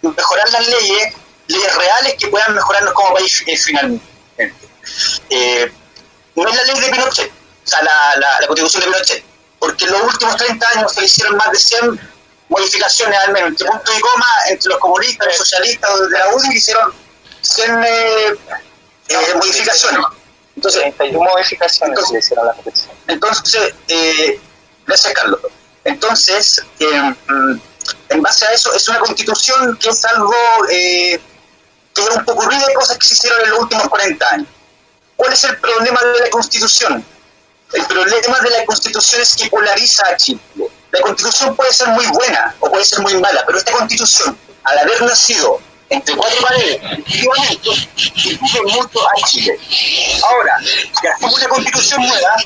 [0.03, 1.15] mejorar las leyes,
[1.47, 4.05] leyes reales que puedan mejorarnos como país eh, finalmente.
[5.31, 5.70] Eh,
[6.35, 9.24] no es la ley de Pinochet, o sea, la, constitución de Pinochet,
[9.61, 12.11] porque en los últimos 30 años se le hicieron más de 100
[12.48, 16.57] modificaciones al menos, entre punto y coma, entre los comunistas, los socialistas de la UDI
[16.57, 16.93] hicieron
[17.43, 17.70] 100
[19.36, 20.07] modificaciones.
[20.57, 22.57] Entonces, 31 modificaciones entonces, se hicieron la
[23.07, 23.74] Entonces,
[24.86, 25.40] gracias Carlos.
[25.86, 27.14] Entonces, em,
[28.08, 30.34] en base a eso, es una constitución que es algo
[30.68, 31.20] eh,
[31.94, 34.48] que es un poco de cosas que se hicieron en los últimos 40 años.
[35.14, 37.04] ¿Cuál es el problema de la constitución?
[37.72, 40.40] El problema de la constitución es que polariza a Chile.
[40.90, 44.78] La constitución puede ser muy buena o puede ser muy mala, pero esta constitución, al
[44.78, 47.70] haber nacido entre cuatro paredes, efectivamente,
[48.24, 49.58] incluye mucho a Chile.
[50.24, 52.36] Ahora, si hacemos una constitución nueva,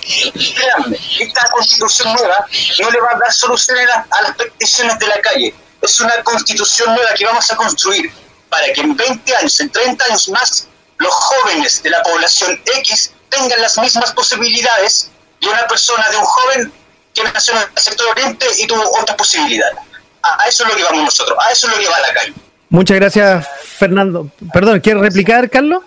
[0.55, 2.47] créanme, esta constitución nueva
[2.81, 5.55] no le va a dar soluciones a, las peticiones de la calle.
[5.81, 8.13] Es una constitución nueva que vamos a construir
[8.51, 10.69] para que en 20 años, en 30 años más,
[10.99, 15.11] los jóvenes de la población X tengan las mismas posibilidades
[15.41, 16.73] de una persona, de un joven
[17.15, 19.79] que nació en el sector oriente y tuvo otras posibilidades.
[20.23, 22.13] A, a eso es lo que vamos nosotros, a eso es lo que va la
[22.13, 22.35] calle.
[22.71, 23.49] Muchas gracias,
[23.79, 24.31] Fernando.
[24.53, 25.83] Perdón, ¿quieres replicar, Carlos?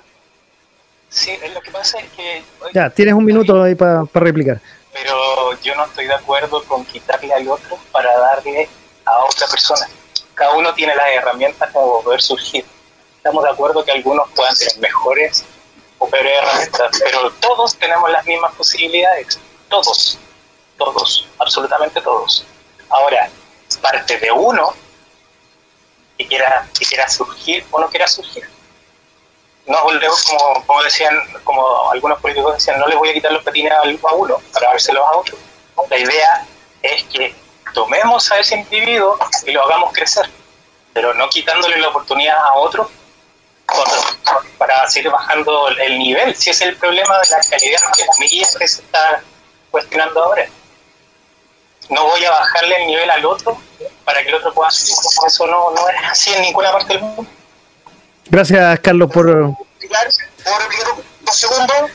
[1.07, 2.43] Sí, lo que pasa es que...
[2.73, 4.59] Ya, tienes un minuto ahí para replicar.
[4.91, 8.67] Pero yo no estoy de acuerdo con quitarle al otro para darle
[9.05, 9.87] a otra persona.
[10.33, 12.65] Cada uno tiene las herramientas para poder surgir.
[13.15, 15.45] Estamos de acuerdo que algunos puedan tener mejores
[15.99, 19.39] o peores herramientas, pero todos tenemos las mismas posibilidades.
[19.69, 20.19] Todos.
[20.77, 22.45] todos, absolutamente todos.
[22.89, 23.29] Ahora,
[23.81, 24.73] parte de uno
[26.17, 28.47] que quiera, que surgir o no quiera surgir.
[29.65, 33.71] No, como, como decían, como algunos políticos decían, no les voy a quitar los patines
[33.71, 35.37] a uno para dárselos a otro.
[35.89, 36.45] La idea
[36.81, 37.33] es que
[37.73, 40.29] tomemos a ese individuo y lo hagamos crecer,
[40.93, 42.89] pero no quitándole la oportunidad a otro
[44.57, 48.55] para seguir bajando el nivel, si es el problema de la calidad de las medidas
[48.57, 49.23] que se está
[49.71, 50.47] cuestionando ahora.
[51.89, 53.57] No voy a bajarle el nivel al otro
[54.05, 54.95] para que el otro pueda subir.
[55.27, 57.25] Eso no, no es así en ninguna parte del mundo.
[58.29, 59.25] Gracias, Carlos, por...
[59.25, 61.91] ¿Puedo dos segundos?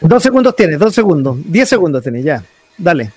[0.00, 1.36] Dos segundos tienes, dos segundos.
[1.38, 2.42] Diez segundos tienes, ya.
[2.76, 3.12] Dale.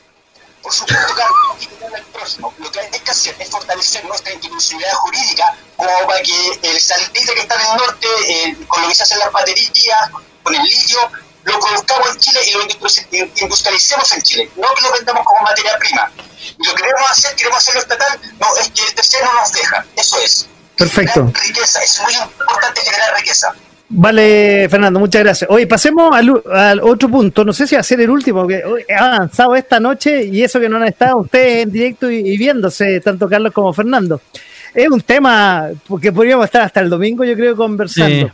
[0.61, 2.53] Por supuesto, Carlos, el próximo.
[2.59, 7.33] Lo que hay que hacer es fortalecer nuestra institucionalidad jurídica como para que el satélite
[7.33, 10.09] que está en el norte, eh, con lo que se hacen las baterías,
[10.43, 10.99] con el litio,
[11.47, 12.61] lo produzcamos en Chile y lo
[13.41, 16.11] industrialicemos en Chile, no que lo vendamos como materia prima.
[16.59, 19.85] Y lo que queremos hacer, queremos hacerlo estatal, no, es que el tercero nos deja,
[19.95, 20.47] eso es.
[20.77, 21.31] Perfecto.
[21.47, 23.53] riqueza, es muy importante generar riqueza.
[23.89, 25.49] Vale, Fernando, muchas gracias.
[25.49, 27.45] Oye, pasemos al, otro punto.
[27.45, 28.61] No sé si va a ser el último, porque
[28.95, 32.99] ha avanzado esta noche y eso que no han estado ustedes en directo y, viéndose,
[32.99, 34.21] tanto Carlos como Fernando.
[34.73, 35.69] Es un tema
[36.01, 38.31] que podríamos estar hasta el domingo, yo creo, conversando.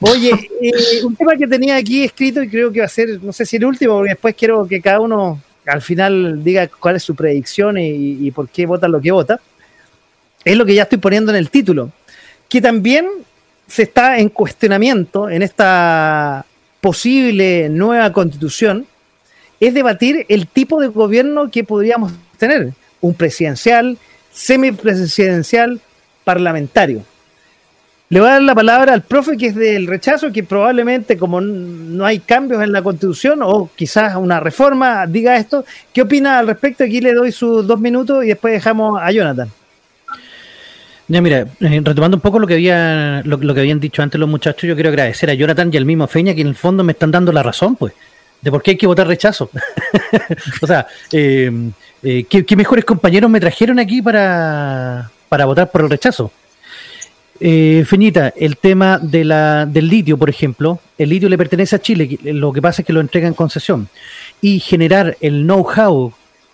[0.00, 0.30] Oye,
[0.62, 3.44] eh, un tema que tenía aquí escrito y creo que va a ser, no sé
[3.44, 7.14] si el último, porque después quiero que cada uno al final diga cuál es su
[7.14, 9.40] predicción y, y por qué vota lo que vota.
[10.44, 11.92] Es lo que ya estoy poniendo en el título.
[12.48, 13.06] Que también
[13.66, 16.44] se está en cuestionamiento en esta
[16.80, 18.86] posible nueva constitución
[19.60, 23.98] es debatir el tipo de gobierno que podríamos tener, un presidencial,
[24.32, 25.80] semipresidencial,
[26.24, 27.04] parlamentario.
[28.12, 31.40] Le voy a dar la palabra al profe que es del rechazo, que probablemente como
[31.40, 35.64] no hay cambios en la constitución o quizás una reforma, diga esto.
[35.92, 36.82] ¿Qué opina al respecto?
[36.82, 39.48] Aquí le doy sus dos minutos y después dejamos a Jonathan.
[41.06, 44.28] Ya, mira, eh, retomando un poco lo que había lo, que habían dicho antes los
[44.28, 46.92] muchachos, yo quiero agradecer a Jonathan y al mismo Feña que en el fondo me
[46.92, 47.92] están dando la razón, pues,
[48.40, 49.50] de por qué hay que votar rechazo.
[50.62, 51.48] o sea, eh,
[52.02, 56.32] eh, ¿qué, mejores compañeros me trajeron aquí para, para votar por el rechazo.
[57.40, 62.18] Feñita, el tema de la, del litio, por ejemplo, el litio le pertenece a Chile,
[62.24, 63.88] lo que pasa es que lo entrega en concesión.
[64.42, 66.12] Y generar el know-how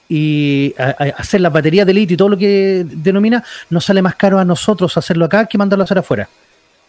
[0.09, 4.39] y hacer la batería de litio y todo lo que denomina, nos sale más caro
[4.39, 6.29] a nosotros hacerlo acá que mandarlo a hacer afuera.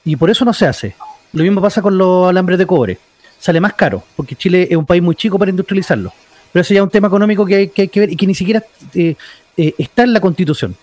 [0.06, 0.96] Y por eso no se hace.
[1.34, 2.98] Lo mismo pasa con los alambres de cobre.
[3.40, 6.14] Sale más caro, porque Chile es un país muy chico para industrializarlo.
[6.52, 8.64] Pero eso ya es un tema económico que hay, que, ver y que ni siquiera
[8.94, 9.16] eh,
[9.58, 10.76] eh, está en la constitución.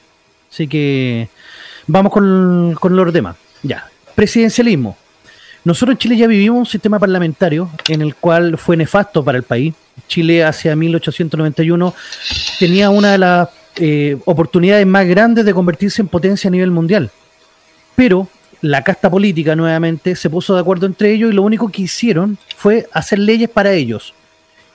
[0.50, 1.28] Así que
[1.86, 3.36] vamos con, con los demás.
[3.62, 4.96] Ya, presidencialismo.
[5.64, 9.44] Nosotros en Chile ya vivimos un sistema parlamentario en el cual fue nefasto para el
[9.44, 9.74] país.
[10.06, 11.94] Chile hacia 1891
[12.58, 17.10] tenía una de las eh, oportunidades más grandes de convertirse en potencia a nivel mundial.
[17.96, 18.28] Pero
[18.60, 22.36] la casta política nuevamente se puso de acuerdo entre ellos y lo único que hicieron
[22.56, 24.14] fue hacer leyes para ellos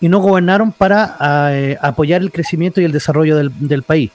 [0.02, 1.18] y no gobernaron para
[1.53, 4.11] eh, apoyar el crecimiento y el desarrollo del, país.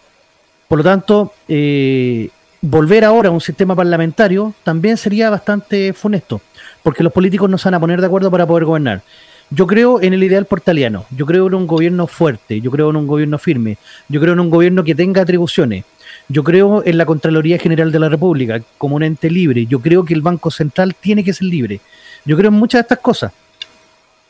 [0.69, 2.31] Por lo tanto, eh,
[2.65, 6.41] volver ahora a un sistema parlamentario también sería bastante funesto
[6.83, 9.03] porque los políticos no se van a poner de acuerdo para poder gobernar.
[9.51, 12.97] Yo creo en el ideal portaliano, yo creo en un gobierno fuerte, yo creo en
[12.97, 13.77] un gobierno firme,
[14.09, 15.85] yo creo en un gobierno que tenga atribuciones,
[16.29, 20.05] yo creo en la Contraloría General de la República como un ente libre, yo creo
[20.05, 21.81] que el Banco Central tiene que ser libre,
[22.25, 23.33] yo creo en muchas de estas cosas.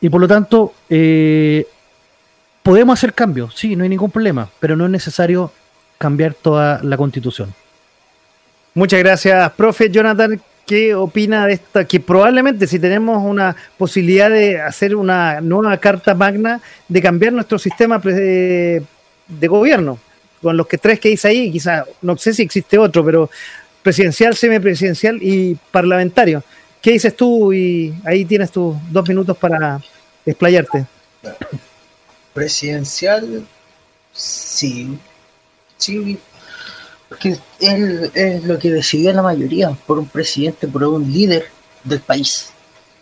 [0.01, 1.65] Y por lo tanto, eh,
[2.61, 5.51] podemos hacer cambios, sí, no hay ningún problema, pero no es necesario
[5.97, 7.53] cambiar toda la constitución.
[8.75, 10.41] Muchas gracias, profe Jonathan.
[10.67, 11.85] ¿Qué opina de esta?
[11.85, 17.57] Que probablemente si tenemos una posibilidad de hacer una nueva carta magna, de cambiar nuestro
[17.57, 18.83] sistema de,
[19.47, 19.97] gobierno,
[20.41, 23.29] con los que tres que dice ahí, quizás, no sé si existe otro, pero
[23.81, 26.43] presidencial, semipresidencial y parlamentario.
[26.81, 27.53] ¿Qué dices tú?
[27.53, 29.79] Y ahí tienes tus dos minutos para
[30.25, 30.85] explayarte.
[32.33, 33.45] Presidencial,
[34.11, 34.97] sí.
[35.77, 36.17] Sí,
[37.17, 41.45] que es, lo que decidió la mayoría, por un presidente, por un líder
[41.83, 42.51] del país.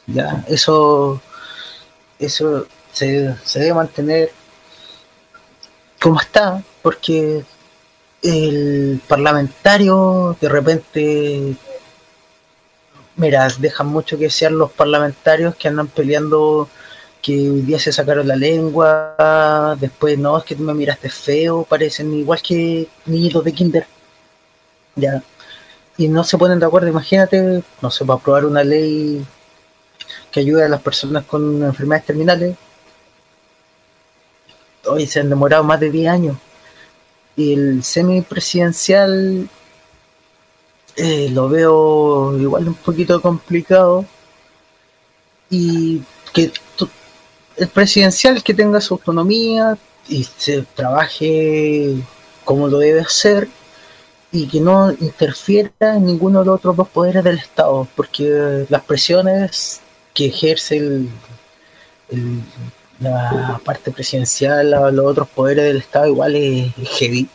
[0.07, 1.21] Ya, eso,
[2.19, 4.31] eso se, debe mantener
[6.01, 7.43] como está, porque
[8.21, 11.55] el parlamentario de repente,
[13.15, 16.69] mira, dejan mucho que sean los parlamentarios que andan peleando
[17.21, 22.13] que hoy día se sacaron la lengua, después no, es que me miraste feo, parecen
[22.13, 23.87] igual que niñitos de kinder.
[24.95, 25.23] Ya.
[25.97, 29.25] Y no se ponen de acuerdo, imagínate, no se va a aprobar una ley
[30.31, 32.57] que ayude a las personas con enfermedades terminales.
[34.85, 36.37] hoy se han demorado más de 10 años.
[37.35, 39.49] Y el semipresidencial
[40.95, 44.05] eh, lo veo igual un poquito complicado.
[45.49, 46.01] Y
[46.33, 46.51] que
[47.57, 51.95] el presidencial que tenga su autonomía y se trabaje
[52.43, 53.47] como lo debe hacer
[54.33, 58.81] y que no interfiera en ninguno de los otros dos poderes del Estado, porque las
[58.81, 59.79] presiones
[60.11, 61.09] que ejerce el,
[62.99, 67.29] la parte presidencial, los otros poderes del Estado igual es, heavy.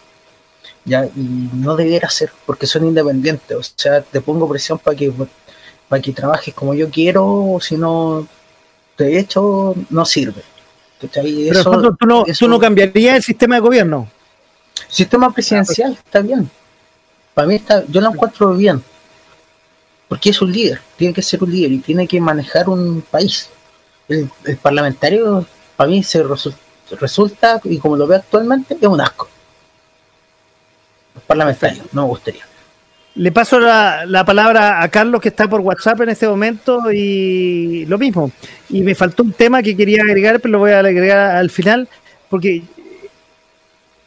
[0.85, 1.07] ¿ya?
[1.07, 3.57] Y no debiera ser, porque son independientes.
[3.57, 5.13] O sea, te pongo presión para que,
[5.89, 8.27] para que trabajes como yo quiero, o si no,
[8.97, 10.43] de hecho, no sirve.
[11.01, 14.09] Pero tú, no, tú no cambiarías el sistema de gobierno.
[14.89, 16.51] Sistema presidencial está bien.
[17.39, 18.83] Para mí está, yo lo encuentro bien.
[20.09, 23.49] Porque es un líder, tiene que ser un líder y tiene que manejar un país.
[24.09, 24.29] El,
[24.61, 25.47] parlamentario,
[25.77, 29.29] para mí, se resulta, y como lo veo actualmente, es un asco.
[31.15, 32.45] El parlamentario, no me gustaría.
[33.15, 37.99] Le paso la, palabra a Carlos que está por WhatsApp en este momento y lo
[37.99, 38.33] mismo.
[38.69, 41.89] Y me faltó un tema que quería agregar, pero lo voy a agregar al final,
[42.29, 42.65] porque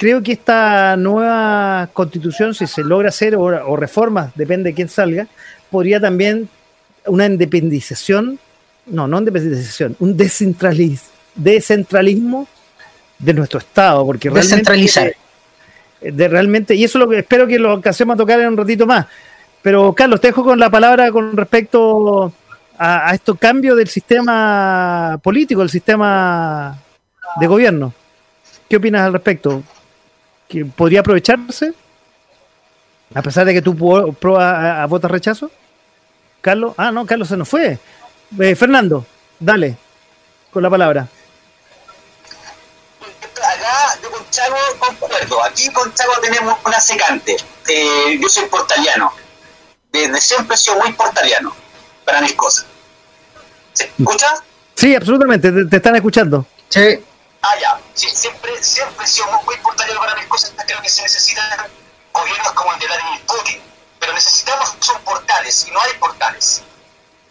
[0.02, 5.28] creo que esta nueva constitución, si se logra hacer o, reformas, depende de quién salga,
[5.70, 6.50] podría también
[7.06, 8.40] una independización,
[8.88, 12.48] no, no independización, un descentralismo
[13.20, 15.16] de nuestro Estado, porque realmente
[16.02, 18.58] de realmente, y eso es lo que espero que lo alcancemos a tocar en un
[18.58, 19.06] ratito más.
[19.62, 22.34] Pero Carlos, te dejo con la palabra con respecto
[22.76, 26.76] a, a estos cambios del sistema político, del sistema
[27.40, 27.94] de gobierno.
[28.68, 29.62] ¿Qué opinas al respecto?
[30.52, 31.74] ¿Que podría aprovecharse?
[33.14, 33.76] A pesar de que tú
[34.20, 35.50] pruebas a, votar rechazo.
[36.42, 37.80] Carlos, ah, no, Carlos se nos fue.
[38.40, 39.06] Eh, Fernando,
[39.40, 39.78] dale,
[40.52, 41.08] con la palabra
[43.52, 45.44] acá de Conchago concuerdo.
[45.44, 47.38] Aquí en Conchago tenemos una secante.
[47.68, 49.14] Eh, yo soy portaliano.
[49.92, 51.54] Desde siempre he sido muy portaliano
[52.06, 52.66] para mis cosas.
[53.74, 54.28] ¿Se escucha?
[54.76, 55.52] Sí, absolutamente.
[55.66, 56.46] Te, están escuchando.
[56.70, 57.00] Sí.
[57.42, 57.80] Ah, ya.
[57.96, 60.54] Sí, siempre, siempre he sido muy, portaliano para mis cosas.
[60.66, 61.72] Creo que se necesitan
[62.14, 63.62] gobiernos como el de Vladimir Putin.
[64.00, 65.68] Pero necesitamos, son portales.
[65.68, 66.62] Y no hay portales.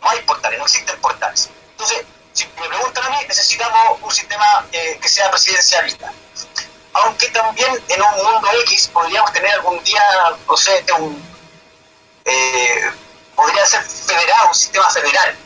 [0.03, 1.49] No hay portales, no existen portales.
[1.73, 6.12] Entonces, si me preguntan a mí, necesitamos un sistema eh, que sea presidencialista.
[6.93, 10.03] Aunque también en un mundo X podríamos tener algún día,
[10.47, 11.23] no sé, un,
[12.24, 12.93] eh,
[13.37, 15.37] podría ser federal, un sistema federal,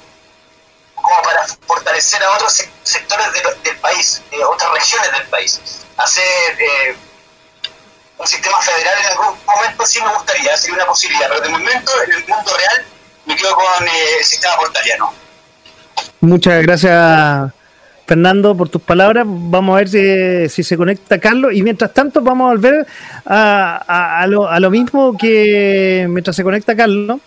[1.05, 3.26] como para fortalecer a otros sectores
[3.62, 5.60] del país, eh, otras regiones del país.
[5.97, 6.24] Hacer
[8.18, 11.93] un sistema federal en algún momento sí me gustaría, sería una posibilidad, pero de momento
[12.05, 12.86] en el mundo real
[13.26, 15.12] me quedo con el sistema portaliano.
[16.20, 17.52] Muchas gracias,
[18.06, 19.24] Fernando, por tus palabras.
[19.26, 21.52] Vamos a ver si, se conecta Carlos.
[21.55, 22.86] Y mientras tanto, vamos a volver
[23.26, 27.20] a, lo, mismo que mientras se conecta Carlos.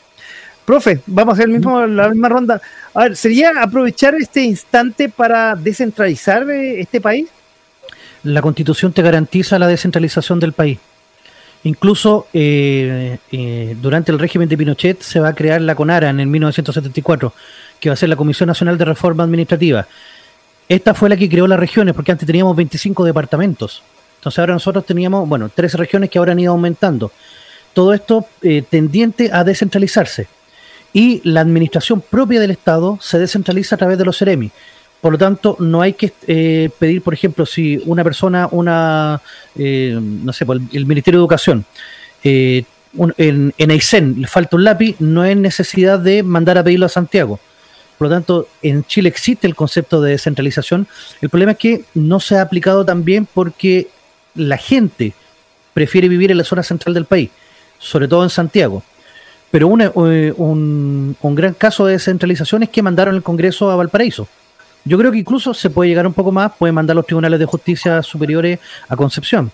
[0.66, 2.62] Profe, vamos a hacer el mismo, la misma ronda.
[2.98, 7.28] A ver, ¿sería aprovechar este instante para descentralizar eh, este país?
[8.24, 10.80] La constitución te garantiza la descentralización del país.
[11.64, 16.20] Incluso eh, eh, durante el régimen de Pinochet se va a crear la CONARA en
[16.22, 17.34] el 1974
[17.80, 19.88] que va a ser la Comisión Nacional de Reforma Administrativa.
[20.68, 23.84] Esta fue la que creó las regiones, porque antes teníamos 25 departamentos.
[24.18, 27.12] Entonces ahora nosotros teníamos, bueno, tres regiones que ahora han ido aumentando.
[27.74, 30.28] Todo esto eh, tendiente a descentralizarse.
[30.98, 34.50] Y la administración propia del Estado se descentraliza a través de los CEREMI.
[35.02, 39.22] Por lo tanto, no hay que eh, pedir, por ejemplo, si una persona, una,
[39.56, 41.66] eh, no sé, el, Ministerio de Educación,
[42.24, 42.66] en,
[43.58, 47.40] en Aysén le falta un lápiz, no hay necesidad de mandar a pedirlo a Santiago
[47.98, 50.88] por lo tanto, en Chile existe el concepto de descentralización.
[51.20, 53.88] El problema es que no se ha aplicado también porque
[54.36, 55.14] la gente
[55.74, 57.32] prefiere vivir en la zona central del país,
[57.80, 58.84] sobre todo en Santiago.
[59.52, 64.28] Pero eh, un, gran caso de descentralización es que mandaron el Congreso a Valparaíso.
[64.84, 67.46] Yo creo que incluso se puede llegar un poco más, puede mandar los tribunales de
[67.46, 69.52] justicia superiores a Concepción.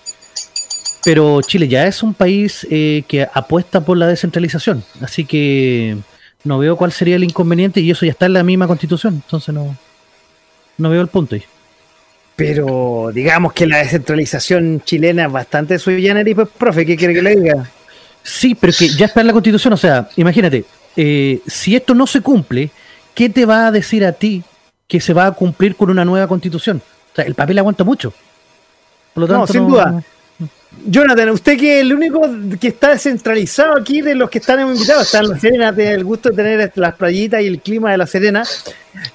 [1.03, 4.83] Pero Chile ya es un país eh, que apuesta por la descentralización.
[5.01, 5.97] Así que
[6.43, 9.53] no veo cuál sería el inconveniente y eso ya está en la misma constitución, entonces
[9.53, 9.75] no,
[10.77, 11.43] no veo el punto ahí.
[12.35, 17.21] Pero digamos que la descentralización chilena es bastante sui y pues, profe, ¿qué quiere que
[17.21, 17.69] le diga?
[18.23, 22.07] Sí, pero que ya está en la constitución, o sea, imagínate, eh, si esto no
[22.07, 22.71] se cumple,
[23.13, 24.43] ¿qué te va a decir a ti
[24.87, 26.81] que se va a cumplir con una nueva constitución?
[27.11, 28.13] O sea, el papel aguanta mucho.
[29.13, 30.03] Por lo tanto, no, sin duda.
[30.85, 32.21] Jonathan, usted que es el único
[32.59, 36.03] que está descentralizado aquí de los que están invitados, están en La Serena, tiene el
[36.03, 38.43] gusto de tener las playitas y el clima de La Serena.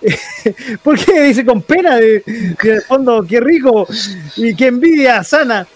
[0.83, 2.23] ¿Por qué dice con pena de,
[2.63, 3.89] de fondo, qué rico
[4.37, 5.67] y qué envidia sana?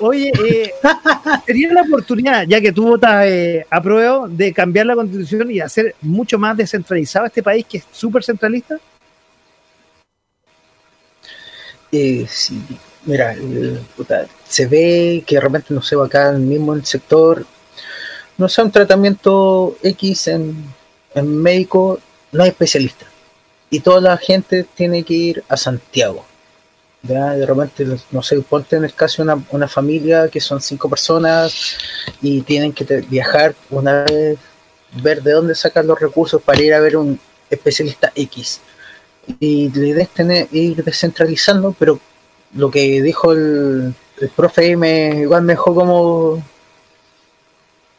[0.00, 0.72] Oye, eh,
[1.72, 5.94] la oportunidad, ya que tú votas eh, a prueba, de cambiar la constitución y hacer
[6.00, 8.78] mucho más descentralizado este país que es súper centralista.
[11.90, 12.60] Eh, sí,
[13.04, 17.46] mira, eh, puta, se ve que de repente, no sé, acá mismo en el sector,
[18.36, 20.64] no sé, un tratamiento X en,
[21.14, 21.98] en médico,
[22.32, 23.06] no hay especialista.
[23.70, 26.24] Y toda la gente tiene que ir a Santiago.
[27.02, 27.32] ¿Ya?
[27.32, 30.88] De repente, no sé, ponte en el caso de una, una familia que son cinco
[30.88, 31.76] personas
[32.20, 34.38] y tienen que viajar una vez,
[35.02, 37.18] ver de dónde sacan los recursos para ir a ver un
[37.50, 38.60] especialista X.
[39.40, 42.00] Y la idea es tener, ir descentralizando, pero
[42.54, 46.42] lo que dijo el, el profe me igual me dejó como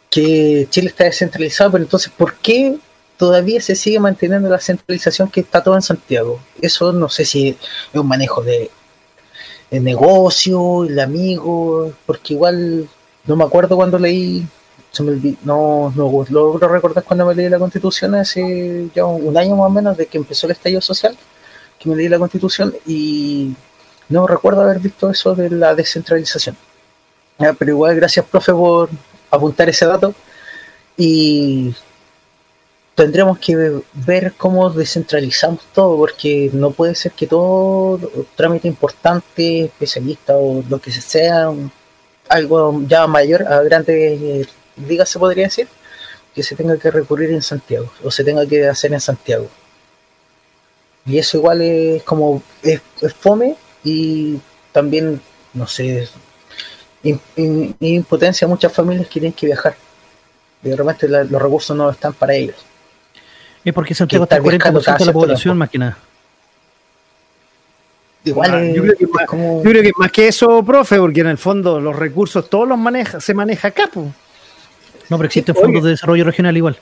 [0.09, 2.77] que Chile está descentralizado, pero entonces ¿por qué
[3.17, 6.41] todavía se sigue manteniendo la centralización que está todo en Santiago?
[6.61, 8.71] Eso no sé si es un manejo de,
[9.69, 12.89] de negocio, el amigo, porque igual
[13.25, 14.45] no me acuerdo cuando leí,
[14.91, 19.37] se me olvi- no, no logro recordar cuando me leí la constitución hace ya un
[19.37, 21.15] año más o menos de que empezó el estallido social,
[21.77, 23.53] que me leí la constitución y
[24.09, 26.57] no recuerdo haber visto eso de la descentralización.
[27.37, 28.89] Pero igual gracias profe por
[29.29, 30.13] apuntar ese dato
[30.97, 31.73] y
[32.99, 37.97] tendremos que ver cómo descentralizamos todo porque no puede ser que todo
[38.35, 41.49] trámite importante, especialista o lo que sea,
[42.27, 44.49] algo ya mayor, a grandes
[44.85, 45.69] ligas se podría decir,
[46.35, 49.47] que se tenga que recurrir en Santiago o se tenga que hacer en Santiago.
[51.05, 52.81] Y eso igual es como, es,
[53.17, 54.39] fome y
[54.73, 55.21] también,
[55.53, 56.05] no sé,
[57.05, 59.75] im- im- impotencia a muchas familias que tienen que viajar.
[60.61, 62.57] De repente la- los recursos no están para ellos.
[63.63, 65.97] Es porque Santiago está el 40% de la población cierto más que nada.
[68.25, 69.63] Igual Ah, yo creo que más- como...
[69.63, 72.77] Yo creo que más que eso, profe, porque en el fondo los recursos todos los
[72.77, 74.11] maneja, se maneja acá, po.
[75.09, 75.63] No, pero existen Oye.
[75.65, 76.77] fondos de desarrollo regional igual.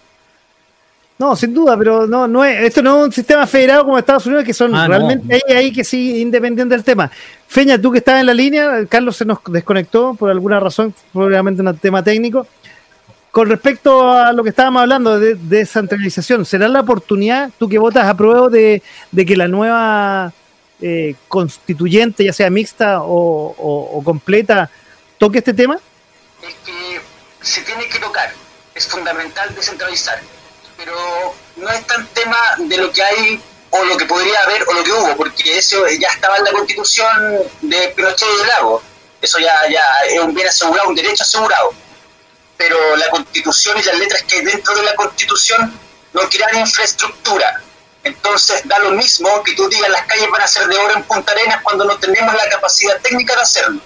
[1.20, 4.26] No, sin duda, pero no, no es, esto no es un sistema federado como Estados
[4.28, 4.90] Unidos, que son Ah, no.
[4.90, 7.10] realmente ahí, ahí que sí, independiente del tema.
[7.48, 11.62] Feña, tú que estás en la línea, Carlos se nos desconectó por alguna razón, probablemente
[11.62, 12.46] un tema técnico.
[13.38, 17.78] Con respecto a lo que estábamos hablando de de descentralización, ¿será la oportunidad, tú que
[17.78, 18.82] votas a prueba de,
[19.14, 20.34] que la nueva
[20.82, 24.72] eh, constituyente, ya sea mixta o completa,
[25.20, 25.78] toque este tema?
[26.42, 27.00] es que
[27.42, 28.34] se tiene que tocar,
[28.74, 30.20] es fundamental descentralizar,
[30.76, 30.96] pero
[31.58, 33.40] no es tan tema de lo que hay
[33.70, 36.52] o lo que podría haber o lo que hubo, porque eso ya estaba en la
[36.54, 38.82] constitución de Pinochet y de Lago,
[39.22, 41.72] eso ya, ya es un bien asegurado, un derecho asegurado,
[42.58, 45.80] pero la constitución y las letras que hay dentro de la constitución
[46.14, 47.62] no crean infraestructura.
[48.04, 51.04] Entonces da lo mismo que tú digas las calles van a ser de oro en
[51.04, 53.82] Punta Arenas cuando no tenemos la capacidad técnica de hacerlo.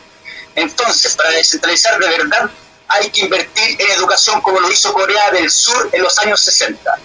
[0.56, 2.50] Entonces, para descentralizar de verdad,
[2.88, 7.00] hay que invertir en educación como lo hizo Corea del Sur en los años 60.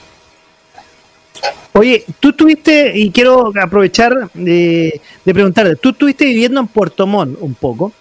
[1.73, 7.39] Oye, tú estuviste, y quiero aprovechar de, de preguntarte, tú estuviste viviendo en Puerto Montt
[7.41, 7.93] un poco,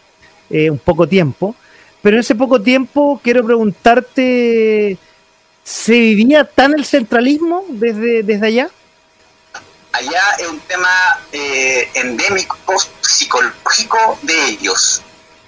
[0.50, 1.56] eh, un poco tiempo,
[2.06, 4.95] pero en ese poco tiempo quiero preguntarte,
[5.64, 8.69] ¿se vivía tan el centralismo desde, desde allá?
[9.91, 10.88] Allá es un tema
[11.32, 12.56] eh, endémico,
[13.02, 15.02] psicológico de ellos.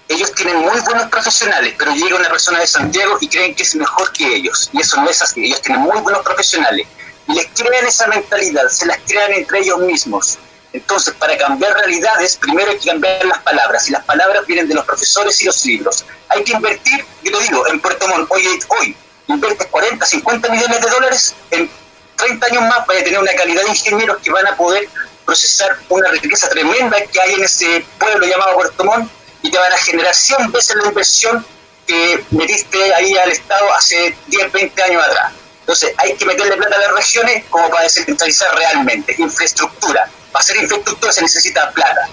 [0.07, 3.75] Ellos tienen muy buenos profesionales, pero llega una persona de Santiago y creen que es
[3.75, 4.71] mejor que ellos.
[4.73, 5.45] Y eso no es así.
[5.45, 6.88] Ellos tienen muy buenos profesionales.
[7.27, 10.39] Y les crean esa mentalidad, se las crean entre ellos mismos.
[10.77, 13.87] Entonces, para cambiar realidades, primero hay que cambiar las palabras.
[13.89, 16.05] Y las palabras vienen de los profesores y los libros.
[16.29, 18.95] Hay que invertir, yo lo digo, en Puerto Montt, hoy, hoy
[19.27, 21.69] inviertes 40, 50 millones de dólares, en
[22.15, 24.87] 30 años más vaya a tener una calidad de ingenieros que van a poder
[25.25, 29.73] procesar una riqueza tremenda que hay en ese pueblo llamado Puerto Montt y te van
[29.73, 31.45] a generar 100 veces la inversión
[31.85, 35.33] que metiste ahí al Estado hace 10, 20 años atrás.
[35.61, 40.09] Entonces hay que meterle plata a las regiones como para descentralizar realmente, infraestructura.
[40.38, 42.07] Para hacer infraestructura se necesita plata.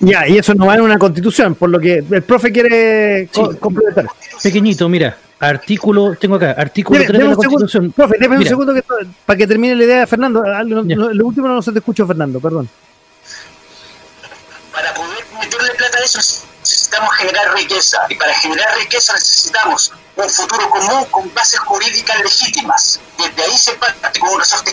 [0.00, 3.40] Ya, y eso no va en una constitución, por lo que el profe quiere Sí.
[3.58, 4.04] complementar.
[4.42, 7.92] Pequeñito, mira, artículo, tengo acá, artículo Deme, 3 de deme la un segundo, Constitución.
[7.92, 8.84] profe, deme un segundo que,
[9.24, 10.42] para que termine la idea de Fernando.
[10.42, 10.94] Lo, Ya.
[10.96, 12.68] lo- lo último no se te escucho, Fernando, perdón.
[14.72, 16.18] Para poder meterle plata a eso
[16.60, 23.00] necesitamos generar riqueza y para generar riqueza necesitamos un futuro común con bases jurídicas legítimas.
[23.16, 24.72] Desde ahí se parte con un resorte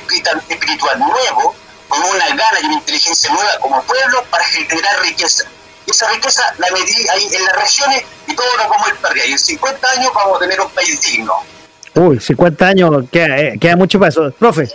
[0.50, 1.56] espiritual nuevo,
[1.94, 5.44] con una gana y una inteligencia nueva como pueblo para generar riqueza.
[5.86, 9.26] y esa riqueza la metí ahí en las regiones y todo lo como el perdió.
[9.26, 11.34] Y en 50 años vamos a tener un país digno.
[11.96, 14.32] Uy, 50 años, queda, eh, queda mucho para eso.
[14.32, 14.70] Profe.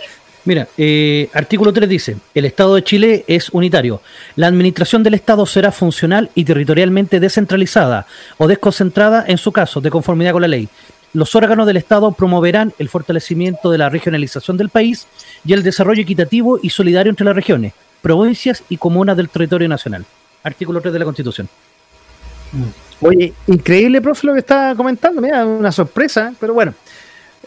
[0.45, 4.01] Mira, eh, artículo 3 dice, el Estado de Chile es unitario.
[4.35, 9.89] La administración del Estado será funcional y territorialmente descentralizada o desconcentrada en su caso, de
[9.89, 10.69] conformidad con la ley.
[11.13, 15.07] Los órganos del Estado promoverán el fortalecimiento de la regionalización del país
[15.43, 20.05] y el desarrollo equitativo y solidario entre las regiones, provincias y comunas del territorio nacional.
[20.43, 21.49] Artículo 3 de la Constitución.
[23.01, 25.21] Oye, increíble, profe, lo que está comentando.
[25.21, 26.73] Mira, una sorpresa, pero bueno.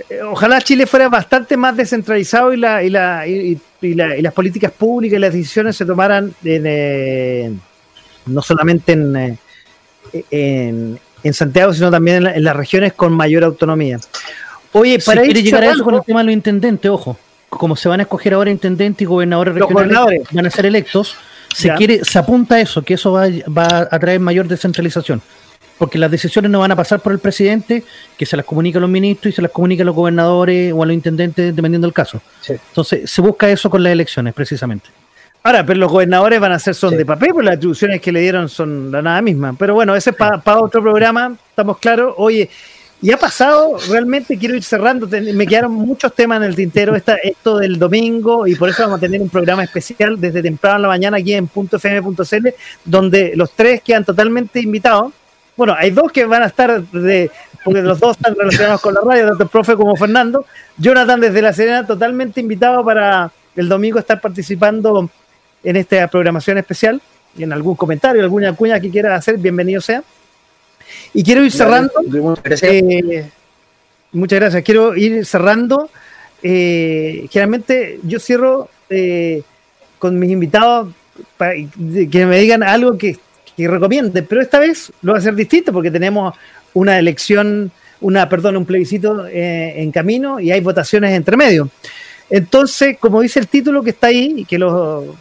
[0.09, 3.61] Eh, ojalá Chile fuera bastante más descentralizado y, la, y, la, y,
[3.95, 7.53] la, y las políticas públicas y las decisiones se tomaran en, eh,
[8.27, 13.99] no solamente en, eh, en, en, Santiago, sino también en, las regiones con mayor autonomía.
[14.73, 17.17] Oye, para ir llegar a eso con el tema de los intendentes, ojo,
[17.49, 21.15] como se van a escoger ahora intendentes y gobernadores regionales, van a ser electos,
[21.55, 25.21] se quiere, se apunta a eso, que eso va, va a traer mayor descentralización
[25.83, 27.83] porque las decisiones no van a pasar por el presidente,
[28.17, 30.81] que se las comunica a los ministros y se las comunica a los gobernadores o
[30.81, 32.23] a los intendentes, dependiendo del caso.
[32.41, 32.53] Sí.
[32.53, 34.91] Entonces, se busca eso con las elecciones, precisamente.
[35.43, 36.97] Ahora, pero los gobernadores van a ser son sí.
[36.97, 39.55] de papel, porque las atribuciones que le dieron son la nada misma.
[39.59, 42.15] Pero bueno, ese es para pa otro programa, estamos claros.
[42.17, 42.49] Oye,
[43.01, 47.17] y ha pasado, realmente quiero ir cerrando, me quedaron muchos temas en el tintero, esta,
[47.17, 50.83] esto del domingo, y por eso vamos a tener un programa especial desde temprano en
[50.83, 52.49] la mañana aquí en .fm.cl,
[52.85, 55.13] donde los tres quedan totalmente invitados
[55.57, 57.31] bueno, hay dos que van a estar de,
[57.65, 60.47] porque los dos están relacionados con la radio, tanto el profe como Fernando.
[60.79, 65.11] Jonathan desde La Serena, totalmente invitado para el domingo estar participando
[65.63, 67.01] en esta programación especial.
[67.37, 70.03] Y en algún comentario, alguna cuña que quiera hacer, bienvenido sea.
[71.15, 71.93] Y quiero ir cerrando.
[72.07, 72.73] Muchas gracias.
[72.73, 73.31] Eh,
[74.13, 74.63] muchas gracias.
[74.63, 75.89] Quiero ir cerrando.
[76.43, 79.43] Eh, generalmente yo cierro eh,
[79.99, 80.93] con mis invitados
[81.37, 83.17] para que me digan algo que
[83.57, 86.35] que recomiende, pero esta vez lo va a hacer distinto porque tenemos
[86.75, 87.71] una elección,
[88.01, 91.69] una, perdón, un plebiscito en camino y hay votaciones entre medio.
[92.31, 95.15] Entonces, como dice el título que está ahí, que lo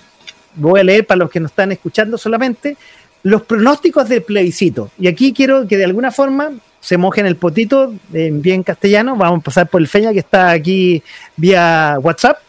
[0.56, 2.78] voy a leer para los que nos están escuchando solamente,
[3.24, 4.92] los pronósticos del plebiscito.
[5.00, 9.16] Y aquí quiero que de alguna forma se mojen el potito en bien castellano.
[9.16, 11.04] Vamos a pasar por el Feña que está aquí
[11.38, 12.40] vía WhatsApp.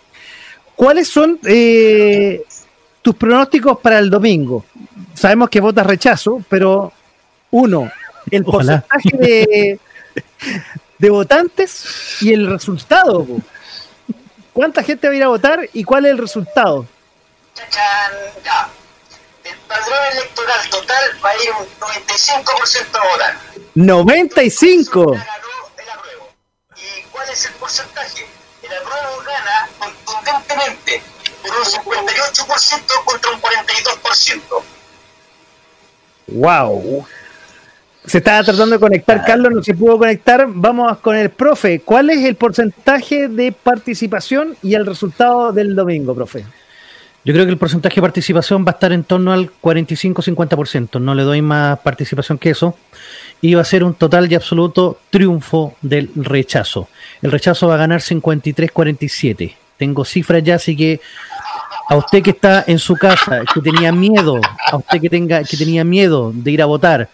[0.75, 2.43] ¿Cuáles son eh,
[3.03, 4.65] tus pronósticos para el domingo?
[5.15, 6.93] sabemos que votas rechazo, pero
[7.51, 7.91] uno,
[8.31, 8.81] el Ojalá.
[8.81, 9.81] porcentaje de,
[10.99, 13.27] de, votantes y el resultado.
[14.53, 16.87] ¿Cuánta gente va a ir a votar y cuál es el resultado?
[17.55, 18.69] Ya.
[19.45, 23.37] El padrón electoral total va a ir un 95% a votar.
[23.75, 25.17] 95.
[26.77, 28.27] ¿Y cuál es el porcentaje?
[28.63, 31.03] El apruebo gana contundentemente
[31.43, 34.63] por un 58% contra un 42%.
[36.29, 37.07] Wow.
[38.07, 40.47] Se estaba tratando de conectar, Carlos, no se pudo conectar.
[40.49, 41.81] Vamos con el profe.
[41.81, 46.45] ¿Cuál es el porcentaje de participación y el resultado del domingo, profe?
[47.25, 51.01] Yo creo que el porcentaje de participación va a estar en torno al 45-50%.
[51.01, 52.77] No le doy más participación que eso.
[53.41, 56.89] Y va a ser un total y absoluto triunfo del rechazo.
[57.23, 59.55] El rechazo va a ganar 53-47.
[59.77, 61.01] Tengo cifras ya, así que
[61.89, 64.41] a usted que está en su casa, que tenía miedo,
[64.71, 67.09] a usted que tenga, que tenía miedo de ir a votar,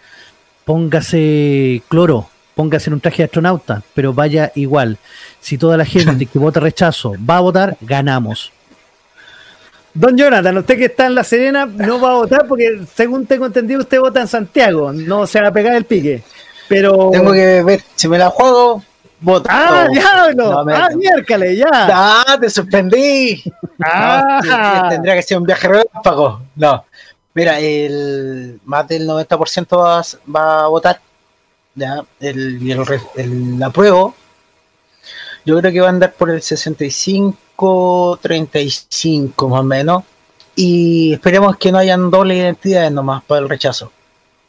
[0.64, 4.98] póngase cloro, póngase en un traje de astronauta, pero vaya igual.
[5.40, 8.52] Si toda la gente que vota rechazo va a votar, ganamos.
[9.94, 13.46] Don Jonathan, usted que está en La Serena no va a votar porque, según tengo
[13.46, 16.22] entendido, usted vota en Santiago, no se va a pegar el pique.
[16.68, 17.10] Pero.
[17.10, 18.82] Tengo que ver, si me la juego,
[19.20, 19.48] voto.
[19.50, 20.64] ¡Ah, diablo!
[20.64, 21.66] No, ¡Ah, miércoles, ya!
[21.72, 23.42] ¡Ah, te suspendí!
[23.82, 24.40] ¡Ah!
[24.82, 26.42] No, tendría que ser un viaje relámpago.
[26.56, 26.84] No.
[27.34, 30.02] Mira, el más del 90% va,
[30.34, 31.00] va, a votar.
[31.74, 34.14] Ya, el, el, el, apruebo.
[35.44, 40.04] Yo creo que va a andar por el 65, 35 más o menos.
[40.54, 43.92] Y esperemos que no hayan doble identidades nomás para el rechazo.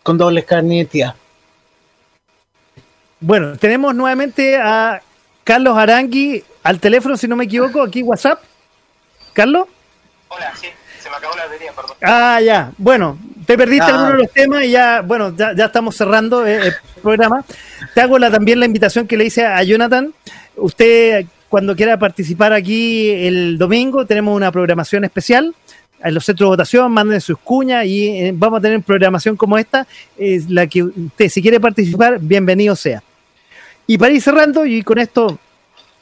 [0.03, 1.15] Con doble carne de identidad.
[3.19, 5.01] Bueno, tenemos nuevamente a
[5.43, 8.41] Carlos Arangui al teléfono, si no me equivoco, aquí WhatsApp.
[9.33, 9.67] ¿Carlos?
[10.29, 10.67] Hola, sí,
[11.01, 11.97] se me acabó la batería, perdón.
[12.01, 12.71] Ah, ya.
[12.77, 13.89] Bueno, te perdiste ah.
[13.89, 17.43] algunos de los temas y ya, bueno, ya, ya estamos cerrando el, el programa.
[17.93, 20.13] Te hago la, también la invitación que le hice a Jonathan.
[20.55, 25.53] Usted, cuando quiera participar aquí el domingo, tenemos una programación especial
[26.03, 29.57] en los centros de votación, manden sus cuñas y eh, vamos a tener programación como
[29.57, 29.85] esta,
[30.17, 33.03] es la que usted, si quiere participar, bienvenido sea.
[33.87, 35.39] Y para ir cerrando, y con esto,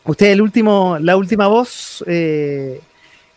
[0.03, 2.82] usted el último, la última voz, eh,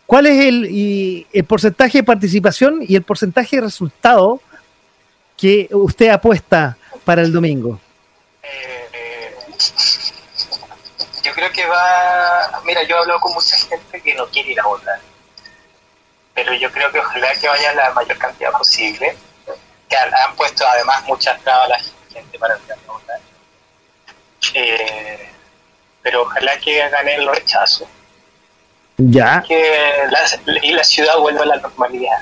[0.05, 4.41] ¿cuál es el, y el porcentaje de participación y el porcentaje de resultado
[5.37, 7.79] que usted apuesta para el domingo?
[11.41, 12.61] Yo creo que va.
[12.65, 14.99] Mira, yo he hablado con mucha gente que no quiere ir a votar.
[16.35, 19.15] Pero yo creo que ojalá que vaya la mayor cantidad posible.
[19.89, 21.79] Que han, puesto además muchas trabas a la
[22.13, 23.19] gente para ir a votar.
[24.53, 25.29] Eh,
[26.03, 27.87] pero ojalá que gane el rechazo.
[28.97, 32.19] Ya, Que la, y la ciudad vuelva a la normalidad.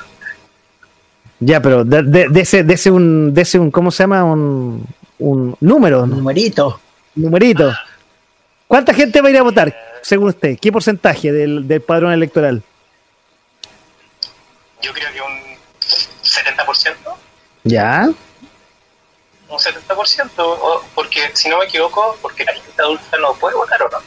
[1.39, 4.23] ya, pero de, de, de ese, de ese un, de ese un, ¿cómo se llama?
[4.23, 4.87] Un,
[5.17, 6.15] un número, ¿no?
[6.15, 6.79] Numerito.
[7.15, 7.73] numerito.
[8.69, 10.55] ¿Cuánta gente va a ir a votar, según usted?
[10.61, 12.61] ¿Qué porcentaje del, del padrón electoral?
[14.79, 15.57] Yo creo que un
[16.21, 16.95] 70%.
[17.63, 18.07] Ya,
[19.49, 23.81] un 70%, o- porque si no me equivoco, porque la gente adulta no puede votar
[23.81, 23.97] o no.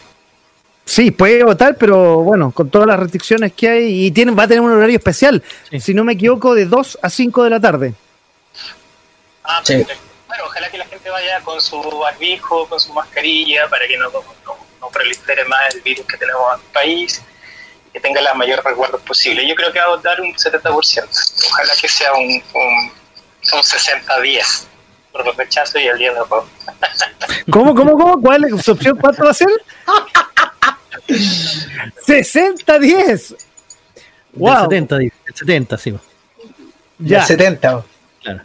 [0.85, 4.49] sí, puede votar, pero bueno, con todas las restricciones que hay, y tiene, va a
[4.49, 5.81] tener un horario especial, Sí.
[5.81, 7.95] si no me equivoco, de 2 a 5 de la tarde.
[9.43, 9.75] Ah, Sí.
[9.79, 10.03] perfecto.
[10.29, 14.11] Bueno, ojalá que la gente vaya con su barbijo, con su mascarilla, para que no,
[14.83, 17.23] no, prolifere más el virus que tenemos en el país,
[17.93, 19.47] que tenga la mayor resguardo posible.
[19.49, 20.63] Yo creo que va a votar un 70%.
[21.51, 22.93] Ojalá que sea un, un,
[23.53, 24.65] un 60-10
[25.13, 26.43] por los rechazos y el día de después.
[27.51, 28.21] ¿Cómo, cómo, cómo?
[28.21, 28.97] ¿Cuál es su opción?
[28.99, 29.49] ¿Cuánto va a ser?
[32.07, 33.29] 60-10.
[33.29, 33.37] Del
[34.35, 34.63] Wow.
[34.63, 35.95] 70, dice, del 70, sí.
[36.99, 37.19] Ya.
[37.19, 37.85] Del 70.
[38.23, 38.41] Claro.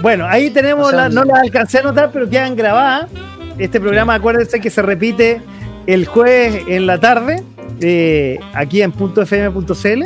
[0.00, 3.10] Bueno, ahí tenemos, O sea, la- no las alcancé a notar, pero quedan grabadas.
[3.58, 5.40] Este programa, acuérdense que se repite
[5.86, 7.42] el jueves en la tarde,
[7.80, 10.04] eh, aquí en .fm.cl.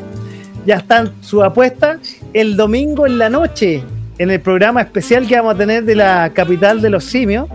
[0.66, 1.98] Ya están sus apuestas.
[2.32, 3.82] El domingo en la noche,
[4.18, 7.48] en el programa especial que vamos a tener de la capital de los simios,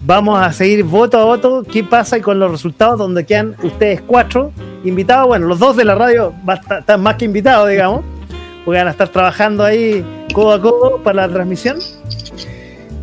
[0.00, 4.00] vamos a seguir voto a voto qué pasa y con los resultados donde quedan ustedes
[4.00, 4.50] cuatro
[4.82, 5.26] invitados.
[5.26, 6.32] Bueno, los dos de la radio
[6.78, 8.02] están más que invitados, digamos,
[8.64, 10.02] porque van a estar trabajando ahí
[10.32, 11.78] codo a codo para la transmisión.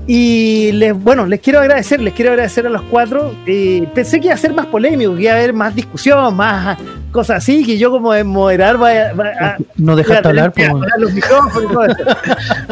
[0.07, 3.33] Y les, bueno, les quiero agradecer, les quiero agradecer a los cuatro.
[3.45, 6.77] Eh, pensé que iba a ser más polémico, que iba a haber más discusión, más
[7.11, 10.69] cosas así, que yo como de moderar vaya, vaya- No a dejaste hablar, pues.
[10.97, 11.97] los micrófonos y todo eso.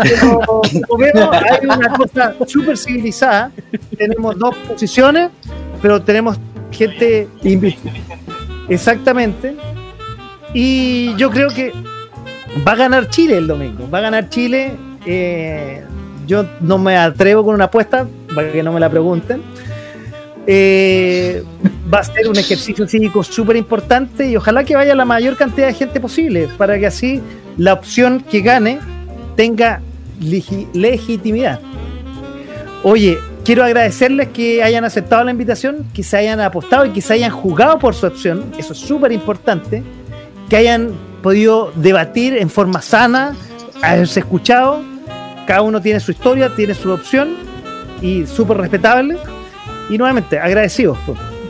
[0.01, 0.39] Pero
[0.88, 3.51] como vemos, hay una cosa súper civilizada.
[3.97, 5.30] Tenemos dos posiciones,
[5.81, 6.38] pero tenemos
[6.72, 7.95] gente invitada.
[8.69, 9.56] Exactamente.
[10.53, 11.72] Y yo creo que
[12.68, 13.88] va a ganar Chile el domingo.
[13.89, 14.72] Va a ganar Chile.
[15.06, 15.84] eh,
[16.30, 19.41] yo no me atrevo con una apuesta, para que no me la pregunten.
[20.45, 21.43] Eh,
[21.91, 25.68] va a ser un ejercicio cívico súper importante y ojalá que vaya la mayor cantidad
[25.68, 27.22] de gente posible para que así
[27.57, 28.80] la opción que gane
[29.35, 29.81] tenga
[30.22, 31.60] legi- legitimidad.
[32.84, 37.14] Oye, quiero agradecerles que hayan aceptado la invitación, que se hayan apostado y que se
[37.14, 38.51] hayan jugado por su opción.
[38.57, 39.84] Eso es súper importante.
[40.49, 40.91] Que hayan
[41.22, 43.35] podido debatir en forma sana,
[43.84, 44.81] haberse escuchado.
[45.49, 47.30] Cada uno tiene su historia, tiene su opción
[48.03, 49.17] y súper respetable.
[49.89, 50.99] Y nuevamente, agradecidos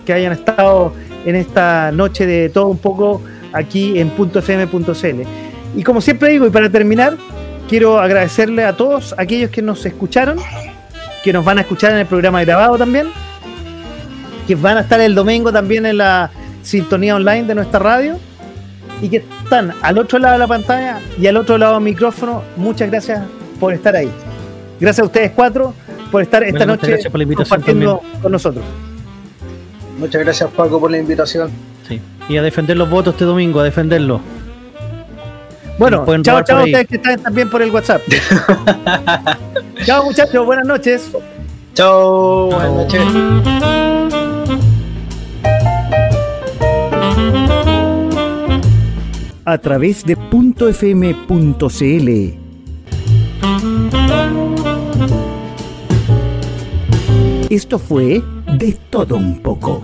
[0.05, 0.93] que hayan estado
[1.26, 3.21] en esta noche de todo un poco
[3.51, 5.21] aquí en .fm.cl.
[5.76, 7.17] Y como siempre digo, y para terminar,
[7.67, 10.38] quiero agradecerle a todos aquellos que nos escucharon,
[11.21, 13.07] que nos van a escuchar en el programa grabado también,
[14.47, 16.31] que van a estar el domingo también en la
[16.61, 18.17] sintonía online de nuestra radio
[19.01, 22.43] y que están al otro lado de la pantalla y al otro lado del micrófono.
[22.55, 23.23] Muchas gracias
[23.60, 24.10] por estar ahí.
[24.80, 25.73] Gracias a ustedes cuatro
[26.11, 28.64] por estar esta Bueno, noche gracias por la invitación compartiendo con nosotros.
[29.98, 31.52] Muchas gracias, Paco, por la invitación.
[31.88, 31.99] Sí.
[32.30, 34.22] Y a defender los votos este domingo, a defenderlos.
[35.77, 38.02] Bueno, chao, chao a ustedes que están también por el WhatsApp.
[39.86, 41.11] chao muchachos, buenas noches.
[41.73, 43.02] Chao, buenas noches.
[49.52, 52.38] a través de .fm.cl.
[57.49, 58.22] Esto fue
[58.57, 59.84] De Todo Un poco.